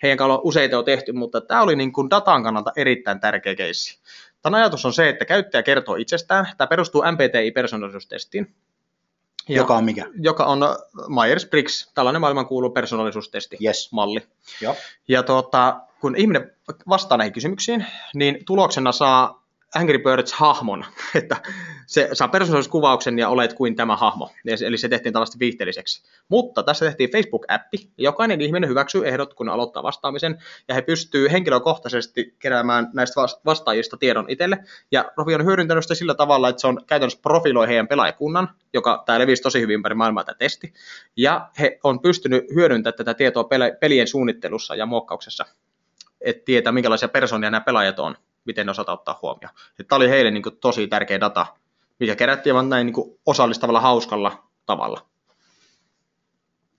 Heidän 0.04 0.18
kanssa 0.18 0.34
on 0.34 0.42
useita 0.44 0.78
on 0.78 0.86
tehty, 0.86 1.12
mutta 1.12 1.42
tämä 1.42 1.62
oli 1.62 1.76
niin 1.76 1.94
kuin 1.94 2.10
datan 2.10 2.44
kannalta 2.44 2.72
erittäin 2.76 3.20
tärkeä 3.20 3.56
keissi. 3.56 4.00
Tämän 4.42 4.60
ajatus 4.60 4.86
on 4.86 4.94
se, 4.94 5.10
että 5.10 5.26
käyttäjä 5.26 5.64
kertoo 5.64 5.96
itsestään. 5.96 6.48
Tämä 6.58 6.68
perustuu 6.68 7.04
MPTI-persoonallisuustestiin. 7.12 8.56
Ja, 9.50 9.58
joka 9.58 9.76
on 9.76 9.84
mikä? 9.84 10.06
Joka 10.20 10.46
on 10.46 10.60
Myers-Briggs, 11.08 11.92
tällainen 11.94 12.22
maailmankuulu 12.22 12.70
persoonallisuustesti 12.70 13.58
yes. 13.66 13.92
malli. 13.92 14.22
Joo. 14.62 14.76
Ja 15.08 15.24
tuota, 15.24 15.82
kun 16.02 16.16
ihminen 16.16 16.52
vastaa 16.90 17.18
näihin 17.18 17.34
kysymyksiin, 17.34 17.86
niin 18.14 18.46
tuloksena 18.46 18.92
saa 18.92 19.43
Angry 19.76 20.00
Birds-hahmon, 20.00 20.86
että 21.16 21.38
se 21.86 22.10
saa 22.14 22.28
persoonallisuuskuvauksen 22.28 23.20
ja 23.20 23.30
olet 23.30 23.54
kuin 23.54 23.76
tämä 23.76 23.96
hahmo. 23.96 24.30
Eli 24.66 24.78
se 24.78 24.90
tehtiin 24.90 25.14
tällaista 25.14 25.40
viihteelliseksi. 25.40 26.04
Mutta 26.30 26.64
tässä 26.64 26.86
tehtiin 26.86 27.10
Facebook-appi. 27.12 27.90
Jokainen 27.98 28.42
ihminen 28.42 28.70
hyväksyy 28.70 29.08
ehdot, 29.08 29.34
kun 29.34 29.50
aloittaa 29.50 29.84
vastaamisen, 29.84 30.38
ja 30.68 30.76
he 30.76 30.82
pystyy 30.82 31.32
henkilökohtaisesti 31.32 32.36
keräämään 32.40 32.90
näistä 32.94 33.22
vastaajista 33.46 33.98
tiedon 33.98 34.26
itselle. 34.30 34.58
Ja 34.92 35.12
Rovi 35.18 35.36
on 35.36 35.46
hyödyntänyt 35.46 35.84
sitä 35.84 35.96
sillä 35.96 36.14
tavalla, 36.14 36.50
että 36.50 36.62
se 36.62 36.68
on 36.68 36.82
käytännössä 36.88 37.20
profiloi 37.22 37.68
heidän 37.68 37.88
pelaajakunnan, 37.88 38.50
joka 38.74 39.04
tämä 39.06 39.20
levisi 39.20 39.42
tosi 39.42 39.62
hyvin 39.62 39.74
ympäri 39.74 39.96
maailmaa 39.96 40.24
tämä 40.24 40.36
testi. 40.36 40.74
Ja 41.18 41.50
he 41.60 41.80
on 41.84 42.00
pystynyt 42.00 42.44
hyödyntämään 42.56 42.98
tätä 42.98 43.14
tietoa 43.14 43.48
pelien 43.80 44.08
suunnittelussa 44.08 44.76
ja 44.76 44.86
muokkauksessa, 44.86 45.46
että 46.22 46.46
tietää 46.46 46.74
minkälaisia 46.74 47.08
persoonia 47.08 47.52
nämä 47.52 47.62
pelaajat 47.62 48.00
on 48.00 48.16
miten 48.46 48.66
ne 48.66 48.72
osataan 48.72 48.98
ottaa 49.00 49.20
huomioon. 49.22 49.56
Tämä 49.88 49.98
oli 49.98 50.10
heille 50.10 50.32
niin 50.32 50.44
kuin, 50.44 50.58
tosi 50.58 50.88
tärkeä 50.88 51.20
data, 51.20 51.46
mikä 52.00 52.16
kerättiin 52.16 52.56
vain 52.56 52.70
näin 52.70 52.86
niin 52.86 52.94
kuin, 52.94 53.20
osallistavalla, 53.26 53.82
hauskalla 53.82 54.44
tavalla. 54.66 55.06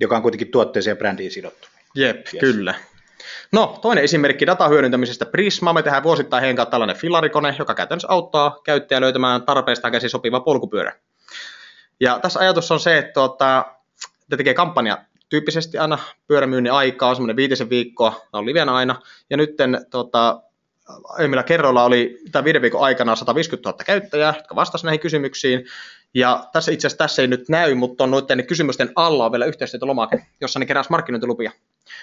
joka 0.01 0.17
on 0.17 0.23
kuitenkin 0.23 0.51
tuotteeseen 0.51 0.93
ja 0.93 0.97
brändiin 0.97 1.31
sidottu. 1.31 1.69
Jep, 1.95 2.17
yes. 2.17 2.41
kyllä. 2.41 2.75
No, 3.53 3.79
toinen 3.83 4.05
esimerkki 4.05 4.47
datan 4.47 4.71
hyödyntämisestä 4.71 5.27
Prisma. 5.27 5.73
Me 5.73 5.83
tehdään 5.83 6.03
vuosittain 6.03 6.41
heidän 6.41 6.57
kanssa 6.57 6.71
tällainen 6.71 6.97
filarikone, 6.97 7.57
joka 7.59 7.75
käytännössä 7.75 8.09
auttaa 8.11 8.59
käyttäjää 8.65 9.01
löytämään 9.01 9.43
tarpeestaan 9.43 9.93
käsi 9.93 10.09
sopiva 10.09 10.41
polkupyörä. 10.41 10.93
Ja 12.01 12.19
tässä 12.19 12.41
ajatus 12.41 12.73
on 12.73 12.81
se, 12.81 12.99
että 12.99 13.13
tuota, 13.13 13.65
te 14.31 14.37
tekee 14.37 14.55
kampanja 14.55 14.99
tyyppisesti 15.29 15.79
aina 15.79 15.99
pyörämyynnin 16.27 16.73
aikaa, 16.73 17.15
semmoinen 17.15 17.37
viitisen 17.37 17.71
viikkoa, 17.71 18.21
on 18.33 18.47
livenä 18.47 18.75
aina, 18.75 19.01
ja 19.31 19.37
nyt 19.37 19.51
tota, 19.91 20.43
aiemmilla 21.05 21.43
kerroilla 21.43 21.85
oli 21.85 22.19
tämän 22.33 22.45
viiden 22.45 22.63
viikon 22.63 22.81
aikana 22.81 23.17
150 23.17 23.69
000 23.71 23.85
käyttäjää, 23.85 24.35
jotka 24.37 24.55
vastasivat 24.55 24.87
näihin 24.87 25.01
kysymyksiin, 25.01 25.65
ja 26.15 26.47
tässä 26.53 26.73
itse 26.73 26.87
asiassa 26.87 27.05
tässä 27.05 27.23
ei 27.23 27.29
nyt 27.29 27.49
näy, 27.49 27.75
mutta 27.75 28.05
on 28.05 28.11
noiden 28.11 28.47
kysymysten 28.47 28.93
alla 28.97 29.25
on 29.25 29.33
vielä 29.33 29.45
yhteistyötölomake, 29.45 30.27
jossa 30.41 30.59
ne 30.59 30.67
keräsivät 30.67 30.91
markkinointilupia. 30.91 31.53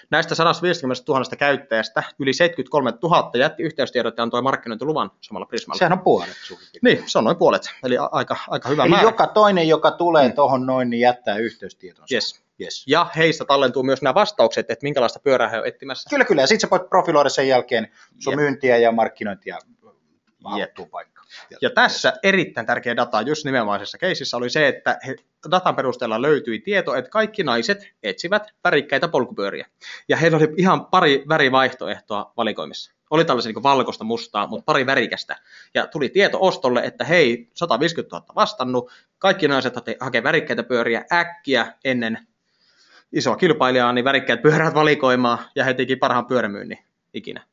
Näistä 0.10 0.36
150 0.36 1.04
000 1.08 1.24
käyttäjästä 1.38 2.04
yli 2.20 2.34
73 2.34 2.94
000 3.04 3.32
jätti 3.34 3.64
yhteystiedot 3.64 4.18
ja 4.18 4.24
antoi 4.24 4.42
markkinointiluvan 4.42 5.12
samalla 5.22 5.46
Prismalla. 5.46 5.80
Sehän 5.80 5.94
on 5.94 6.00
puolet 6.00 6.36
Niin, 6.82 7.04
se 7.06 7.18
on 7.18 7.24
noin 7.24 7.38
puolet, 7.38 7.70
eli 7.84 7.98
aika, 8.12 8.38
aika 8.48 8.70
hyvä 8.70 8.84
eli 8.84 8.90
määrä. 8.90 9.08
joka 9.08 9.28
toinen, 9.28 9.68
joka 9.68 9.92
tulee 9.92 10.28
mm. 10.28 10.34
tuohon 10.34 10.66
noin, 10.66 10.90
niin 10.90 11.00
jättää 11.00 11.38
yhteystietonsa. 11.38 12.16
Yes. 12.16 12.42
Yes. 12.62 12.84
Ja 12.88 13.08
heistä 13.16 13.46
tallentuu 13.46 13.84
myös 13.84 14.02
nämä 14.02 14.14
vastaukset, 14.14 14.72
että 14.72 14.84
minkälaista 14.84 15.20
pyörää 15.20 15.50
he 15.50 15.58
ovat 15.58 15.68
etsimässä. 15.68 16.10
Kyllä, 16.10 16.26
kyllä. 16.26 16.42
Ja 16.42 16.48
sitten 16.48 16.70
sä 16.70 16.72
voit 16.72 16.90
profiloida 16.90 17.30
sen 17.30 17.48
jälkeen 17.48 17.88
sun 18.20 18.34
Jep. 18.34 18.40
myyntiä 18.40 18.78
ja 18.78 18.92
markkinointia 18.92 19.58
haluttuun 20.44 20.90
paikkaan. 20.90 21.28
Ja 21.62 21.70
tässä 21.70 22.14
erittäin 22.24 22.68
tärkeä 22.68 22.96
data 22.96 23.22
just 23.22 23.46
nimenomaisessa 23.46 23.98
keisissä 23.98 24.38
oli 24.38 24.50
se, 24.50 24.68
että 24.68 25.00
he, 25.08 25.16
datan 25.52 25.76
perusteella 25.76 26.22
löytyi 26.22 26.60
tieto, 26.60 26.96
että 26.96 27.12
kaikki 27.12 27.44
naiset 27.44 27.88
etsivät 28.04 28.44
värikkäitä 28.64 29.08
polkupyöriä. 29.08 29.68
Ja 30.10 30.18
heillä 30.18 30.38
oli 30.38 30.48
ihan 30.58 30.86
pari 30.86 31.24
värivaihtoehtoa 31.30 32.34
valikoimissa. 32.38 32.92
Oli 33.10 33.26
tällaisia 33.26 33.52
niin 33.52 33.64
valkoista 33.64 34.04
mustaa, 34.04 34.48
mutta 34.48 34.64
pari 34.66 34.86
värikästä. 34.86 35.38
Ja 35.74 35.88
tuli 35.88 36.10
tieto 36.10 36.38
ostolle, 36.42 36.82
että 36.84 37.06
hei, 37.06 37.50
150 37.54 38.16
000 38.16 38.26
vastannut, 38.36 38.92
kaikki 39.18 39.48
naiset 39.48 39.74
hakevat 40.00 40.24
värikkäitä 40.24 40.64
pyöriä 40.64 41.06
äkkiä 41.14 41.74
ennen 41.84 42.28
isoa 43.14 43.36
kilpailijaa, 43.36 43.94
niin 43.94 44.06
värikkäät 44.06 44.42
pyörät 44.42 44.74
valikoimaan, 44.74 45.40
ja 45.56 45.64
he 45.64 45.74
teki 45.74 45.96
parhaan 45.96 46.26
pyörämyynnin 46.26 46.78
ikinä. 47.14 47.44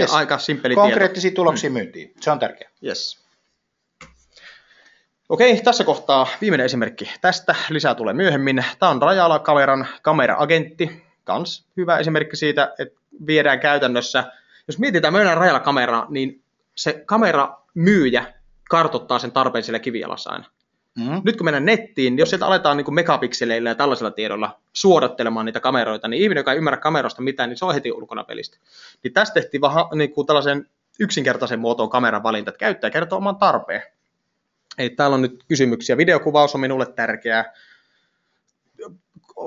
Yes. 0.00 0.10
Ja 0.10 0.16
aika 0.16 0.38
simppeli 0.38 0.74
Konkreettisia 0.74 1.30
tieto. 1.30 1.42
tuloksia 1.42 1.70
mm. 1.70 1.74
myyntiin, 1.74 2.14
se 2.20 2.30
on 2.30 2.38
tärkeää. 2.38 2.70
Yes. 2.84 3.24
Okei, 5.28 5.60
tässä 5.60 5.84
kohtaa 5.84 6.26
viimeinen 6.40 6.64
esimerkki 6.64 7.10
tästä. 7.20 7.54
Lisää 7.70 7.94
tulee 7.94 8.14
myöhemmin. 8.14 8.64
Tämä 8.78 8.90
on 8.90 9.02
Rajala-kameran 9.02 9.86
kamera-agentti. 10.02 11.02
Kans 11.24 11.66
hyvä 11.76 11.98
esimerkki 11.98 12.36
siitä, 12.36 12.74
että 12.78 13.00
viedään 13.26 13.60
käytännössä, 13.60 14.32
jos 14.68 14.78
mietitään 14.78 15.14
myydään 15.14 15.36
Rajala-kameraa, 15.36 16.06
niin 16.08 16.42
se 16.74 17.02
kamera 17.06 17.58
myyjä 17.74 18.34
kartottaa 18.70 19.18
sen 19.18 19.32
tarpeen 19.32 19.64
sillä 19.64 19.78
kivijalassa 19.78 20.30
aina. 20.30 20.44
Mm-hmm. 20.98 21.20
Nyt 21.24 21.36
kun 21.36 21.44
mennään 21.44 21.64
nettiin, 21.64 22.12
niin 22.12 22.18
jos 22.18 22.30
sieltä 22.30 22.46
aletaan 22.46 22.76
niin 22.76 22.94
megapikseleillä 22.94 23.70
ja 23.70 23.74
tällaisella 23.74 24.10
tiedolla 24.10 24.60
suodattelemaan 24.72 25.46
niitä 25.46 25.60
kameroita, 25.60 26.08
niin 26.08 26.22
ihminen, 26.22 26.40
joka 26.40 26.52
ei 26.52 26.58
ymmärrä 26.58 26.80
kamerasta 26.80 27.22
mitään, 27.22 27.48
niin 27.48 27.56
se 27.56 27.64
on 27.64 27.74
heti 27.74 27.92
ulkona 27.92 28.24
pelistä. 28.24 28.58
Niin 29.02 29.12
tästä 29.12 29.34
tehtiin 29.34 29.60
vähän 29.60 29.84
niin 29.94 30.12
kuin 30.12 30.26
tällaisen 30.26 30.68
yksinkertaisen 31.00 31.60
muotoon 31.60 31.90
kameran 31.90 32.22
valinta, 32.22 32.50
että 32.50 32.58
käyttäjä 32.58 32.90
kertoo 32.90 33.18
oman 33.18 33.36
tarpeen. 33.36 33.82
Ei, 34.78 34.90
täällä 34.90 35.14
on 35.14 35.22
nyt 35.22 35.44
kysymyksiä. 35.48 35.96
Videokuvaus 35.96 36.54
on 36.54 36.60
minulle 36.60 36.86
tärkeää. 36.86 37.52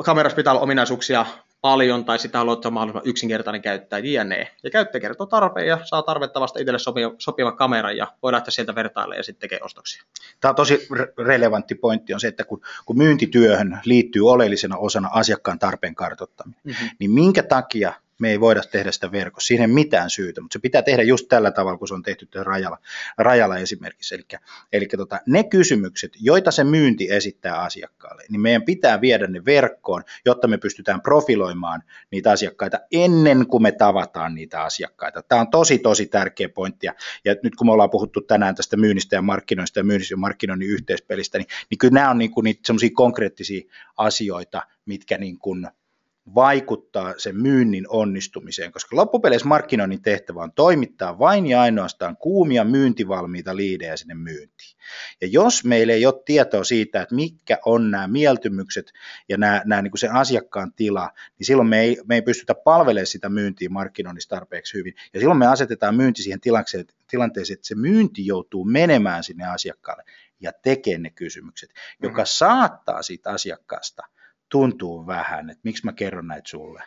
Kamerassa 0.05 0.35
pitää 0.35 0.53
olla 0.53 0.61
ominaisuuksia 0.61 1.25
paljon 1.61 2.05
tai 2.05 2.19
sitä 2.19 2.37
haluat, 2.37 2.57
että 2.57 2.67
on 2.67 2.73
mahdollisimman 2.73 3.09
yksinkertainen 3.09 3.61
käyttää, 3.61 3.99
jne. 3.99 4.51
Ja 4.63 4.69
käyttäjä 4.69 5.01
kertoo 5.01 5.27
tarpeen 5.27 5.67
ja 5.67 5.79
saa 5.83 6.01
tarvittavasta 6.01 6.59
itselle 6.59 6.79
sopiva, 6.79 7.11
sopivan 7.17 7.57
kameran 7.57 7.97
ja 7.97 8.07
voi 8.23 8.31
lähteä 8.31 8.51
sieltä 8.51 8.75
vertailemaan 8.75 9.17
ja 9.17 9.23
sitten 9.23 9.41
tekee 9.41 9.59
ostoksia. 9.61 10.03
Tämä 10.39 10.49
on 10.49 10.55
tosi 10.55 10.87
relevantti 11.25 11.75
pointti 11.75 12.13
on 12.13 12.19
se, 12.19 12.27
että 12.27 12.43
kun, 12.43 12.61
kun 12.85 12.97
myyntityöhön 12.97 13.79
liittyy 13.85 14.29
oleellisena 14.29 14.77
osana 14.77 15.09
asiakkaan 15.11 15.59
tarpeen 15.59 15.95
kartoittaminen, 15.95 16.61
mm-hmm. 16.63 16.89
niin 16.99 17.11
minkä 17.11 17.43
takia 17.43 17.93
me 18.19 18.29
ei 18.29 18.39
voida 18.39 18.61
tehdä 18.71 18.91
sitä 18.91 19.11
verkossa. 19.11 19.47
Siihen 19.47 19.69
ei 19.69 19.73
mitään 19.73 20.09
syytä, 20.09 20.41
mutta 20.41 20.53
se 20.53 20.59
pitää 20.59 20.81
tehdä 20.81 21.03
just 21.03 21.27
tällä 21.29 21.51
tavalla, 21.51 21.77
kun 21.77 21.87
se 21.87 21.93
on 21.93 22.03
tehty 22.03 22.27
rajalla, 22.43 22.77
rajalla 23.17 23.57
esimerkiksi. 23.57 24.15
Eli, 24.15 24.23
eli 24.73 24.87
tota, 24.87 25.19
ne 25.25 25.43
kysymykset, 25.43 26.11
joita 26.19 26.51
se 26.51 26.63
myynti 26.63 27.11
esittää 27.11 27.61
asiakkaalle, 27.61 28.23
niin 28.29 28.41
meidän 28.41 28.63
pitää 28.63 29.01
viedä 29.01 29.27
ne 29.27 29.45
verkkoon, 29.45 30.03
jotta 30.25 30.47
me 30.47 30.57
pystytään 30.57 31.01
profiloimaan 31.01 31.83
niitä 32.11 32.31
asiakkaita 32.31 32.79
ennen 32.91 33.47
kuin 33.47 33.63
me 33.63 33.71
tavataan 33.71 34.35
niitä 34.35 34.61
asiakkaita. 34.61 35.23
Tämä 35.23 35.41
on 35.41 35.51
tosi, 35.51 35.79
tosi 35.79 36.05
tärkeä 36.05 36.49
pointti. 36.49 36.87
Ja, 37.25 37.35
nyt 37.43 37.55
kun 37.55 37.67
me 37.67 37.73
ollaan 37.73 37.89
puhuttu 37.89 38.21
tänään 38.21 38.55
tästä 38.55 38.77
myynnistä 38.77 39.15
ja 39.15 39.21
markkinoista 39.21 39.79
ja 39.79 39.83
myynnistä 39.83 40.13
ja 40.13 40.17
markkinoinnin 40.17 40.69
yhteispelistä, 40.69 41.37
niin, 41.37 41.47
niin 41.69 41.77
kyllä 41.77 41.93
nämä 41.93 42.09
on 42.09 42.17
niin 42.17 42.31
kuin 42.31 42.43
niitä 42.43 42.73
konkreettisia 42.93 43.61
asioita, 43.97 44.61
mitkä 44.85 45.17
niin 45.17 45.39
kuin, 45.39 45.67
vaikuttaa 46.35 47.13
sen 47.17 47.35
myynnin 47.35 47.85
onnistumiseen, 47.89 48.71
koska 48.71 48.95
loppupeleissä 48.95 49.47
markkinoinnin 49.47 50.01
tehtävä 50.01 50.41
on 50.41 50.51
toimittaa 50.51 51.19
vain 51.19 51.47
ja 51.47 51.61
ainoastaan 51.61 52.17
kuumia 52.17 52.63
myyntivalmiita 52.63 53.55
liidejä 53.55 53.97
sinne 53.97 54.13
myyntiin. 54.13 54.77
Ja 55.21 55.27
jos 55.27 55.63
meillä 55.65 55.93
ei 55.93 56.05
ole 56.05 56.21
tietoa 56.25 56.63
siitä, 56.63 57.01
että 57.01 57.15
mitkä 57.15 57.57
on 57.65 57.91
nämä 57.91 58.07
mieltymykset 58.07 58.91
ja 59.29 59.37
nämä, 59.37 59.61
nämä 59.65 59.81
niin 59.81 59.91
kuin 59.91 59.99
sen 59.99 60.11
asiakkaan 60.11 60.73
tila, 60.73 61.11
niin 61.39 61.45
silloin 61.47 61.69
me 61.69 61.79
ei, 61.79 61.97
me 62.05 62.15
ei 62.15 62.21
pystytä 62.21 62.55
palvelemaan 62.55 63.07
sitä 63.07 63.29
myyntiä 63.29 63.69
markkinoinnissa 63.69 64.29
tarpeeksi 64.29 64.73
hyvin. 64.73 64.93
Ja 65.13 65.19
silloin 65.19 65.39
me 65.39 65.47
asetetaan 65.47 65.95
myynti 65.95 66.23
siihen 66.23 66.39
tilanteeseen, 67.07 67.55
että 67.55 67.67
se 67.67 67.75
myynti 67.75 68.25
joutuu 68.25 68.65
menemään 68.65 69.23
sinne 69.23 69.45
asiakkaalle 69.45 70.03
ja 70.39 70.51
tekemään 70.63 71.03
ne 71.03 71.09
kysymykset, 71.09 71.69
joka 72.01 72.21
mm-hmm. 72.21 72.25
saattaa 72.25 73.01
siitä 73.01 73.29
asiakkaasta– 73.29 74.03
tuntuu 74.49 75.07
vähän, 75.07 75.49
että 75.49 75.61
miksi 75.63 75.85
mä 75.85 75.93
kerron 75.93 76.27
näitä 76.27 76.49
sulle, 76.49 76.83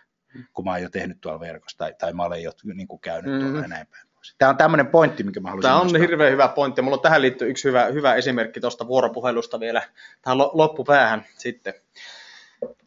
kun 0.53 0.65
mä 0.65 0.71
oon 0.71 0.83
jo 0.83 0.91
tehnyt 0.91 1.21
tuolla 1.21 1.41
verkossa 1.41 1.79
tai, 1.79 1.95
tai 1.99 2.13
mä 2.13 2.25
olen 2.25 2.43
jo 2.43 2.53
niin 2.75 2.89
kuin 2.89 3.01
käynyt 3.01 3.33
mm-hmm. 3.33 3.49
tuolla 3.49 3.63
ja 3.63 3.69
näin 3.69 3.87
päin. 3.87 4.11
Tämä 4.39 4.51
on 4.51 4.57
tämmöinen 4.57 4.87
pointti, 4.87 5.23
minkä 5.23 5.41
mä 5.41 5.49
haluaisin 5.49 5.69
Tämä 5.69 5.81
on 5.81 5.83
nostaa. 5.83 6.01
hirveän 6.01 6.33
hyvä 6.33 6.49
pointti. 6.49 6.83
Mulla 6.83 6.97
on 6.97 7.03
tähän 7.03 7.23
liittyy 7.23 7.51
yksi 7.51 7.69
hyvä, 7.69 7.85
hyvä 7.85 8.15
esimerkki 8.15 8.61
tuosta 8.61 8.87
vuoropuhelusta 8.87 9.61
vielä 9.61 9.83
tähän 10.23 10.39
loppupäähän 10.39 11.25
sitten. 11.39 11.75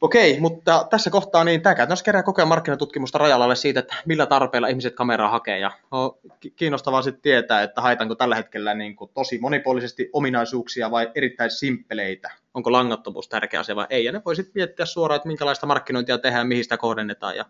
Okei, 0.01 0.39
mutta 0.39 0.87
tässä 0.89 1.09
kohtaa 1.09 1.43
niin 1.43 1.61
tämä 1.61 1.75
käytännössä 1.75 2.05
kerää 2.05 2.23
koko 2.23 2.41
ajan 2.41 2.47
markkinatutkimusta 2.47 3.17
rajalalle 3.17 3.55
siitä, 3.55 3.79
että 3.79 3.95
millä 4.05 4.25
tarpeella 4.25 4.67
ihmiset 4.67 4.95
kameraa 4.95 5.29
hakee. 5.29 5.59
Ja 5.59 5.71
on 5.91 6.17
kiinnostavaa 6.55 7.01
sitten 7.01 7.21
tietää, 7.21 7.63
että 7.63 7.81
haetaanko 7.81 8.15
tällä 8.15 8.35
hetkellä 8.35 8.73
niin 8.73 8.95
kuin 8.95 9.11
tosi 9.13 9.39
monipuolisesti 9.39 10.09
ominaisuuksia 10.13 10.91
vai 10.91 11.11
erittäin 11.15 11.51
simppeleitä. 11.51 12.31
Onko 12.53 12.71
langattomuus 12.71 13.29
tärkeä 13.29 13.59
asia 13.59 13.75
vai 13.75 13.87
ei. 13.89 14.05
Ja 14.05 14.11
ne 14.11 14.21
voi 14.25 14.35
sitten 14.35 14.51
miettiä 14.55 14.85
suoraan, 14.85 15.15
että 15.15 15.27
minkälaista 15.27 15.67
markkinointia 15.67 16.17
tehdään, 16.17 16.47
mihin 16.47 16.63
sitä 16.63 16.77
kohdennetaan 16.77 17.35
ja, 17.37 17.45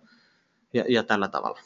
ja, 0.73 0.86
ja 0.88 1.03
tällä 1.03 1.27
tavalla. 1.27 1.59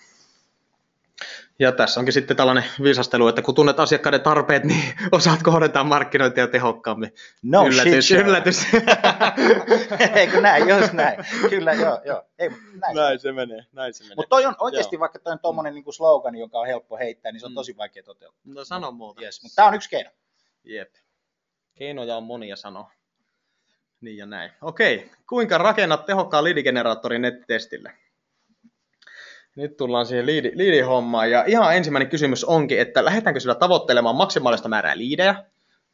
Ja 1.59 1.71
tässä 1.71 1.99
onkin 1.99 2.13
sitten 2.13 2.37
tällainen 2.37 2.63
viisastelu, 2.83 3.27
että 3.27 3.41
kun 3.41 3.55
tunnet 3.55 3.79
asiakkaiden 3.79 4.21
tarpeet, 4.21 4.63
niin 4.63 4.93
osaat 5.11 5.43
kohdentaa 5.43 5.83
markkinointia 5.83 6.47
tehokkaammin. 6.47 7.13
No 7.43 7.67
yllätys, 7.67 8.07
shit, 8.07 8.19
yllätys. 8.19 8.65
Eikö 10.15 10.41
näin, 10.41 10.67
jos 10.67 10.93
näin. 10.93 11.25
Kyllä, 11.49 11.73
joo, 11.73 12.01
joo. 12.05 12.23
Ei, 12.39 12.49
näin, 12.49 12.95
näin 12.95 13.19
se 13.19 13.31
menee, 13.31 13.65
näin 13.71 13.93
se 13.93 14.03
menee. 14.03 14.15
Mutta 14.15 14.29
toi 14.29 14.45
on 14.45 14.55
oikeasti, 14.59 14.95
joo. 14.95 14.99
vaikka 14.99 15.19
toi 15.19 15.33
on 15.33 15.39
tuommoinen 15.39 15.73
niin 15.73 15.93
slogan, 15.93 16.35
joka 16.35 16.59
on 16.59 16.67
helppo 16.67 16.97
heittää, 16.97 17.31
niin 17.31 17.39
se 17.39 17.45
on 17.45 17.51
mm. 17.51 17.55
tosi 17.55 17.77
vaikea 17.77 18.03
toteuttaa. 18.03 18.41
No 18.45 18.65
sano 18.65 18.91
muuta. 18.91 19.21
Yes, 19.21 19.43
mutta 19.43 19.55
tämä 19.55 19.67
on 19.67 19.73
yksi 19.73 19.89
keino. 19.89 20.09
Jep. 20.63 20.93
Keinoja 21.75 22.17
on 22.17 22.23
monia 22.23 22.55
sanoa. 22.55 22.91
Niin 24.01 24.17
ja 24.17 24.25
näin. 24.25 24.51
Okei, 24.61 25.11
kuinka 25.29 25.57
rakennat 25.57 26.05
tehokkaan 26.05 26.43
liidigeneraattorin 26.43 27.21
nettitestille? 27.21 27.93
Nyt 29.57 29.77
tullaan 29.77 30.05
siihen 30.05 30.25
liidi. 30.25 30.51
Ja 31.31 31.43
ihan 31.47 31.75
ensimmäinen 31.75 32.09
kysymys 32.09 32.43
onkin, 32.43 32.79
että 32.79 33.05
lähdetäänkö 33.05 33.39
sillä 33.39 33.55
tavoittelemaan 33.55 34.15
maksimaalista 34.15 34.69
määrää 34.69 34.97
liidejä 34.97 35.43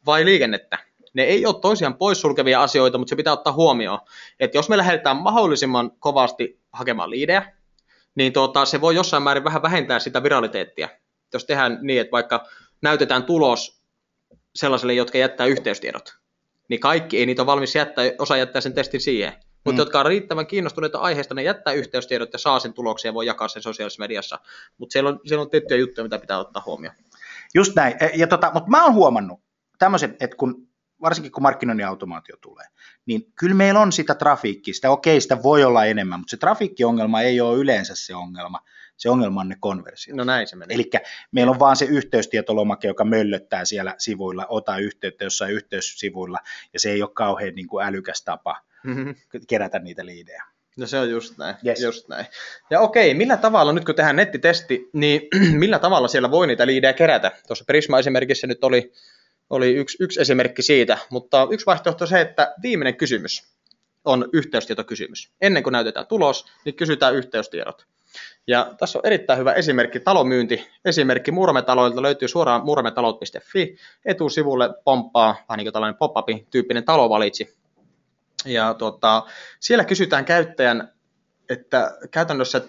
vai 0.06 0.24
liikennettä? 0.24 0.78
Ne 1.14 1.22
ei 1.22 1.46
ole 1.46 1.60
toisiaan 1.60 1.94
poissulkevia 1.94 2.62
asioita, 2.62 2.98
mutta 2.98 3.10
se 3.10 3.16
pitää 3.16 3.32
ottaa 3.32 3.52
huomioon. 3.52 3.98
Että 4.40 4.58
jos 4.58 4.68
me 4.68 4.76
lähdetään 4.76 5.16
mahdollisimman 5.16 5.90
kovasti 5.98 6.60
hakemaan 6.72 7.10
liidejä, 7.10 7.52
niin 8.14 8.32
tuota, 8.32 8.64
se 8.64 8.80
voi 8.80 8.94
jossain 8.94 9.22
määrin 9.22 9.44
vähän 9.44 9.62
vähentää 9.62 9.98
sitä 9.98 10.22
viraliteettia. 10.22 10.88
Jos 11.32 11.44
tehdään 11.44 11.78
niin, 11.82 12.00
että 12.00 12.12
vaikka 12.12 12.46
näytetään 12.82 13.24
tulos 13.24 13.82
sellaiselle, 14.54 14.94
jotka 14.94 15.18
jättää 15.18 15.46
yhteystiedot, 15.46 16.14
niin 16.68 16.80
kaikki 16.80 17.18
ei 17.18 17.26
niitä 17.26 17.42
ole 17.42 17.46
valmis 17.46 17.74
jättää, 17.74 18.04
osa 18.18 18.36
jättää 18.36 18.60
sen 18.60 18.74
testin 18.74 19.00
siihen. 19.00 19.32
Mutta 19.64 19.76
mm. 19.76 19.78
jotka 19.78 20.00
on 20.00 20.06
riittävän 20.06 20.46
kiinnostuneita 20.46 20.98
aiheesta, 20.98 21.34
ne 21.34 21.42
jättää 21.42 21.72
yhteystiedot 21.72 22.32
ja 22.32 22.38
saa 22.38 22.58
sen 22.58 22.72
tuloksen 22.72 23.08
ja 23.08 23.14
voi 23.14 23.26
jakaa 23.26 23.48
sen 23.48 23.62
sosiaalisessa 23.62 24.02
mediassa. 24.02 24.38
Mutta 24.78 24.92
siellä 24.92 25.10
on, 25.10 25.20
siellä 25.26 25.42
on 25.42 25.50
tiettyjä 25.50 25.80
juttuja, 25.80 26.04
mitä 26.04 26.18
pitää 26.18 26.38
ottaa 26.38 26.62
huomioon. 26.66 26.96
Just 27.54 27.74
näin. 27.76 27.94
E, 28.00 28.10
ja 28.14 28.26
tota, 28.26 28.50
mutta 28.54 28.70
mä 28.70 28.84
oon 28.84 28.94
huomannut 28.94 29.40
tämmöisen, 29.78 30.16
että 30.20 30.36
kun 30.36 30.68
varsinkin 31.00 31.32
kun 31.32 31.42
markkinoinnin 31.42 31.86
automaatio 31.86 32.36
tulee, 32.40 32.66
niin 33.06 33.32
kyllä 33.34 33.54
meillä 33.54 33.80
on 33.80 33.92
sitä 33.92 34.14
trafiikkia, 34.14 34.74
sitä 34.74 34.90
okei, 34.90 35.20
sitä 35.20 35.42
voi 35.42 35.64
olla 35.64 35.84
enemmän, 35.84 36.20
mutta 36.20 36.30
se 36.30 36.36
trafiikkiongelma 36.36 37.20
ei 37.20 37.40
ole 37.40 37.58
yleensä 37.58 37.94
se 37.96 38.14
ongelma, 38.14 38.60
se 38.96 39.10
ongelma 39.10 39.40
on 39.40 39.48
ne 39.48 39.56
konversiot. 39.60 40.16
No 40.16 40.24
näin 40.24 40.46
se 40.46 40.56
menee. 40.56 40.74
Eli 40.74 40.90
meillä 41.32 41.50
on 41.50 41.58
vaan 41.58 41.76
se 41.76 41.84
yhteystietolomake, 41.84 42.88
joka 42.88 43.04
möllöttää 43.04 43.64
siellä 43.64 43.94
sivuilla, 43.98 44.46
ota 44.48 44.78
yhteyttä 44.78 45.24
jossain 45.24 45.52
yhteyssivuilla, 45.52 46.38
ja 46.72 46.80
se 46.80 46.90
ei 46.90 47.02
ole 47.02 47.10
kauhean 47.14 47.54
niin 47.54 47.68
kuin 47.68 47.86
älykäs 47.86 48.24
tapa 48.24 48.60
Mhm. 48.84 49.10
kerätä 49.48 49.78
niitä 49.78 50.06
liidejä. 50.06 50.44
No 50.76 50.86
se 50.86 50.98
on 50.98 51.10
just 51.10 51.38
näin, 51.38 51.56
Yes. 51.66 51.82
just 51.82 52.08
näin. 52.08 52.26
Ja 52.70 52.80
okei, 52.80 53.14
millä 53.14 53.36
tavalla, 53.36 53.72
nyt 53.72 53.84
kun 53.84 53.94
tehdään 53.94 54.16
nettitesti, 54.16 54.90
niin 54.92 55.20
millä 55.62 55.78
tavalla 55.78 56.08
siellä 56.08 56.30
voi 56.30 56.46
niitä 56.46 56.66
liidejä 56.66 56.92
kerätä? 56.92 57.30
Tuossa 57.46 57.64
Prisma-esimerkissä 57.64 58.46
nyt 58.46 58.64
oli, 58.64 58.92
oli 59.50 59.74
yksi, 59.74 59.96
yksi 60.00 60.20
esimerkki 60.20 60.62
siitä, 60.62 60.98
mutta 61.10 61.48
yksi 61.50 61.66
vaihtoehto 61.66 62.04
on 62.04 62.08
se, 62.08 62.20
että 62.20 62.54
viimeinen 62.62 62.96
kysymys 62.96 63.54
on 64.04 64.28
yhteystietokysymys. 64.32 65.32
Ennen 65.40 65.62
kuin 65.62 65.72
näytetään 65.72 66.06
tulos, 66.06 66.46
niin 66.64 66.74
kysytään 66.74 67.14
yhteystiedot. 67.14 67.86
Ja 68.46 68.74
tässä 68.78 68.98
on 68.98 69.06
erittäin 69.06 69.38
hyvä 69.38 69.52
esimerkki, 69.52 70.00
talomyynti. 70.00 70.66
Esimerkki 70.84 71.30
Muurametaloilta 71.30 72.02
löytyy 72.02 72.28
suoraan 72.28 72.64
muurametalot.fi. 72.64 73.76
Etusivulle 74.04 74.70
pomppaa, 74.84 75.36
vähän 75.48 75.58
niin 75.58 75.64
kuin 75.64 75.72
tällainen 75.72 75.98
pop-up 75.98 76.26
tyyppinen 76.50 76.84
talo 76.84 77.08
valitsi. 77.10 77.54
Ja 78.44 78.74
tuota, 78.74 79.22
siellä 79.60 79.84
kysytään 79.84 80.24
käyttäjän, 80.24 80.92
että 81.48 81.98
käytännössä, 82.10 82.60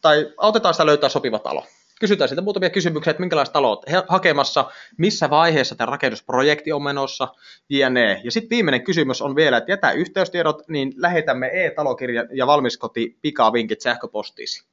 tai 0.00 0.32
autetaan 0.36 0.74
sitä 0.74 0.86
löytää 0.86 1.08
sopiva 1.08 1.38
talo. 1.38 1.66
Kysytään 2.00 2.28
siitä 2.28 2.42
muutamia 2.42 2.70
kysymyksiä, 2.70 3.10
että 3.10 3.20
minkälaista 3.20 3.52
taloa 3.52 3.82
he- 3.90 4.02
hakemassa, 4.08 4.70
missä 4.96 5.30
vaiheessa 5.30 5.74
tämä 5.74 5.90
rakennusprojekti 5.90 6.72
on 6.72 6.82
menossa, 6.82 7.28
jne. 7.68 8.20
Ja 8.24 8.30
sitten 8.30 8.50
viimeinen 8.50 8.84
kysymys 8.84 9.22
on 9.22 9.36
vielä, 9.36 9.56
että 9.56 9.72
jätä 9.72 9.92
yhteystiedot, 9.92 10.68
niin 10.68 10.92
lähetämme 10.96 11.50
e-talokirja 11.52 12.26
ja 12.32 12.46
valmiskoti 12.46 13.18
pikavinkit 13.22 13.80
sähköpostiisi. 13.80 14.64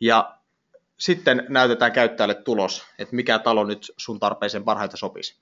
Ja 0.00 0.38
sitten 0.98 1.46
näytetään 1.48 1.92
käyttäjälle 1.92 2.34
tulos, 2.34 2.86
että 2.98 3.16
mikä 3.16 3.38
talo 3.38 3.64
nyt 3.64 3.92
sun 3.96 4.20
tarpeeseen 4.20 4.64
parhaiten 4.64 4.98
sopisi. 4.98 5.36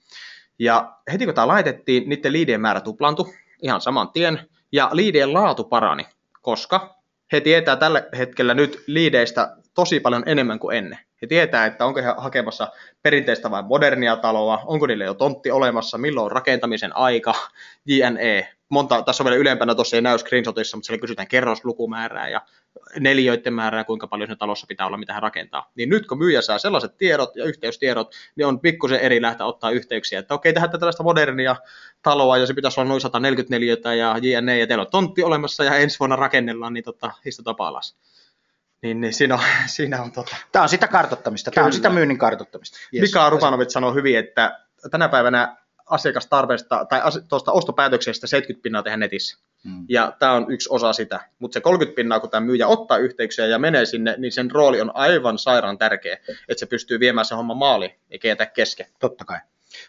Ja 0.58 0.96
heti 1.12 1.24
kun 1.24 1.34
tämä 1.34 1.46
laitettiin, 1.48 2.08
niiden 2.08 2.32
liidien 2.32 2.60
määrä 2.60 2.80
tuplantui 2.80 3.34
ihan 3.62 3.80
saman 3.80 4.12
tien, 4.12 4.40
ja 4.72 4.90
liidien 4.92 5.32
laatu 5.32 5.64
parani, 5.64 6.06
koska 6.42 6.96
he 7.32 7.40
tietää 7.40 7.76
tällä 7.76 8.02
hetkellä 8.18 8.54
nyt 8.54 8.84
liideistä 8.86 9.56
tosi 9.74 10.00
paljon 10.00 10.22
enemmän 10.26 10.58
kuin 10.58 10.76
ennen. 10.76 10.98
He 11.22 11.26
tietää, 11.26 11.66
että 11.66 11.84
onko 11.86 12.02
he 12.02 12.14
hakemassa 12.16 12.68
perinteistä 13.02 13.50
vai 13.50 13.62
modernia 13.62 14.16
taloa, 14.16 14.62
onko 14.64 14.86
niille 14.86 15.04
jo 15.04 15.14
tontti 15.14 15.50
olemassa, 15.50 15.98
milloin 15.98 16.24
on 16.24 16.32
rakentamisen 16.32 16.96
aika, 16.96 17.34
jne. 17.86 18.55
Monta, 18.68 19.02
tässä 19.02 19.22
on 19.22 19.24
vielä 19.24 19.40
ylempänä, 19.40 19.74
tuossa 19.74 19.96
ei 19.96 20.02
näy 20.02 20.18
screenshotissa, 20.18 20.76
mutta 20.76 20.86
siellä 20.86 21.00
kysytään 21.00 21.28
kerroslukumäärää 21.28 22.28
ja 22.28 22.40
neliöiden 23.00 23.54
määrää, 23.54 23.84
kuinka 23.84 24.06
paljon 24.06 24.28
se 24.28 24.36
talossa 24.36 24.66
pitää 24.66 24.86
olla, 24.86 24.96
mitä 24.96 25.12
hän 25.12 25.22
rakentaa. 25.22 25.70
Niin 25.74 25.88
nyt 25.88 26.06
kun 26.06 26.18
myyjä 26.18 26.42
saa 26.42 26.58
sellaiset 26.58 26.96
tiedot 26.96 27.36
ja 27.36 27.44
yhteystiedot, 27.44 28.14
niin 28.36 28.46
on 28.46 28.60
pikkusen 28.60 29.00
eri 29.00 29.22
lähteä 29.22 29.46
ottaa 29.46 29.70
yhteyksiä, 29.70 30.18
että 30.18 30.34
okei, 30.34 30.52
tehdään 30.52 30.70
tällaista 30.70 31.02
modernia 31.02 31.56
taloa 32.02 32.38
ja 32.38 32.46
se 32.46 32.54
pitäisi 32.54 32.80
olla 32.80 32.88
noin 32.88 33.00
144 33.00 33.94
ja 33.94 34.18
jne. 34.22 34.58
ja 34.58 34.66
teillä 34.66 34.82
on 34.82 34.90
tontti 34.90 35.22
olemassa 35.22 35.64
ja 35.64 35.74
ensi 35.74 35.98
vuonna 35.98 36.16
rakennellaan, 36.16 36.72
niin 36.72 36.84
tota, 36.84 37.12
istutaan 37.24 37.56
alas. 37.58 37.96
Niin, 38.82 39.00
niin 39.00 39.12
siinä 39.12 39.34
on, 39.34 39.40
siinä 39.76 40.02
on 40.02 40.12
tota. 40.12 40.36
Tämä 40.52 40.62
on 40.62 40.68
sitä 40.68 40.88
kartottamista, 40.88 41.50
tämä 41.50 41.64
on 41.64 41.70
Kyllä. 41.70 41.76
sitä 41.76 41.90
myynnin 41.90 42.18
kartottamista. 42.18 42.78
Yes. 42.94 43.02
Mika 43.02 43.30
Rupanovic 43.30 43.70
sanoi 43.70 43.94
hyvin, 43.94 44.18
että 44.18 44.60
tänä 44.90 45.08
päivänä 45.08 45.56
asiakastarpeesta 45.86 46.84
tai 46.84 47.00
tuosta 47.28 47.52
ostopäätöksestä 47.52 48.26
70 48.26 48.62
pinnaa 48.62 48.82
tehdään 48.82 49.00
netissä. 49.00 49.38
Mm. 49.64 49.84
Ja 49.88 50.12
tämä 50.18 50.32
on 50.32 50.46
yksi 50.48 50.68
osa 50.72 50.92
sitä. 50.92 51.20
Mutta 51.38 51.54
se 51.54 51.60
30 51.60 51.96
pinnaa, 51.96 52.20
kun 52.20 52.30
tämä 52.30 52.46
myyjä 52.46 52.66
ottaa 52.66 52.98
yhteyksiä 52.98 53.46
ja 53.46 53.58
menee 53.58 53.86
sinne, 53.86 54.14
niin 54.18 54.32
sen 54.32 54.50
rooli 54.50 54.80
on 54.80 54.90
aivan 54.94 55.38
sairaan 55.38 55.78
tärkeä, 55.78 56.14
että 56.48 56.60
se 56.60 56.66
pystyy 56.66 57.00
viemään 57.00 57.24
sen 57.24 57.36
homman 57.36 57.56
maaliin 57.56 57.92
eikä 58.10 58.28
jätä 58.28 58.46
kesken. 58.46 58.86
Totta 59.00 59.24
kai. 59.24 59.38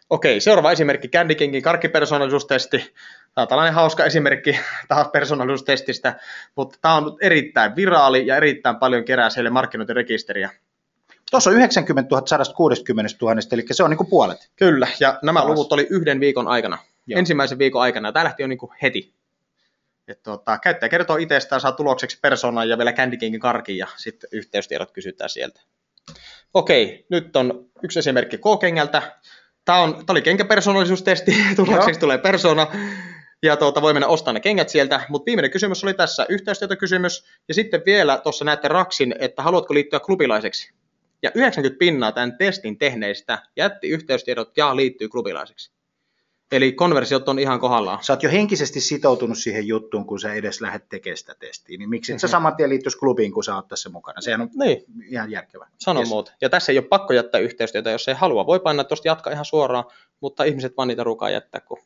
Okei, 0.09 0.39
seuraava 0.39 0.71
esimerkki, 0.71 1.07
Candy 1.07 1.35
Kingin 1.35 1.61
karkkipersoonallisuustesti. 1.61 2.93
Tämä 3.35 3.43
on 3.43 3.47
tällainen 3.47 3.73
hauska 3.73 4.05
esimerkki 4.05 4.59
taas 4.87 5.07
persoonallisuustestistä, 5.07 6.19
mutta 6.55 6.77
tämä 6.81 6.95
on 6.95 7.17
erittäin 7.21 7.75
viraali 7.75 8.27
ja 8.27 8.37
erittäin 8.37 8.75
paljon 8.75 9.05
kerää 9.05 9.29
siellä 9.29 9.49
markkinointirekisteriä. 9.49 10.49
Tuossa 11.31 11.49
on 11.49 11.55
90 11.55 12.15
000 12.15 12.27
160 12.27 13.15
000, 13.21 13.35
eli 13.51 13.65
se 13.71 13.83
on 13.83 13.89
niin 13.89 13.97
kuin 13.97 14.09
puolet. 14.09 14.51
Kyllä, 14.55 14.87
ja 14.99 15.19
nämä 15.23 15.39
Alas. 15.39 15.49
luvut 15.49 15.73
oli 15.73 15.87
yhden 15.89 16.19
viikon 16.19 16.47
aikana, 16.47 16.75
Joo. 16.75 16.85
Joo. 17.07 17.19
ensimmäisen 17.19 17.59
viikon 17.59 17.81
aikana. 17.81 18.11
Tämä 18.11 18.23
lähti 18.23 18.43
jo 18.43 18.47
niin 18.47 18.57
kuin 18.57 18.71
heti. 18.81 19.13
Et 20.07 20.23
tuota, 20.23 20.57
käyttäjä 20.57 20.89
kertoo 20.89 21.17
itsestään, 21.17 21.61
saa 21.61 21.71
tulokseksi 21.71 22.19
persoonan 22.21 22.69
ja 22.69 22.77
vielä 22.77 22.93
Candy 22.93 23.17
Kingin 23.17 23.39
karkin 23.39 23.77
ja 23.77 23.87
sitten 23.95 24.29
yhteystiedot 24.33 24.91
kysytään 24.91 25.29
sieltä. 25.29 25.61
Okei, 26.53 27.05
nyt 27.09 27.35
on 27.35 27.69
yksi 27.83 27.99
esimerkki 27.99 28.37
K-kengältä. 28.37 29.01
Tämä, 29.65 29.79
on, 29.79 29.93
tämä 29.93 30.05
oli 30.09 30.21
kenkäpersonallisuustesti, 30.21 31.35
tulokseksi 31.55 31.99
tulee 31.99 32.17
persona. 32.17 32.67
Ja 33.43 33.57
tuota, 33.57 33.81
voi 33.81 33.93
mennä 33.93 34.07
ostamaan 34.07 34.33
ne 34.33 34.39
kengät 34.39 34.69
sieltä, 34.69 35.01
mutta 35.09 35.25
viimeinen 35.25 35.51
kysymys 35.51 35.83
oli 35.83 35.93
tässä 35.93 36.25
yhteystietokysymys. 36.29 37.25
Ja 37.47 37.53
sitten 37.53 37.81
vielä 37.85 38.17
tuossa 38.17 38.45
näette 38.45 38.67
raksin, 38.67 39.15
että 39.19 39.43
haluatko 39.43 39.73
liittyä 39.73 39.99
klubilaiseksi. 39.99 40.73
Ja 41.23 41.31
90 41.35 41.79
pinnaa 41.79 42.11
tämän 42.11 42.37
testin 42.37 42.77
tehneistä 42.77 43.43
jätti 43.55 43.87
yhteystiedot 43.89 44.57
ja 44.57 44.75
liittyy 44.75 45.09
klubilaiseksi. 45.09 45.71
Eli 46.51 46.71
konversiot 46.71 47.29
on 47.29 47.39
ihan 47.39 47.59
kohdallaan. 47.59 48.03
Sä 48.03 48.13
oot 48.13 48.23
jo 48.23 48.29
henkisesti 48.31 48.81
sitoutunut 48.81 49.37
siihen 49.37 49.67
juttuun, 49.67 50.05
kun 50.05 50.19
sä 50.19 50.33
edes 50.33 50.61
lähdet 50.61 50.89
tekemään 50.89 51.17
sitä 51.17 51.35
testiä, 51.39 51.77
niin 51.77 51.89
miksi 51.89 52.13
et 52.13 52.19
sä 52.19 52.27
Mhm. 52.27 52.31
saman 52.31 52.55
tien 52.55 52.69
liittyisi 52.69 52.97
klubiin, 52.97 53.31
kun 53.31 53.43
sä 53.43 53.55
oot 53.55 53.67
tässä 53.67 53.89
mukana? 53.89 54.21
Sehän 54.21 54.41
on 54.41 54.49
Niin, 54.59 54.83
ihan 55.09 55.31
järkevää. 55.31 55.67
sano 55.77 55.99
Yes. 55.99 56.09
muuta. 56.09 56.31
Ja 56.41 56.49
tässä 56.49 56.71
ei 56.71 56.77
ole 56.77 56.85
pakko 56.87 57.13
jättää 57.13 57.41
yhteystietoja, 57.41 57.93
jos 57.93 58.07
ei 58.07 58.13
halua. 58.13 58.45
Voi 58.45 58.59
painaa 58.59 58.83
tuosta 58.83 59.07
jatkaa 59.07 59.33
ihan 59.33 59.45
suoraan, 59.45 59.85
mutta 60.21 60.43
ihmiset 60.43 60.77
vaan 60.77 60.87
niitä 60.87 61.03
ruukaa 61.03 61.29
jättää, 61.29 61.61
kun 61.61 61.79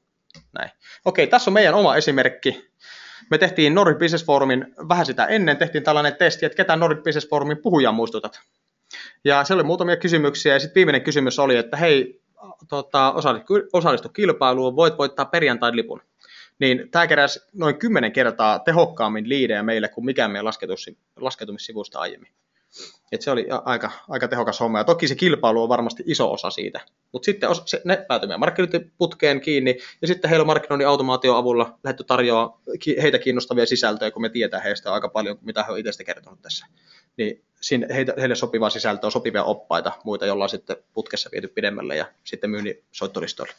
näin. 0.53 0.71
Okei, 1.05 1.27
tässä 1.27 1.49
on 1.49 1.53
meidän 1.53 1.73
oma 1.75 1.95
esimerkki. 1.95 2.71
Me 3.31 3.37
tehtiin 3.37 3.75
Nordic 3.75 3.99
Business 3.99 4.25
Forumin 4.25 4.73
vähän 4.89 5.05
sitä 5.05 5.25
ennen, 5.25 5.57
tehtiin 5.57 5.83
tällainen 5.83 6.15
testi, 6.15 6.45
että 6.45 6.55
ketä 6.55 6.75
Nordic 6.75 7.03
Business 7.03 7.29
Forumin 7.29 7.57
puhujaa 7.57 7.91
muistutat. 7.91 8.41
Ja 9.23 9.43
siellä 9.43 9.61
oli 9.61 9.67
muutamia 9.67 9.97
kysymyksiä, 9.97 10.53
ja 10.53 10.59
sitten 10.59 10.75
viimeinen 10.75 11.01
kysymys 11.01 11.39
oli, 11.39 11.55
että 11.55 11.77
hei, 11.77 12.21
tota, 12.69 13.11
osallistu, 13.11 13.53
osallistu 13.73 14.09
kilpailuun, 14.09 14.75
voit 14.75 14.97
voittaa 14.97 15.25
perjantain 15.25 15.75
lipun. 15.75 16.01
Niin 16.59 16.87
tämä 16.91 17.07
keräsi 17.07 17.39
noin 17.53 17.77
10 17.77 18.11
kertaa 18.11 18.59
tehokkaammin 18.59 19.29
liidejä 19.29 19.63
meille 19.63 19.87
kuin 19.87 20.05
mikään 20.05 20.31
meidän 20.31 20.45
lasketus- 20.45 20.95
lasketumissivusta 21.15 21.99
aiemmin. 21.99 22.31
Et 23.11 23.21
se 23.21 23.31
oli 23.31 23.47
aika, 23.65 23.91
aika 24.09 24.27
tehokas 24.27 24.59
homma. 24.59 24.77
Ja 24.77 24.83
toki 24.83 25.07
se 25.07 25.15
kilpailu 25.15 25.63
on 25.63 25.69
varmasti 25.69 26.03
iso 26.05 26.31
osa 26.31 26.49
siitä. 26.49 26.79
Mutta 27.11 27.25
sitten 27.25 27.49
se, 27.65 27.81
ne 27.85 28.05
päätyi 28.07 28.27
meidän 28.27 28.39
markkinointiputkeen 28.39 29.41
kiinni, 29.41 29.77
ja 30.01 30.07
sitten 30.07 30.29
heillä 30.29 30.43
on 30.43 30.47
markkinoinnin 30.47 30.87
automaation 30.87 31.37
avulla 31.37 31.79
lähdetty 31.83 32.03
tarjoaa 32.03 32.61
ki- 32.79 32.95
heitä 33.01 33.19
kiinnostavia 33.19 33.65
sisältöjä, 33.65 34.11
kun 34.11 34.21
me 34.21 34.29
tietää 34.29 34.59
heistä 34.59 34.93
aika 34.93 35.09
paljon, 35.09 35.37
mitä 35.41 35.63
he 35.63 35.71
on 35.71 35.79
itse 35.79 36.03
kertonut 36.03 36.41
tässä. 36.41 36.65
Niin 37.17 37.43
siinä 37.61 37.87
heille 38.19 38.35
sopivaa 38.35 38.69
sisältöä, 38.69 39.09
sopivia 39.09 39.43
oppaita, 39.43 39.91
muita, 40.03 40.25
jolla 40.25 40.43
on 40.43 40.49
sitten 40.49 40.77
putkessa 40.93 41.29
viety 41.31 41.47
pidemmälle 41.47 41.95
ja 41.95 42.05
sitten 42.23 42.49
myynnin 42.49 42.83
soittolistoille. 42.91 43.53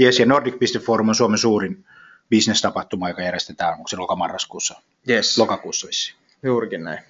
Yes, 0.00 0.18
ja 0.18 0.26
Nordic 0.26 0.58
Business 0.58 0.86
Forum 0.86 1.08
on 1.08 1.14
Suomen 1.14 1.38
suurin 1.38 1.84
bisnestapahtuma, 2.30 3.08
joka 3.08 3.22
järjestetään, 3.22 3.72
onko 3.72 3.88
se 3.88 3.96
lokamarraskuussa, 3.96 4.80
Yes. 5.08 5.38
lokakuussa 5.38 5.86
vissiin. 5.86 6.18
Juurikin 6.42 6.84
näin. 6.84 7.00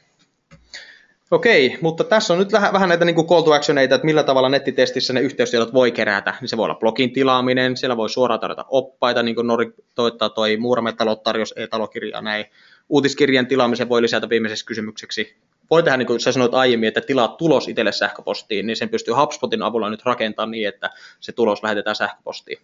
Okei, 1.31 1.79
mutta 1.81 2.05
tässä 2.05 2.33
on 2.33 2.39
nyt 2.39 2.53
vähän, 2.53 2.73
vähän 2.73 2.89
näitä 2.89 3.05
niin 3.05 3.15
kuin 3.15 3.27
call 3.27 3.43
to 3.43 3.53
actioneita, 3.53 3.95
että 3.95 4.05
millä 4.05 4.23
tavalla 4.23 4.49
nettitestissä 4.49 5.13
ne 5.13 5.21
yhteystiedot 5.21 5.73
voi 5.73 5.93
kerätä. 5.93 6.35
Niin 6.41 6.49
se 6.49 6.57
voi 6.57 6.65
olla 6.65 6.75
blogin 6.75 7.13
tilaaminen, 7.13 7.77
siellä 7.77 7.97
voi 7.97 8.11
suoraan 8.11 8.41
tarjota 8.41 8.65
oppaita, 8.69 9.23
niin 9.23 9.35
kuin 9.35 9.47
Nori 9.47 9.73
toittaa 9.95 10.29
toi 10.29 10.57
Muurametalot 10.57 11.23
tarjos 11.23 11.55
e-talokirjaa 11.57 12.23
näin. 12.23 12.45
Uutiskirjan 12.89 13.47
tilaamisen 13.47 13.89
voi 13.89 14.03
lisätä 14.03 14.29
viimeiseksi 14.29 14.67
kysymykseksi. 14.67 15.37
Voi 15.71 15.83
tehdä, 15.83 15.97
niin 15.97 16.07
kuin 16.07 16.21
sä 16.21 16.33
sanoit 16.33 16.55
aiemmin, 16.55 16.89
että 16.89 17.01
tilaa 17.01 17.29
tulos 17.29 17.69
itselle 17.69 17.93
sähköpostiin, 17.93 18.67
niin 18.67 18.77
sen 18.77 18.89
pystyy 18.89 19.15
HubSpotin 19.15 19.63
avulla 19.63 19.91
nyt 19.91 20.05
rakentamaan 20.05 20.51
niin, 20.51 20.69
että 20.69 20.91
se 21.21 21.33
tulos 21.33 21.63
lähetetään 21.63 21.97
sähköpostiin. 21.97 22.59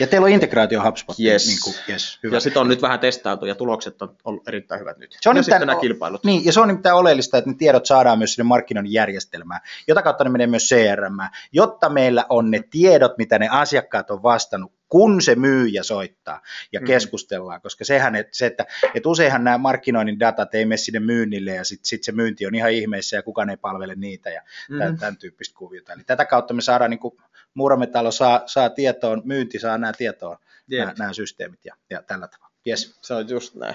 Ja 0.00 0.06
teillä 0.06 0.24
on 0.24 0.30
integraatio 0.30 0.82
HubSpot. 0.82 1.20
Yes. 1.20 1.46
Niin 1.46 1.58
kuin, 1.64 1.74
yes, 1.88 2.18
hyvä. 2.22 2.36
Ja 2.36 2.40
sitten 2.40 2.60
on 2.60 2.68
nyt 2.68 2.82
vähän 2.82 2.98
testailtu 2.98 3.46
ja 3.46 3.54
tulokset 3.54 4.02
on 4.02 4.16
ollut 4.24 4.48
erittäin 4.48 4.80
hyvät 4.80 4.98
nyt. 4.98 5.16
Se 5.20 5.28
on 5.28 5.36
ja 5.36 5.42
sitten 5.42 5.66
nämä 5.66 5.80
kilpailut. 5.80 6.24
Niin, 6.24 6.44
ja 6.44 6.52
se 6.52 6.60
on 6.60 6.68
nimittäin 6.68 6.94
oleellista, 6.94 7.38
että 7.38 7.50
ne 7.50 7.56
tiedot 7.56 7.86
saadaan 7.86 8.18
myös 8.18 8.34
sinne 8.34 8.48
markkinoinnin 8.48 8.92
järjestelmään, 8.92 9.60
jota 9.88 10.02
kautta 10.02 10.24
ne 10.24 10.30
menee 10.30 10.46
myös 10.46 10.68
CRM, 10.68 11.18
jotta 11.52 11.88
meillä 11.88 12.26
on 12.28 12.50
ne 12.50 12.60
tiedot, 12.70 13.18
mitä 13.18 13.38
ne 13.38 13.48
asiakkaat 13.48 14.10
on 14.10 14.22
vastannut, 14.22 14.72
kun 14.88 15.22
se 15.22 15.34
myyjä 15.34 15.82
soittaa 15.82 16.42
ja 16.72 16.80
Mhm. 16.80 16.86
keskustellaan, 16.86 17.60
koska 17.60 17.84
sehän, 17.84 18.14
että, 18.16 18.36
se, 18.36 18.46
että, 18.46 18.66
että 18.94 19.08
useinhan 19.08 19.44
nämä 19.44 19.58
markkinoinnin 19.58 20.20
datat 20.20 20.54
ei 20.54 20.64
mene 20.66 20.76
sinne 20.76 21.00
myynnille 21.00 21.50
ja 21.50 21.64
sitten 21.64 21.86
sit 21.86 22.04
se 22.04 22.12
myynti 22.12 22.46
on 22.46 22.54
ihan 22.54 22.70
ihmeissä 22.72 23.16
ja 23.16 23.22
kukaan 23.22 23.50
ei 23.50 23.56
palvele 23.56 23.94
niitä 23.94 24.30
ja 24.30 24.42
Mhm. 24.68 24.78
tämän, 24.78 24.98
tämän 24.98 25.16
tyyppistä 25.16 25.54
kuviota. 25.58 25.92
Eli 25.92 26.02
tätä 26.06 26.24
kautta 26.24 26.54
me 26.54 26.62
saadaan 26.62 26.90
niin 26.90 26.98
kuin 27.00 27.14
Muurametalo 27.54 28.10
saa, 28.10 28.42
saa 28.46 28.70
tietoon, 28.70 29.22
myynti 29.24 29.58
saa 29.58 29.78
nämä 29.78 29.92
tietoon, 29.92 30.36
Jep. 30.68 30.78
nämä, 30.80 30.94
nämä 30.98 31.12
systeemit 31.12 31.64
ja, 31.64 31.74
ja 31.90 32.02
tällä 32.02 32.28
tavalla. 32.28 32.48
Yes. 32.66 32.98
Se 33.02 33.14
on 33.14 33.28
just 33.28 33.54
näin. 33.54 33.74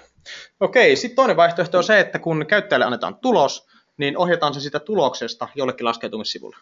Okei, 0.59 0.95
sitten 0.95 1.16
toinen 1.16 1.38
vaihtoehto 1.38 1.78
on 1.78 1.84
se, 1.84 1.99
että 1.99 2.20
kun 2.20 2.45
käyttäjälle 2.47 2.86
annetaan 2.86 3.16
tulos, 3.16 3.68
niin 3.97 4.18
ohjataan 4.18 4.53
se 4.53 4.59
sitä 4.59 4.80
tuloksesta 4.80 5.47
jollekin 5.55 5.86
laskeutumissivulle. 5.86 6.57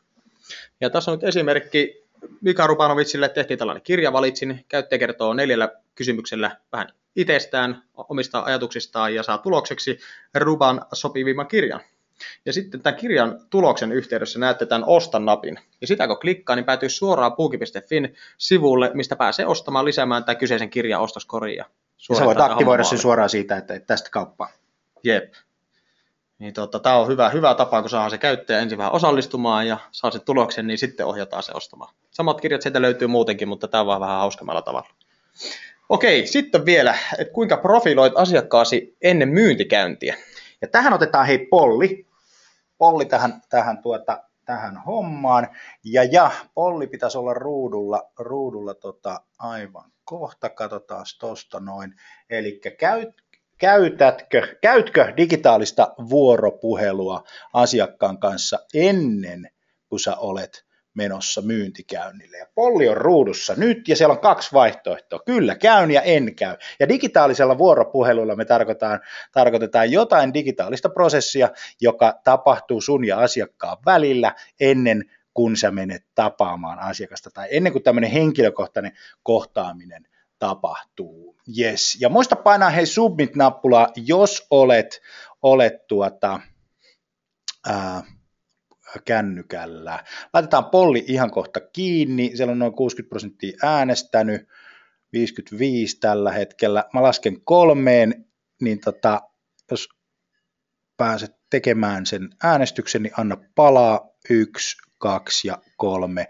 Ja 0.82 0.90
tässä 0.90 1.12
on 1.12 1.18
nyt 1.18 1.28
esimerkki, 1.28 2.04
Mika 2.42 2.68
Rubanovitsille 2.68 3.30
tehtiin 3.30 3.60
tällainen 3.60 3.84
kirja, 3.84 4.14
valitsin, 4.14 4.66
käyttäjä 4.68 5.00
kertoo 5.00 5.34
neljällä 5.34 5.70
kysymyksellä 5.96 6.58
vähän 6.72 6.88
itsestään, 7.16 7.84
omista 7.98 8.44
ajatuksistaan 8.44 9.16
ja 9.16 9.24
saa 9.24 9.38
tulokseksi 9.38 10.00
Ruban 10.36 10.86
sopivimman 10.94 11.48
kirjan. 11.48 11.82
Ja 12.46 12.54
sitten 12.54 12.82
tämän 12.82 13.00
kirjan 13.00 13.40
tuloksen 13.50 13.92
yhteydessä 13.92 14.40
näette 14.40 14.66
tämän 14.66 14.88
Osta-napin. 14.88 15.60
Ja 15.82 15.88
sitä 15.88 16.08
kun 16.08 16.20
klikkaa, 16.20 16.56
niin 16.56 16.66
päätyy 16.66 16.90
suoraan 16.90 17.36
puuki.fin 17.36 18.16
sivulle, 18.38 18.92
mistä 18.94 19.16
pääsee 19.16 19.46
ostamaan 19.46 19.86
lisäämään 19.86 20.24
tämän 20.24 20.38
kyseisen 20.38 20.70
kirjan 20.70 21.02
ostoskoriin. 21.02 21.58
Ja 21.58 21.66
sä 22.18 22.26
voit 22.26 22.40
aktivoida 22.40 22.84
sen 22.84 23.00
suoraan 23.00 23.30
siitä, 23.30 23.58
että 23.58 23.80
tästä 23.80 24.10
kauppaa. 24.10 24.50
Jep. 25.04 25.34
Niin 26.42 26.54
tota, 26.54 26.80
tämä 26.80 26.98
on 26.98 27.08
hyvä, 27.08 27.30
hyvä 27.30 27.56
tapa, 27.56 27.82
kun 27.82 27.90
saa 27.90 28.10
se 28.10 28.18
käyttäjä 28.18 28.60
ensin 28.60 28.78
vähän 28.78 28.92
osallistumaan 28.92 29.68
ja 29.68 29.78
saa 29.92 30.12
sen 30.12 30.22
tuloksen, 30.22 30.68
niin 30.68 30.78
sitten 30.78 31.06
ohjataan 31.06 31.44
se 31.44 31.52
ostamaan. 31.56 31.94
Samat 32.12 32.42
kirjat 32.42 32.62
sieltä 32.62 32.82
löytyy 32.82 33.08
muutenkin, 33.08 33.48
mutta 33.48 33.68
tämä 33.68 33.82
on 33.82 33.88
vaan 33.88 34.02
vähän 34.02 34.20
hauskemmalla 34.20 34.62
tavalla. 34.62 34.90
Okei, 35.90 36.28
sitten 36.28 36.66
vielä, 36.66 36.98
että 37.18 37.34
kuinka 37.34 37.58
profiloit 37.58 38.14
asiakkaasi 38.16 38.98
ennen 39.02 39.30
myyntikäyntiä. 39.30 40.16
Ja 40.62 40.68
tähän 40.68 40.94
otetaan 40.94 41.26
hei 41.26 41.38
polli, 41.38 42.08
polli 42.78 43.06
tähän, 43.06 43.42
tähän, 43.50 43.82
tuota, 43.82 44.24
tähän 44.46 44.78
hommaan. 44.86 45.48
Ja, 45.84 46.04
ja 46.04 46.32
polli 46.54 46.88
pitäisi 46.88 47.18
olla 47.18 47.34
ruudulla, 47.34 48.12
ruudulla 48.20 48.74
tota, 48.74 49.22
aivan 49.40 49.92
kohta, 50.04 50.50
katsotaan 50.50 51.06
tuosta 51.20 51.60
noin. 51.60 51.96
Eli 52.30 52.62
käyt, 52.78 53.22
käytätkö, 53.62 54.58
käytkö 54.62 55.14
digitaalista 55.18 55.94
vuoropuhelua 56.10 57.24
asiakkaan 57.54 58.20
kanssa 58.20 58.60
ennen 58.74 59.50
kuin 59.90 60.00
sä 60.00 60.16
olet 60.16 60.66
menossa 60.94 61.42
myyntikäynnille. 61.42 62.38
Ja 62.38 62.46
polli 62.56 62.90
on 62.90 62.98
ruudussa 62.98 63.54
nyt 63.58 63.88
ja 63.88 63.96
siellä 63.96 64.14
on 64.14 64.20
kaksi 64.20 64.50
vaihtoehtoa. 64.54 65.20
Kyllä 65.26 65.56
käyn 65.56 65.92
ja 65.92 66.02
en 66.02 66.36
käy. 66.36 66.58
Ja 66.80 66.90
digitaalisella 66.90 67.58
vuoropuhelulla 67.58 68.36
me 68.36 68.46
tarkoitetaan, 68.46 69.00
tarkoitetaan 69.32 69.92
jotain 69.92 70.34
digitaalista 70.34 70.90
prosessia, 70.90 71.50
joka 71.82 72.20
tapahtuu 72.24 72.82
sun 72.82 73.06
ja 73.06 73.20
asiakkaan 73.20 73.78
välillä 73.86 74.36
ennen 74.60 75.04
kuin 75.34 75.58
sä 75.58 75.72
menet 75.72 76.04
tapaamaan 76.16 76.80
asiakasta 76.80 77.30
tai 77.34 77.48
ennen 77.52 77.72
kuin 77.72 77.84
tämmöinen 77.84 78.12
henkilökohtainen 78.12 78.92
kohtaaminen 79.24 80.08
tapahtuu. 80.42 81.36
Yes. 81.60 81.98
Ja 82.00 82.10
muista 82.10 82.36
painaa 82.36 82.70
hei 82.70 82.86
submit-nappulaa, 82.86 83.88
jos 83.96 84.48
olet, 84.50 85.02
olet 85.42 85.88
tuota, 85.88 86.40
ää, 87.68 88.04
kännykällä. 89.06 90.04
Laitetaan 90.34 90.66
polli 90.66 91.04
ihan 91.08 91.32
kohta 91.32 91.60
kiinni. 91.60 92.32
Siellä 92.36 92.52
on 92.52 92.60
noin 92.60 92.74
60 92.74 93.10
prosenttia 93.10 93.58
äänestänyt, 93.64 94.48
55 95.14 95.98
tällä 96.00 96.32
hetkellä. 96.32 96.86
Mä 96.94 97.04
lasken 97.04 97.42
kolmeen, 97.42 98.26
niin 98.62 98.80
tota, 98.80 99.22
jos 99.72 99.90
pääset 100.98 101.36
tekemään 101.50 102.06
sen 102.06 102.30
äänestyksen, 102.44 103.04
niin 103.04 103.14
anna 103.18 103.38
palaa. 103.56 104.12
Yksi, 104.30 104.78
kaksi 104.98 105.48
ja 105.48 105.58
kolme. 105.78 106.28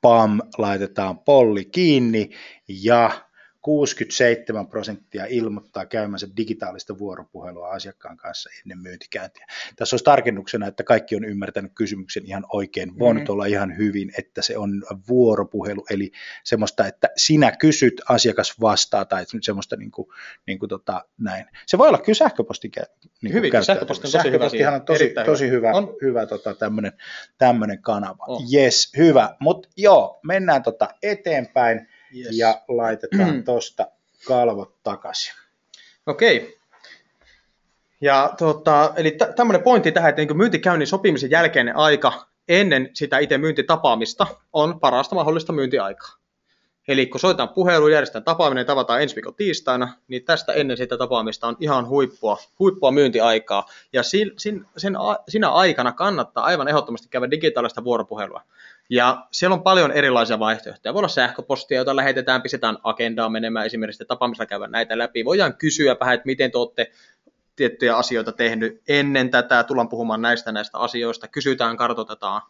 Pam, 0.00 0.40
laitetaan 0.58 1.18
polli 1.18 1.64
kiinni 1.64 2.30
ja 2.68 3.10
67 3.62 4.66
prosenttia 4.68 5.26
ilmoittaa 5.28 5.86
käymänsä 5.86 6.26
digitaalista 6.36 6.98
vuoropuhelua 6.98 7.68
asiakkaan 7.70 8.16
kanssa 8.16 8.50
ennen 8.64 8.78
myyntikäyntiä. 8.78 9.46
Tässä 9.76 9.94
olisi 9.94 10.04
tarkennuksena, 10.04 10.66
että 10.66 10.84
kaikki 10.84 11.16
on 11.16 11.24
ymmärtänyt 11.24 11.72
kysymyksen 11.74 12.26
ihan 12.26 12.44
oikein. 12.52 12.98
Voinut 12.98 13.22
Mhm. 13.22 13.32
olla 13.32 13.46
ihan 13.46 13.76
hyvin, 13.76 14.12
että 14.18 14.42
se 14.42 14.58
on 14.58 14.82
vuoropuhelu, 15.08 15.84
eli 15.90 16.10
semmoista, 16.44 16.86
että 16.86 17.08
sinä 17.16 17.52
kysyt, 17.52 18.00
asiakas 18.08 18.60
vastaa, 18.60 19.04
tai 19.04 19.24
semmoista 19.42 19.76
niin 19.76 19.90
kuin, 19.90 20.08
niin 20.46 20.58
kuin 20.58 20.68
tota, 20.68 21.04
näin. 21.18 21.44
Se 21.66 21.78
voi 21.78 21.88
olla 21.88 21.98
kyllä 21.98 22.16
sähköpostin 22.16 22.70
kä- 22.80 23.08
niin 23.22 23.32
Hyvin, 23.34 23.64
sähköposti 23.64 24.06
on 24.06 24.12
tosi 24.12 24.18
hyvä 24.18 24.22
Sähköpostihan 24.22 24.50
siihen. 24.50 24.74
on 24.74 24.86
tosi, 24.86 25.04
Erittäin 25.04 25.26
tosi 25.26 25.48
hyvä, 25.50 25.70
On. 25.72 25.94
hyvä 26.02 26.26
tota, 26.26 26.54
tämmöinen, 26.54 26.92
tämmöinen 27.38 27.82
kanava. 27.82 28.24
On. 28.28 28.42
Yes, 28.54 28.92
hyvä. 28.96 29.36
Mutta 29.40 29.68
joo, 29.76 30.20
mennään 30.22 30.62
tota 30.62 30.88
eteenpäin 31.02 31.88
Yes. 32.16 32.38
ja 32.38 32.60
laitetaan 32.68 33.42
tosta 33.44 33.86
kalvot 34.26 34.74
takaisin. 34.82 35.34
Okei. 36.06 36.58
Ja 38.00 38.34
tota, 38.38 38.92
eli 38.96 39.10
tä- 39.10 39.32
tämmöinen 39.36 39.62
pointti 39.62 39.92
tähän, 39.92 40.08
että 40.08 40.22
niin 40.22 40.36
myyntikäynnin 40.36 40.86
sopimisen 40.86 41.30
jälkeinen 41.30 41.76
aika 41.76 42.26
ennen 42.48 42.90
sitä 42.94 43.18
itse 43.18 43.38
myyntitapaamista 43.38 44.26
on 44.52 44.80
parasta 44.80 45.14
mahdollista 45.14 45.52
myyntiaikaa. 45.52 46.18
Eli 46.88 47.06
kun 47.06 47.20
soitetaan 47.20 47.48
puhelu, 47.48 47.88
järjestetään 47.88 48.24
tapaaminen, 48.24 48.66
tavataan 48.66 49.02
ensi 49.02 49.14
viikon 49.14 49.34
tiistaina, 49.34 49.94
niin 50.08 50.24
tästä 50.24 50.52
ennen 50.52 50.76
sitä 50.76 50.96
tapaamista 50.98 51.46
on 51.46 51.56
ihan 51.60 51.88
huippua, 51.88 52.38
huippua 52.58 52.90
myyntiaikaa. 52.90 53.66
Ja 53.92 54.02
sin, 54.02 54.32
sin, 54.38 54.66
sen, 54.76 54.96
a- 54.96 55.18
sinä 55.28 55.48
aikana 55.50 55.92
kannattaa 55.92 56.44
aivan 56.44 56.68
ehdottomasti 56.68 57.08
käydä 57.08 57.30
digitaalista 57.30 57.84
vuoropuhelua. 57.84 58.42
Ja 58.90 59.26
siellä 59.32 59.54
on 59.54 59.62
paljon 59.62 59.92
erilaisia 59.92 60.38
vaihtoehtoja. 60.38 60.94
Voi 60.94 61.00
olla 61.00 61.08
sähköpostia, 61.08 61.78
jota 61.78 61.96
lähetetään, 61.96 62.42
pistetään 62.42 62.78
agendaa 62.82 63.28
menemään 63.28 63.66
esimerkiksi 63.66 64.04
tapaamisella 64.04 64.46
käydä 64.46 64.66
näitä 64.66 64.98
läpi. 64.98 65.24
Voidaan 65.24 65.54
kysyä 65.54 65.96
vähän, 66.00 66.14
että 66.14 66.26
miten 66.26 66.50
te 66.50 66.58
olette 66.58 66.90
tiettyjä 67.56 67.96
asioita 67.96 68.32
tehnyt 68.32 68.82
ennen 68.88 69.30
tätä, 69.30 69.62
tullaan 69.62 69.88
puhumaan 69.88 70.22
näistä 70.22 70.52
näistä 70.52 70.78
asioista, 70.78 71.28
kysytään, 71.28 71.76
kartoitetaan 71.76 72.42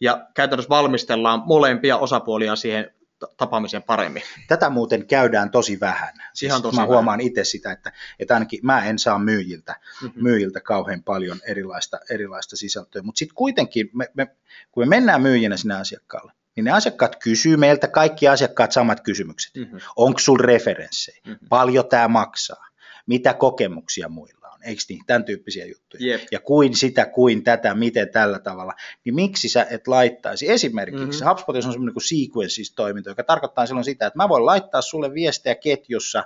ja 0.00 0.26
käytännössä 0.34 0.68
valmistellaan 0.68 1.42
molempia 1.46 1.96
osapuolia 1.96 2.56
siihen 2.56 2.94
tapaamiseen 3.36 3.82
paremmin. 3.82 4.22
Tätä 4.48 4.70
muuten 4.70 5.06
käydään 5.06 5.50
tosi 5.50 5.80
vähän. 5.80 6.14
Siis 6.34 6.50
Ihan 6.50 6.62
tosi 6.62 6.76
mä 6.76 6.80
vähän. 6.80 6.88
huomaan 6.88 7.20
itse 7.20 7.44
sitä, 7.44 7.72
että, 7.72 7.92
että 8.18 8.34
ainakin 8.34 8.60
mä 8.62 8.84
en 8.84 8.98
saa 8.98 9.18
myyjiltä, 9.18 9.76
Mhm. 10.02 10.22
myyjiltä 10.22 10.60
kauhean 10.60 11.02
paljon 11.02 11.38
erilaista, 11.46 11.98
erilaista 12.10 12.56
sisältöä, 12.56 13.02
mutta 13.02 13.18
sitten 13.18 13.34
kuitenkin, 13.34 13.90
me, 13.94 14.06
me, 14.14 14.26
kun 14.72 14.82
me 14.82 14.86
mennään 14.88 15.22
myyjinä 15.22 15.56
sinne 15.56 15.74
asiakkaalle, 15.74 16.32
niin 16.56 16.64
ne 16.64 16.70
asiakkaat 16.70 17.16
kysyy 17.16 17.56
meiltä 17.56 17.88
kaikki 17.88 18.28
asiakkaat 18.28 18.72
samat 18.72 19.00
kysymykset. 19.00 19.54
Mhm. 19.56 19.76
Onko 19.96 20.18
sulla 20.18 20.42
referenssejä? 20.46 21.20
Mhm. 21.26 21.36
Paljon 21.48 21.88
tämä 21.88 22.08
maksaa? 22.08 22.66
Mitä 23.06 23.34
kokemuksia 23.34 24.08
muilla 24.08 24.37
on? 24.58 24.68
Eikö 24.68 24.82
niin? 24.88 25.00
Tämän 25.06 25.24
tyyppisiä 25.24 25.66
juttuja. 25.66 26.06
Jep. 26.06 26.22
Ja 26.30 26.40
kuin 26.40 26.76
sitä, 26.76 27.06
kuin 27.06 27.44
tätä, 27.44 27.74
miten 27.74 28.08
tällä 28.08 28.38
tavalla. 28.38 28.74
Niin 29.04 29.14
miksi 29.14 29.48
sä 29.48 29.66
et 29.70 29.88
laittaisi? 29.88 30.50
Esimerkiksi 30.50 31.20
Mhm. 31.24 31.30
HubSpotissa 31.30 31.68
on 31.68 31.72
semmoinen 31.72 31.94
kuin 31.94 32.02
sequences-toiminto, 32.08 33.10
joka 33.10 33.24
tarkoittaa 33.24 33.66
silloin 33.66 33.84
sitä, 33.84 34.06
että 34.06 34.16
mä 34.16 34.28
voin 34.28 34.46
laittaa 34.46 34.82
sulle 34.82 35.14
viestejä 35.14 35.54
ketjussa 35.54 36.24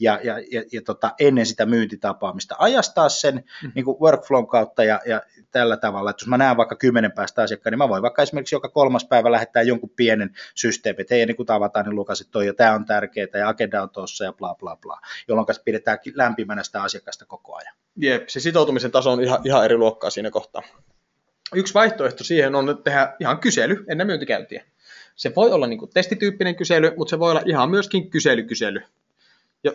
ja, 0.00 0.20
ja, 0.24 0.38
ja, 0.38 0.62
ja 0.72 0.82
tota, 0.82 1.14
ennen 1.20 1.46
sitä 1.46 1.66
myyntitapaamista 1.66 2.54
ajastaa 2.58 3.08
sen 3.08 3.34
Mhm. 3.34 3.72
niin 3.74 3.84
kuin 3.84 4.00
workflown 4.00 4.46
kautta 4.46 4.84
ja, 4.84 5.00
ja 5.06 5.22
tällä 5.50 5.76
tavalla, 5.76 6.10
että 6.10 6.22
jos 6.22 6.28
mä 6.28 6.38
näen 6.38 6.56
vaikka 6.56 6.76
kymmenen 6.76 7.12
päästä 7.12 7.42
asiakkaan, 7.42 7.72
niin 7.72 7.78
mä 7.78 7.88
voin 7.88 8.02
vaikka 8.02 8.22
esimerkiksi 8.22 8.54
joka 8.54 8.68
kolmas 8.68 9.04
päivä 9.04 9.32
lähettää 9.32 9.62
jonkun 9.62 9.90
pienen 9.96 10.30
systeemin, 10.54 11.00
että 11.00 11.14
hei, 11.14 11.26
niin 11.26 11.36
kun 11.36 11.46
tavataan, 11.46 11.86
niin 11.86 11.96
lukasit 11.96 12.30
toi 12.30 12.46
ja 12.46 12.54
tämä 12.54 12.74
on 12.74 12.84
tärkeää 12.84 13.26
ja 13.34 13.48
agenda 13.48 13.82
on 13.82 13.90
tuossa 13.90 14.24
ja 14.24 14.32
bla 14.32 14.54
bla 14.54 14.76
bla, 14.76 15.00
jolloin 15.28 15.46
pidetään 15.64 15.98
lämpimänä 16.14 16.62
sitä 16.62 16.82
asiakasta 16.82 17.26
koko 17.26 17.56
ajan. 17.56 17.74
Jep, 17.96 18.28
se 18.28 18.40
sitoutumisen 18.40 18.90
taso 18.90 19.12
on 19.12 19.22
ihan, 19.22 19.40
ihan 19.44 19.64
eri 19.64 19.76
luokkaa 19.76 20.10
siinä 20.10 20.30
kohtaa. 20.30 20.62
Yksi 21.54 21.74
vaihtoehto 21.74 22.24
siihen 22.24 22.54
on 22.54 22.82
tehdä 22.84 23.14
ihan 23.20 23.38
kysely 23.38 23.84
ennen 23.88 24.06
myyntikäyntiä. 24.06 24.64
Se 25.14 25.32
voi 25.36 25.52
olla 25.52 25.66
niin 25.66 25.78
kuin 25.78 25.90
testityyppinen 25.94 26.56
kysely, 26.56 26.92
mutta 26.96 27.10
se 27.10 27.18
voi 27.18 27.30
olla 27.30 27.42
ihan 27.46 27.70
myöskin 27.70 28.10
kyselykysely, 28.10 28.82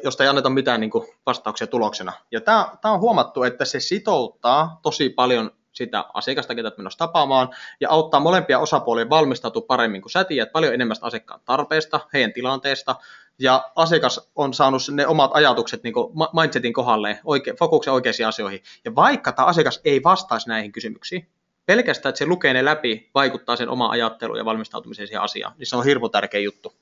josta 0.04 0.24
ei 0.24 0.30
anneta 0.30 0.50
mitään 0.50 0.80
niin 0.80 0.90
kuin 0.90 1.08
vastauksia 1.26 1.68
tuloksena. 1.68 2.14
Ja 2.32 2.42
tämä, 2.42 2.72
tämä 2.82 2.94
on 2.94 3.00
huomattu, 3.00 3.44
että 3.44 3.66
se 3.66 3.80
sitouttaa 3.80 4.80
tosi 4.82 5.10
paljon 5.10 5.52
sitä 5.74 6.06
asiakasta, 6.14 6.56
ketä 6.56 6.72
menossa 6.78 6.98
tapaamaan, 6.98 7.50
ja 7.80 7.90
auttaa 7.90 8.20
molempia 8.20 8.60
osapuolia 8.60 9.10
valmistautua 9.10 9.62
paremmin, 9.68 10.02
kun 10.02 10.12
sä 10.12 10.24
tiedät 10.24 10.52
paljon 10.52 10.74
enemmän 10.74 10.98
asiakkaan 11.02 11.42
tarpeesta, 11.46 12.00
heidän 12.14 12.34
tilanteesta, 12.34 12.96
ja 13.40 13.72
asiakas 13.76 14.32
on 14.36 14.54
saanut 14.54 14.82
ne 14.92 15.08
omat 15.08 15.32
ajatukset 15.34 15.84
niin 15.84 15.94
mindsetin 16.42 16.74
kohdalleen, 16.74 17.20
oike, 17.24 17.54
fokuksen 17.60 17.94
oikeisiin 17.94 18.28
asioihin. 18.28 18.64
Ja 18.86 18.96
vaikka 18.96 19.32
tämä 19.32 19.46
asiakas 19.46 19.82
ei 19.86 20.04
vastaisi 20.04 20.50
näihin 20.50 20.72
kysymyksiin, 20.72 21.28
pelkästään, 21.66 22.10
että 22.10 22.20
se 22.20 22.26
lukee 22.26 22.54
ne 22.54 22.66
läpi, 22.66 23.10
vaikuttaa 23.16 23.56
sen 23.56 23.70
oma 23.70 23.90
ajatteluun 23.90 24.38
ja 24.38 24.46
valmistautumiseen 24.46 25.08
siihen 25.08 25.22
asiaan, 25.22 25.54
niin 25.58 25.68
se 25.68 25.76
on 25.76 25.86
hirmu 25.86 26.10
tärkeä 26.10 26.40
juttu. 26.40 26.74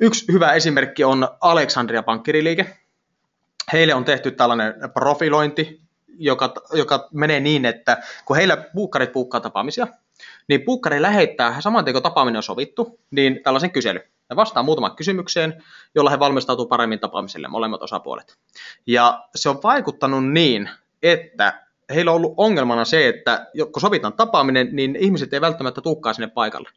Yksi 0.00 0.32
hyvä 0.32 0.52
esimerkki 0.52 1.04
on 1.04 1.28
Alexandria 1.40 2.02
pankkiriliike. 2.02 2.76
Heille 3.72 3.94
on 3.94 4.04
tehty 4.04 4.30
tällainen 4.30 4.74
profilointi, 4.94 5.80
joka, 6.18 6.54
joka 6.72 7.08
menee 7.12 7.40
niin, 7.40 7.64
että 7.64 8.02
kun 8.24 8.36
heillä 8.36 8.56
buukkarit 8.74 9.12
buukkaa 9.12 9.40
tapaamisia, 9.40 9.86
niin 10.48 10.62
pukkari 10.62 11.02
lähettää 11.02 11.60
saman 11.60 11.84
tien 11.84 11.94
kun 11.94 12.02
tapaaminen 12.02 12.36
on 12.36 12.42
sovittu, 12.42 13.00
niin 13.10 13.40
tällaisen 13.42 13.70
kysely. 13.70 14.00
Ne 14.30 14.36
vastaa 14.36 14.62
muutamaan 14.62 14.96
kysymykseen, 14.96 15.64
jolla 15.94 16.10
he 16.10 16.18
valmistautuu 16.18 16.66
paremmin 16.66 17.00
tapaamiselle, 17.00 17.48
molemmat 17.48 17.82
osapuolet. 17.82 18.36
Ja 18.86 19.28
se 19.34 19.48
on 19.48 19.60
vaikuttanut 19.62 20.32
niin, 20.32 20.70
että 21.02 21.62
heillä 21.94 22.10
on 22.10 22.16
ollut 22.16 22.34
ongelmana 22.36 22.84
se, 22.84 23.08
että 23.08 23.46
kun 23.72 23.80
sovitaan 23.80 24.12
tapaaminen, 24.12 24.68
niin 24.72 24.96
ihmiset 24.96 25.32
ei 25.32 25.40
välttämättä 25.40 25.80
tulekaan 25.80 26.14
sinne 26.14 26.28
paikalle. 26.28 26.70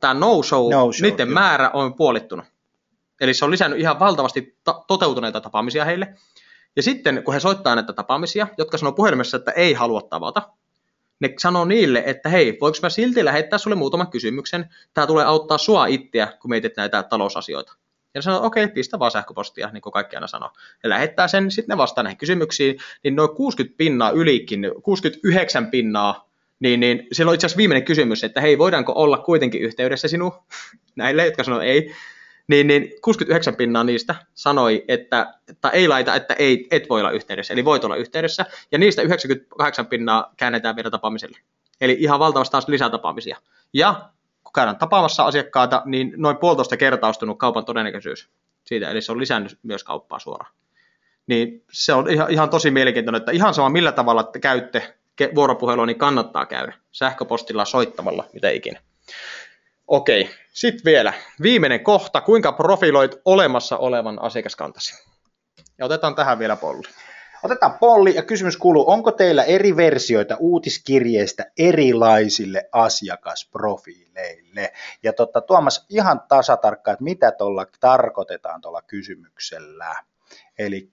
Tämä 0.00 0.14
no-show, 0.14 0.72
no 0.72 0.92
show, 0.92 1.10
niiden 1.10 1.28
määrä 1.28 1.70
on 1.70 1.94
puolittunut. 1.94 2.44
Eli 3.24 3.34
se 3.34 3.44
on 3.44 3.50
lisännyt 3.50 3.80
ihan 3.80 3.98
valtavasti 4.00 4.56
ta- 4.64 4.84
toteutuneita 4.86 5.40
tapaamisia 5.40 5.84
heille. 5.84 6.14
Ja 6.76 6.82
sitten 6.82 7.22
kun 7.24 7.34
he 7.34 7.40
soittaa 7.40 7.74
näitä 7.74 7.92
tapaamisia, 7.92 8.46
jotka 8.58 8.78
sanoo 8.78 8.92
puhelimessa, 8.92 9.36
että 9.36 9.50
ei 9.50 9.72
halua 9.72 10.02
tavata, 10.02 10.42
ne 11.20 11.34
sanoo 11.38 11.64
niille, 11.64 12.02
että 12.06 12.28
hei, 12.28 12.58
voiko 12.60 12.78
mä 12.82 12.88
silti 12.88 13.24
lähettää 13.24 13.58
sulle 13.58 13.76
muutaman 13.76 14.10
kysymyksen, 14.10 14.68
tämä 14.94 15.06
tulee 15.06 15.24
auttaa 15.24 15.58
sua 15.58 15.86
itseä, 15.86 16.26
kun 16.40 16.50
mietit 16.50 16.76
näitä 16.76 17.02
talousasioita. 17.02 17.72
Ja 18.14 18.18
ne 18.18 18.22
sanoo, 18.22 18.46
okei, 18.46 18.64
okay, 18.64 18.74
pistä 18.74 18.98
vaan 18.98 19.10
sähköpostia, 19.10 19.70
niin 19.72 19.80
kuin 19.80 19.92
kaikki 19.92 20.16
aina 20.16 20.26
sanoo. 20.26 20.50
Ja 20.82 20.88
lähettää 20.88 21.28
sen, 21.28 21.50
sitten 21.50 21.74
ne 21.74 21.78
vastaa 21.78 22.04
näihin 22.04 22.18
kysymyksiin, 22.18 22.78
niin 23.04 23.16
noin 23.16 23.36
60 23.36 23.76
pinnaa 23.76 24.10
ylikin, 24.10 24.72
69 24.82 25.66
pinnaa, 25.70 26.30
niin, 26.60 26.80
niin 26.80 27.06
silloin 27.12 27.32
on 27.32 27.34
itse 27.34 27.46
asiassa 27.46 27.58
viimeinen 27.58 27.84
kysymys, 27.84 28.24
että 28.24 28.40
hei, 28.40 28.58
voidaanko 28.58 28.92
olla 28.96 29.18
kuitenkin 29.18 29.62
yhteydessä 29.62 30.08
sinuun, 30.08 30.32
näille, 30.96 31.24
jotka 31.24 31.44
sanoo 31.44 31.60
ei, 31.60 31.94
niin, 32.48 32.66
niin 32.66 32.94
69 33.02 33.56
pinnaa 33.56 33.84
niistä 33.84 34.14
sanoi, 34.34 34.84
että, 34.88 35.34
että 35.48 35.70
ei 35.70 35.88
laita, 35.88 36.14
että 36.14 36.34
ei, 36.34 36.66
et 36.70 36.88
voi 36.88 37.00
olla 37.00 37.10
yhteydessä, 37.10 37.54
eli 37.54 37.64
voit 37.64 37.84
olla 37.84 37.96
yhteydessä, 37.96 38.46
ja 38.72 38.78
niistä 38.78 39.02
98 39.02 39.86
pinnaa 39.86 40.32
käännetään 40.36 40.76
vielä 40.76 40.90
tapaamiselle. 40.90 41.38
Eli 41.80 41.96
ihan 42.00 42.18
valtavasti 42.18 42.52
taas 42.52 42.68
lisätapaamisia. 42.68 43.38
Ja 43.72 44.10
kun 44.44 44.52
käydään 44.52 44.76
tapaamassa 44.76 45.24
asiakkaata, 45.24 45.82
niin 45.84 46.12
noin 46.16 46.36
puolitoista 46.36 46.76
kertaustunut 46.76 47.38
kaupan 47.38 47.64
todennäköisyys 47.64 48.28
siitä, 48.64 48.90
eli 48.90 49.02
se 49.02 49.12
on 49.12 49.20
lisännyt 49.20 49.58
myös 49.62 49.84
kauppaa 49.84 50.18
suoraan. 50.18 50.52
Niin 51.26 51.64
se 51.72 51.92
on 51.92 52.10
ihan, 52.10 52.30
ihan 52.30 52.50
tosi 52.50 52.70
mielenkiintoinen, 52.70 53.18
että 53.18 53.32
ihan 53.32 53.54
sama 53.54 53.68
millä 53.68 53.92
tavalla 53.92 54.22
te 54.22 54.38
käytte 54.38 54.94
vuoropuhelua, 55.34 55.86
niin 55.86 55.98
kannattaa 55.98 56.46
käydä 56.46 56.72
sähköpostilla, 56.92 57.64
soittamalla, 57.64 58.24
mitä 58.32 58.50
ikinä. 58.50 58.80
Okei, 59.86 60.30
sitten 60.52 60.84
vielä 60.84 61.12
viimeinen 61.42 61.84
kohta, 61.84 62.20
kuinka 62.20 62.52
profiloit 62.52 63.16
olemassa 63.24 63.76
olevan 63.76 64.22
asiakaskantasi. 64.22 65.04
Ja 65.78 65.84
otetaan 65.84 66.14
tähän 66.14 66.38
vielä 66.38 66.56
polli. 66.56 66.88
Otetaan 67.42 67.78
polli 67.78 68.14
ja 68.14 68.22
kysymys 68.22 68.56
kuuluu, 68.56 68.90
onko 68.90 69.12
teillä 69.12 69.44
eri 69.44 69.76
versioita 69.76 70.36
uutiskirjeistä 70.40 71.50
erilaisille 71.58 72.68
asiakasprofiileille? 72.72 74.72
Ja 75.02 75.12
totta, 75.12 75.40
Tuomas, 75.40 75.86
ihan 75.88 76.22
tasatarkka, 76.28 76.92
että 76.92 77.04
mitä 77.04 77.32
tuolla 77.32 77.66
tarkoitetaan 77.80 78.60
tuolla 78.60 78.82
kysymyksellä. 78.82 79.94
Eli 80.58 80.90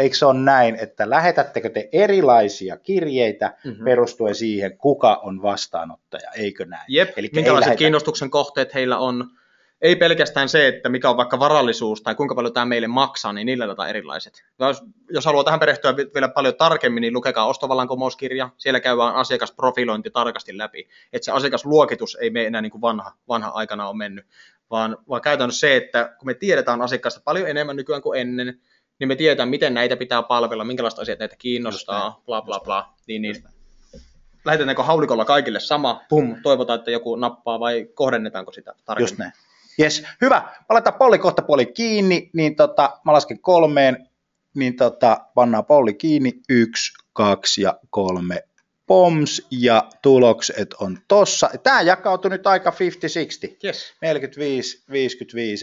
eikö 0.00 0.16
se 0.16 0.26
ole 0.26 0.40
näin, 0.40 0.76
että 0.76 1.10
lähetättekö 1.10 1.70
te 1.70 1.88
erilaisia 1.92 2.76
kirjeitä 2.76 3.54
mm-hmm. 3.64 3.84
perustuen 3.84 4.34
siihen, 4.34 4.78
kuka 4.78 5.20
on 5.22 5.42
vastaanottaja, 5.42 6.30
eikö 6.36 6.64
näin? 6.64 6.84
Jep, 6.88 7.18
Eli 7.18 7.30
minkälaiset 7.32 7.66
lähetä... 7.66 7.78
kiinnostuksen 7.78 8.30
kohteet 8.30 8.74
heillä 8.74 8.98
on. 8.98 9.30
Ei 9.80 9.96
pelkästään 9.96 10.48
se, 10.48 10.68
että 10.68 10.88
mikä 10.88 11.10
on 11.10 11.16
vaikka 11.16 11.38
varallisuus 11.38 12.02
tai 12.02 12.14
kuinka 12.14 12.34
paljon 12.34 12.54
tämä 12.54 12.66
meille 12.66 12.88
maksaa, 12.88 13.32
niin 13.32 13.46
niillä 13.46 13.74
on 13.78 13.88
erilaiset. 13.88 14.44
Jos, 14.58 14.82
jos 15.10 15.24
haluaa 15.24 15.44
tähän 15.44 15.60
perehtyä 15.60 15.96
vielä 15.96 16.28
paljon 16.28 16.54
tarkemmin, 16.54 17.00
niin 17.00 17.14
lukekaa 17.14 17.46
ostovallankumouskirja. 17.46 18.50
Siellä 18.56 18.80
käydään 18.80 19.14
asiakasprofilointi 19.14 20.10
tarkasti 20.10 20.58
läpi. 20.58 20.88
Että 21.12 21.24
se 21.24 21.32
asiakasluokitus 21.32 22.18
ei 22.20 22.30
mene 22.30 22.46
enää 22.46 22.60
niin 22.60 22.72
kuin 22.72 22.80
vanha, 22.80 23.12
vanha 23.28 23.48
aikana 23.48 23.88
on 23.88 23.96
mennyt, 23.96 24.26
vaan, 24.70 24.96
vaan 25.08 25.22
käytännössä 25.22 25.60
se, 25.60 25.76
että 25.76 26.16
kun 26.18 26.26
me 26.26 26.34
tiedetään 26.34 26.82
asiakkaasta 26.82 27.20
paljon 27.24 27.48
enemmän 27.48 27.76
nykyään 27.76 28.02
kuin 28.02 28.20
ennen, 28.20 28.60
niin 29.00 29.08
me 29.08 29.16
tiedetään, 29.16 29.48
miten 29.48 29.74
näitä 29.74 29.96
pitää 29.96 30.22
palvella, 30.22 30.64
minkälaiset 30.64 30.98
asiat 30.98 31.18
näitä 31.18 31.36
kiinnostaa, 31.36 32.22
bla 32.26 32.42
bla 32.42 32.60
bla. 32.60 32.94
Niin, 33.06 33.22
niin. 33.22 33.44
Lähetetäänkö 34.44 34.82
haulikolla 34.82 35.24
kaikille 35.24 35.60
sama, 35.60 36.00
pum, 36.08 36.36
toivotaan, 36.42 36.78
että 36.78 36.90
joku 36.90 37.16
nappaa 37.16 37.60
vai 37.60 37.86
kohdennetaanko 37.94 38.52
sitä 38.52 38.74
tarkemmin? 38.84 39.02
Just 39.02 39.18
näin. 39.18 39.32
Yes, 39.80 40.04
hyvä. 40.20 40.36
Mä 40.36 40.66
laitan 40.68 40.94
polli 40.94 41.18
kohta 41.18 41.42
puoli 41.42 41.66
kiinni, 41.66 42.30
niin 42.34 42.56
tota, 42.56 42.98
mä 43.04 43.12
lasken 43.12 43.40
kolmeen, 43.40 44.08
niin 44.54 44.76
tota, 44.76 45.20
pannaan 45.34 45.64
polli 45.64 45.94
kiinni, 45.94 46.32
yksi, 46.48 46.92
kaksi 47.12 47.62
ja 47.62 47.78
kolme, 47.90 48.44
POMS 48.90 49.46
ja 49.50 49.88
tulokset 50.02 50.74
on 50.74 50.98
tossa. 51.08 51.50
Tämä 51.62 51.80
jakautui 51.80 52.30
nyt 52.30 52.46
aika 52.46 52.70
50-60. 52.70 52.74
Yes. 53.64 53.94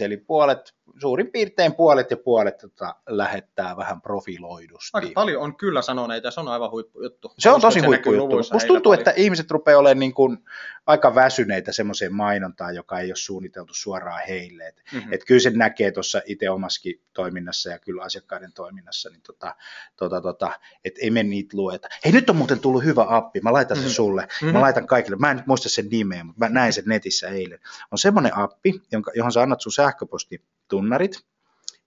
45-55, 0.00 0.04
eli 0.04 0.16
puolet, 0.16 0.74
suurin 1.00 1.30
piirtein 1.30 1.74
puolet 1.74 2.10
ja 2.10 2.16
puolet 2.16 2.58
tota, 2.58 2.94
lähettää 3.08 3.76
vähän 3.76 4.00
profiloidusti. 4.00 4.90
Aika 4.92 5.10
paljon 5.14 5.42
on 5.42 5.56
kyllä 5.56 5.82
sanoneita, 5.82 6.30
se 6.30 6.40
on 6.40 6.48
aivan 6.48 6.70
huippujuttu. 6.70 7.32
Se 7.38 7.50
on 7.50 7.60
tosi 7.60 7.80
huippujuttu. 7.80 8.36
Musta 8.36 8.58
tuntuu, 8.58 8.92
paljon. 8.92 8.98
että 8.98 9.12
ihmiset 9.16 9.50
rupeaa 9.50 9.78
olemaan 9.78 9.98
niin 9.98 10.14
kuin 10.14 10.38
aika 10.86 11.14
väsyneitä 11.14 11.72
semmoiseen 11.72 12.14
mainontaan, 12.14 12.74
joka 12.74 12.98
ei 12.98 13.10
ole 13.10 13.16
suunniteltu 13.16 13.74
suoraan 13.74 14.22
heille. 14.28 14.68
Et, 14.68 14.82
mm-hmm. 14.92 15.12
et 15.12 15.24
kyllä 15.24 15.40
se 15.40 15.50
näkee 15.50 15.90
tuossa 15.90 16.22
itse 16.26 16.50
omaskin 16.50 17.00
toiminnassa 17.12 17.70
ja 17.70 17.78
kyllä 17.78 18.02
asiakkaiden 18.02 18.52
toiminnassa, 18.52 19.10
niin 19.10 19.22
tota, 19.22 19.54
tota, 19.96 20.20
tota, 20.20 20.52
että 20.84 21.00
ei 21.02 21.10
me 21.10 21.22
niitä 21.22 21.56
lueta. 21.56 21.88
Hei, 22.04 22.12
nyt 22.12 22.30
on 22.30 22.36
muuten 22.36 22.60
tullut 22.60 22.84
hyvä 22.84 23.02
appi, 23.18 23.40
mä 23.40 23.52
laitan 23.52 23.76
sen 23.76 23.84
mm-hmm. 23.84 23.94
sulle, 23.94 24.22
mm-hmm. 24.22 24.52
mä 24.52 24.60
laitan 24.60 24.86
kaikille, 24.86 25.16
mä 25.16 25.30
en 25.30 25.36
nyt 25.36 25.46
muista 25.46 25.68
sen 25.68 25.88
nimeä, 25.90 26.24
mutta 26.24 26.44
mä 26.44 26.48
näin 26.48 26.72
sen 26.72 26.84
netissä 26.86 27.28
eilen. 27.28 27.58
On 27.92 27.98
semmoinen 27.98 28.36
appi, 28.36 28.82
jonka, 28.92 29.12
johon 29.14 29.32
sä 29.32 29.42
annat 29.42 29.60
sun 29.60 29.72
sähköpostitunnarit, 29.72 31.24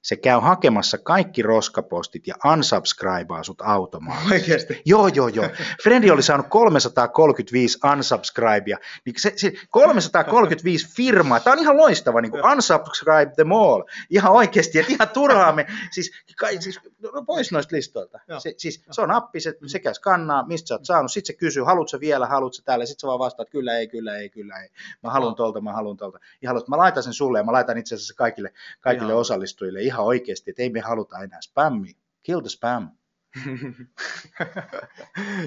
se 0.01 0.15
käy 0.15 0.39
hakemassa 0.39 0.97
kaikki 0.97 1.41
roskapostit 1.41 2.27
ja 2.27 2.35
unsubscribea 2.51 3.43
sut 3.43 3.61
automaattisesti. 3.61 4.33
Oikeasti? 4.33 4.81
Joo, 4.85 5.07
joo, 5.07 5.27
joo. 5.27 5.45
Frendi 5.83 6.11
oli 6.11 6.23
saanut 6.23 6.45
335 6.49 7.79
unsubscribea, 7.93 8.77
niin 9.05 9.15
se, 9.17 9.33
se 9.35 9.51
335 9.69 10.87
firmaa, 10.95 11.39
tämä 11.39 11.53
on 11.53 11.59
ihan 11.59 11.77
loistava, 11.77 12.21
niin 12.21 12.31
kuin 12.31 12.45
unsubscribe 12.45 13.31
them 13.35 13.51
all, 13.51 13.83
ihan 14.09 14.31
oikeasti, 14.31 14.79
että 14.79 14.91
ihan 14.91 15.09
turhaa 15.09 15.51
me, 15.51 15.67
siis, 15.91 16.11
kai, 16.39 16.61
siis 16.61 16.79
no 17.13 17.23
pois 17.25 17.51
noista 17.51 17.75
listoilta. 17.75 18.19
Se, 18.37 18.53
siis, 18.57 18.83
se 18.91 19.01
on 19.01 19.11
appi, 19.11 19.39
se, 19.39 19.53
sekä 19.65 19.93
skannaa, 19.93 20.47
mistä 20.47 20.67
sä 20.67 20.75
oot 20.75 20.85
saanut, 20.85 21.11
sitten 21.11 21.33
se 21.33 21.39
kysyy, 21.39 21.63
haluatko 21.63 21.99
vielä, 21.99 22.27
haluatko 22.27 22.61
täällä, 22.65 22.85
sitten 22.85 23.01
sä 23.01 23.07
vaan 23.07 23.19
vastaat, 23.19 23.49
kyllä 23.49 23.77
ei, 23.77 23.87
kyllä 23.87 24.17
ei, 24.17 24.29
kyllä 24.29 24.61
ei, 24.61 24.69
mä 25.03 25.09
haluan 25.09 25.35
tolta, 25.35 25.61
mä 25.61 25.73
haluan 25.73 25.97
tolta. 25.97 26.19
Haluat, 26.47 26.67
mä 26.67 26.77
laitan 26.77 27.03
sen 27.03 27.13
sulle 27.13 27.39
ja 27.39 27.43
mä 27.43 27.51
laitan 27.51 27.77
itse 27.77 27.95
asiassa 27.95 28.13
kaikille, 28.17 28.53
kaikille 28.79 29.13
osallistujille 29.13 29.90
ihan 29.91 30.05
oikeasti, 30.05 30.51
että 30.51 30.61
ei 30.61 30.69
me 30.69 30.79
haluta 30.79 31.19
enää 31.19 31.41
spammi. 31.41 31.95
Kill 32.23 32.39
the 32.39 32.49
spam. 32.49 32.89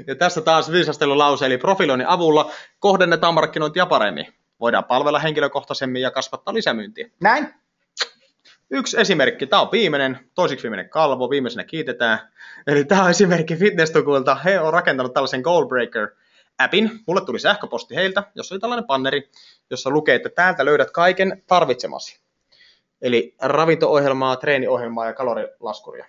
ja 0.06 0.14
tässä 0.14 0.40
taas 0.40 0.72
viisastelulause, 0.72 1.46
eli 1.46 1.58
profiloinnin 1.58 2.08
avulla 2.08 2.50
kohdennetaan 2.78 3.34
markkinointia 3.34 3.86
paremmin. 3.86 4.26
Voidaan 4.60 4.84
palvella 4.84 5.18
henkilökohtaisemmin 5.18 6.02
ja 6.02 6.10
kasvattaa 6.10 6.54
lisämyyntiä. 6.54 7.10
Näin. 7.20 7.54
Yksi 8.70 9.00
esimerkki, 9.00 9.46
tämä 9.46 9.62
on 9.62 9.72
viimeinen, 9.72 10.30
toisiksi 10.34 10.62
viimeinen 10.62 10.88
kalvo, 10.88 11.30
viimeisenä 11.30 11.64
kiitetään. 11.64 12.18
Eli 12.66 12.84
tämä 12.84 13.04
on 13.04 13.10
esimerkki 13.10 13.56
fitness 13.56 13.92
He 14.44 14.60
on 14.60 14.72
rakentanut 14.72 15.14
tällaisen 15.14 15.40
Goalbreaker 15.40 16.08
appin. 16.58 17.00
Mulle 17.06 17.24
tuli 17.24 17.38
sähköposti 17.38 17.94
heiltä, 17.94 18.22
jossa 18.34 18.54
oli 18.54 18.60
tällainen 18.60 18.86
panneri, 18.86 19.30
jossa 19.70 19.90
lukee, 19.90 20.14
että 20.14 20.28
täältä 20.28 20.64
löydät 20.64 20.90
kaiken 20.90 21.42
tarvitsemasi. 21.46 22.23
Eli 23.02 23.34
ravinto-ohjelmaa, 23.42 24.36
treeniohjelmaa 24.36 25.06
ja 25.06 25.12
kalorilaskuria. 25.12 26.06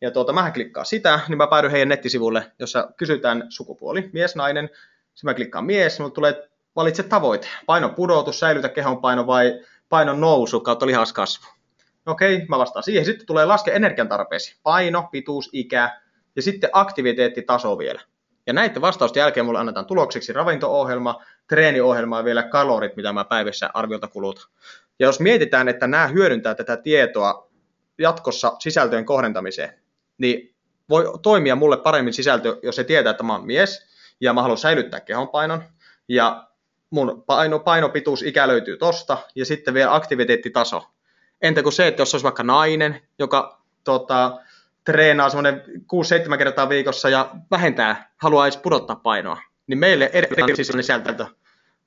Ja 0.00 0.10
tuota, 0.10 0.32
mä 0.32 0.50
klikkaan 0.50 0.86
sitä, 0.86 1.20
niin 1.28 1.38
mä 1.38 1.46
päädyin 1.46 1.70
heidän 1.70 1.88
nettisivulle, 1.88 2.52
jossa 2.58 2.90
kysytään 2.96 3.46
sukupuoli, 3.48 4.10
mies, 4.12 4.36
nainen. 4.36 4.70
Sitten 5.14 5.30
mä 5.30 5.34
klikkaan 5.34 5.64
mies, 5.64 6.00
mulle 6.00 6.12
tulee 6.12 6.48
valitse 6.76 7.02
tavoite. 7.02 7.48
Painon 7.66 7.94
pudotus, 7.94 8.40
säilytä 8.40 8.68
kehon 8.68 9.00
paino 9.00 9.26
vai 9.26 9.60
painon 9.88 10.20
nousu 10.20 10.60
kautta 10.60 10.86
lihaskasvu. 10.86 11.46
Okei, 12.06 12.46
mä 12.48 12.58
vastaan 12.58 12.82
siihen. 12.82 13.04
Sitten 13.04 13.26
tulee 13.26 13.44
laske 13.44 13.72
energiantarpeesi. 13.72 14.56
Paino, 14.62 15.08
pituus, 15.12 15.50
ikä 15.52 16.00
ja 16.36 16.42
sitten 16.42 16.70
aktiviteettitaso 16.72 17.78
vielä. 17.78 18.00
Ja 18.46 18.52
näiden 18.52 18.82
vastausten 18.82 19.20
jälkeen 19.20 19.46
mulle 19.46 19.58
annetaan 19.58 19.86
tulokseksi 19.86 20.32
ravinto-ohjelma, 20.32 21.22
treeniohjelma 21.48 22.16
ja 22.18 22.24
vielä 22.24 22.42
kalorit, 22.42 22.96
mitä 22.96 23.12
mä 23.12 23.24
päivässä 23.24 23.70
arviolta 23.74 24.08
kulutan. 24.08 24.44
Ja 24.98 25.06
jos 25.06 25.20
mietitään, 25.20 25.68
että 25.68 25.86
nämä 25.86 26.06
hyödyntää 26.06 26.54
tätä 26.54 26.76
tietoa 26.76 27.50
jatkossa 27.98 28.52
sisältöjen 28.58 29.04
kohdentamiseen, 29.04 29.74
niin 30.18 30.54
voi 30.88 31.04
toimia 31.22 31.56
mulle 31.56 31.76
paremmin 31.76 32.14
sisältö, 32.14 32.58
jos 32.62 32.76
se 32.76 32.84
tietää, 32.84 33.10
että 33.10 33.22
mä 33.22 33.32
oon 33.32 33.46
mies 33.46 33.86
ja 34.20 34.32
mä 34.32 34.42
haluan 34.42 34.58
säilyttää 34.58 35.00
kehonpainon. 35.00 35.62
Ja 36.08 36.48
mun 36.90 37.22
paino, 37.26 37.58
painopituus, 37.58 38.22
ikä 38.22 38.48
löytyy 38.48 38.76
tosta. 38.76 39.18
Ja 39.34 39.44
sitten 39.44 39.74
vielä 39.74 39.94
aktiviteettitaso. 39.94 40.86
Entä 41.42 41.62
kuin 41.62 41.72
se, 41.72 41.86
että 41.86 42.02
jos 42.02 42.14
olisi 42.14 42.24
vaikka 42.24 42.42
nainen, 42.42 43.02
joka 43.18 43.62
tota, 43.84 44.40
treenaa 44.84 45.30
semmoinen 45.30 45.62
6-7 46.34 46.38
kertaa 46.38 46.68
viikossa 46.68 47.08
ja 47.08 47.30
vähentää, 47.50 48.12
haluaisi 48.16 48.58
pudottaa 48.58 48.96
painoa, 48.96 49.42
niin 49.66 49.78
meille 49.78 50.10
erilainen 50.12 50.56
sisältö 50.56 51.26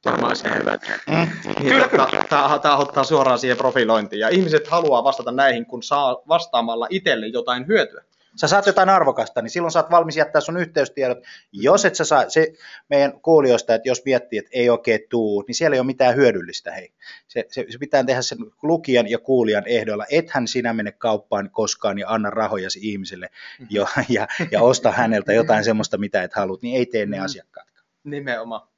Tämä 0.01 0.27
olisi 0.27 0.43
hyvät. 0.59 0.81
Mm. 1.07 1.53
Kyllä, 1.61 1.87
kyllä. 1.87 2.07
Tämä, 2.29 2.59
tämä 2.61 2.77
ottaa 2.77 3.03
suoraan 3.03 3.39
siihen 3.39 3.57
profilointiin. 3.57 4.19
Ja 4.19 4.29
ihmiset 4.29 4.67
haluaa 4.67 5.03
vastata 5.03 5.31
näihin, 5.31 5.65
kun 5.65 5.83
saa 5.83 6.21
vastaamalla 6.27 6.87
itselle 6.89 7.27
jotain 7.27 7.67
hyötyä 7.67 8.03
sä 8.35 8.47
saat 8.47 8.65
jotain 8.65 8.89
arvokasta, 8.89 9.41
niin 9.41 9.49
silloin 9.49 9.71
saat 9.71 9.91
valmis 9.91 10.17
jättää 10.17 10.41
sun 10.41 10.57
yhteystiedot. 10.57 11.17
Jos 11.51 11.85
et 11.85 11.95
sä 11.95 12.05
saa, 12.05 12.29
se 12.29 12.53
meidän 12.89 13.21
kuulijoista, 13.21 13.75
että 13.75 13.89
jos 13.89 14.05
miettii, 14.05 14.39
että 14.39 14.51
ei 14.53 14.69
oikein 14.69 14.99
tuu, 15.09 15.43
niin 15.47 15.55
siellä 15.55 15.75
ei 15.75 15.79
ole 15.79 15.85
mitään 15.85 16.15
hyödyllistä. 16.15 16.71
Hei. 16.71 16.93
Se, 17.27 17.45
se, 17.49 17.65
se 17.69 17.77
pitää 17.77 18.03
tehdä 18.03 18.21
sen 18.21 18.37
lukijan 18.61 19.09
ja 19.09 19.19
kuulijan 19.19 19.63
ehdoilla. 19.67 20.05
Ethän 20.11 20.47
sinä 20.47 20.73
mene 20.73 20.91
kauppaan 20.91 21.49
koskaan 21.49 21.99
ja 21.99 22.09
anna 22.09 22.29
rahojasi 22.29 22.79
ihmiselle 22.83 23.29
mm-hmm. 23.29 23.67
jo, 23.69 23.87
ja, 24.09 24.27
ja 24.51 24.61
osta 24.61 24.91
häneltä 24.91 25.33
jotain 25.33 25.63
semmoista, 25.63 25.97
mitä 25.97 26.23
et 26.23 26.33
halua, 26.33 26.57
niin 26.61 26.77
ei 26.77 26.85
tee 26.85 27.05
ne 27.05 27.17
mm-hmm. 27.17 27.25
asiakkaat. 27.25 27.67
Nimenomaan. 28.03 28.70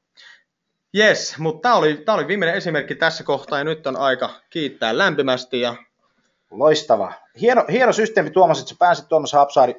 Yes, 0.97 1.37
mutta 1.37 1.61
tämä 1.61 1.75
oli, 1.75 1.97
tää 1.97 2.15
oli 2.15 2.27
viimeinen 2.27 2.55
esimerkki 2.55 2.95
tässä 2.95 3.23
kohtaa 3.23 3.57
ja 3.57 3.63
nyt 3.63 3.87
on 3.87 3.97
aika 3.97 4.29
kiittää 4.49 4.97
lämpimästi 4.97 5.61
ja 5.61 5.75
Loistava. 6.51 7.13
Hieno, 7.41 7.65
hieno 7.71 7.93
systeemi 7.93 8.29
Tuomas, 8.29 8.59
että 8.59 8.69
sä 8.69 8.75
pääsit 8.79 9.07
Tuomas 9.07 9.33
Hapsaari, 9.33 9.75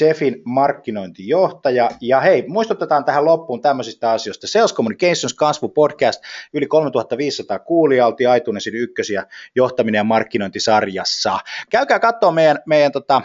Jeffin 0.00 0.42
markkinointijohtaja. 0.44 1.90
Ja 2.00 2.20
hei, 2.20 2.44
muistutetaan 2.48 3.04
tähän 3.04 3.24
loppuun 3.24 3.60
tämmöisistä 3.60 4.10
asioista. 4.10 4.46
Sales 4.46 4.74
Communications 4.74 5.34
Kasvu 5.34 5.68
Podcast, 5.68 6.22
yli 6.52 6.66
3500 6.66 7.58
kuulijalti, 7.58 8.26
Aitunesin 8.26 8.74
ykkösiä 8.74 9.26
johtaminen 9.54 9.98
ja 9.98 10.04
markkinointisarjassa. 10.04 11.38
Käykää 11.70 11.98
katsoa 11.98 12.32
meidän, 12.32 12.58
meidän 12.66 12.92
tota, 12.92 13.22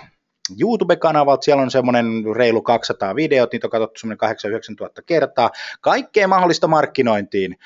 YouTube-kanavalta, 0.61 1.43
siellä 1.43 1.63
on 1.63 1.71
semmoinen 1.71 2.05
reilu 2.35 2.61
200 2.61 3.15
videot, 3.15 3.51
niitä 3.51 3.67
on 3.67 3.71
katsottu 3.71 3.99
semmoinen 3.99 4.17
8 4.17 4.51
tuhatta 4.77 5.01
kertaa. 5.01 5.51
Kaikkea 5.81 6.27
mahdollista 6.27 6.67
markkinointiin, 6.67 7.57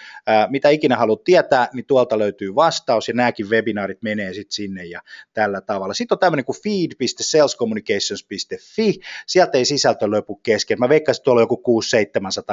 mitä 0.49 0.69
ikinä 0.69 0.95
haluat 0.95 1.23
tietää, 1.23 1.69
niin 1.73 1.85
tuolta 1.85 2.19
löytyy 2.19 2.55
vastaus, 2.55 3.07
ja 3.07 3.13
nämäkin 3.13 3.49
webinaarit 3.49 4.01
menee 4.01 4.33
sitten 4.33 4.55
sinne 4.55 4.85
ja 4.85 5.01
tällä 5.33 5.61
tavalla. 5.61 5.93
Sitten 5.93 6.15
on 6.15 6.19
tämmöinen 6.19 6.45
kuin 6.45 6.61
feed.salescommunications.fi, 6.63 8.99
sieltä 9.27 9.57
ei 9.57 9.65
sisältö 9.65 10.11
löpu 10.11 10.35
kesken. 10.35 10.79
Mä 10.79 10.89
veikkaan, 10.89 11.15
että 11.15 11.23
tuolla 11.23 11.41
on 11.41 11.43
joku 11.43 11.81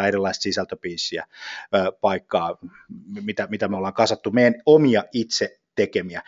6-700 0.02 0.06
erilaista 0.06 0.42
sisältöpiissiä 0.42 1.26
paikkaa, 2.00 2.58
mitä, 3.24 3.46
mitä 3.50 3.68
me 3.68 3.76
ollaan 3.76 3.94
kasattu, 3.94 4.30
meidän 4.30 4.54
omia 4.66 5.04
itse 5.12 5.58
tekemiä. 5.74 6.22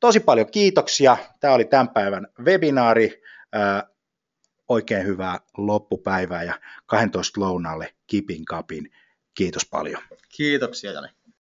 Tosi 0.00 0.20
paljon 0.20 0.50
kiitoksia. 0.50 1.16
Tämä 1.40 1.54
oli 1.54 1.64
tämän 1.64 1.88
päivän 1.88 2.26
webinaari 2.44 3.22
oikein 4.68 5.06
hyvää 5.06 5.40
loppupäivää 5.56 6.42
ja 6.42 6.60
12 6.86 7.40
lounaalle 7.40 7.94
kipin 8.06 8.44
kapin. 8.44 8.90
Kiitos 9.34 9.66
paljon. 9.70 10.02
Kiitoksia 10.36 10.92
Jani. 10.92 11.08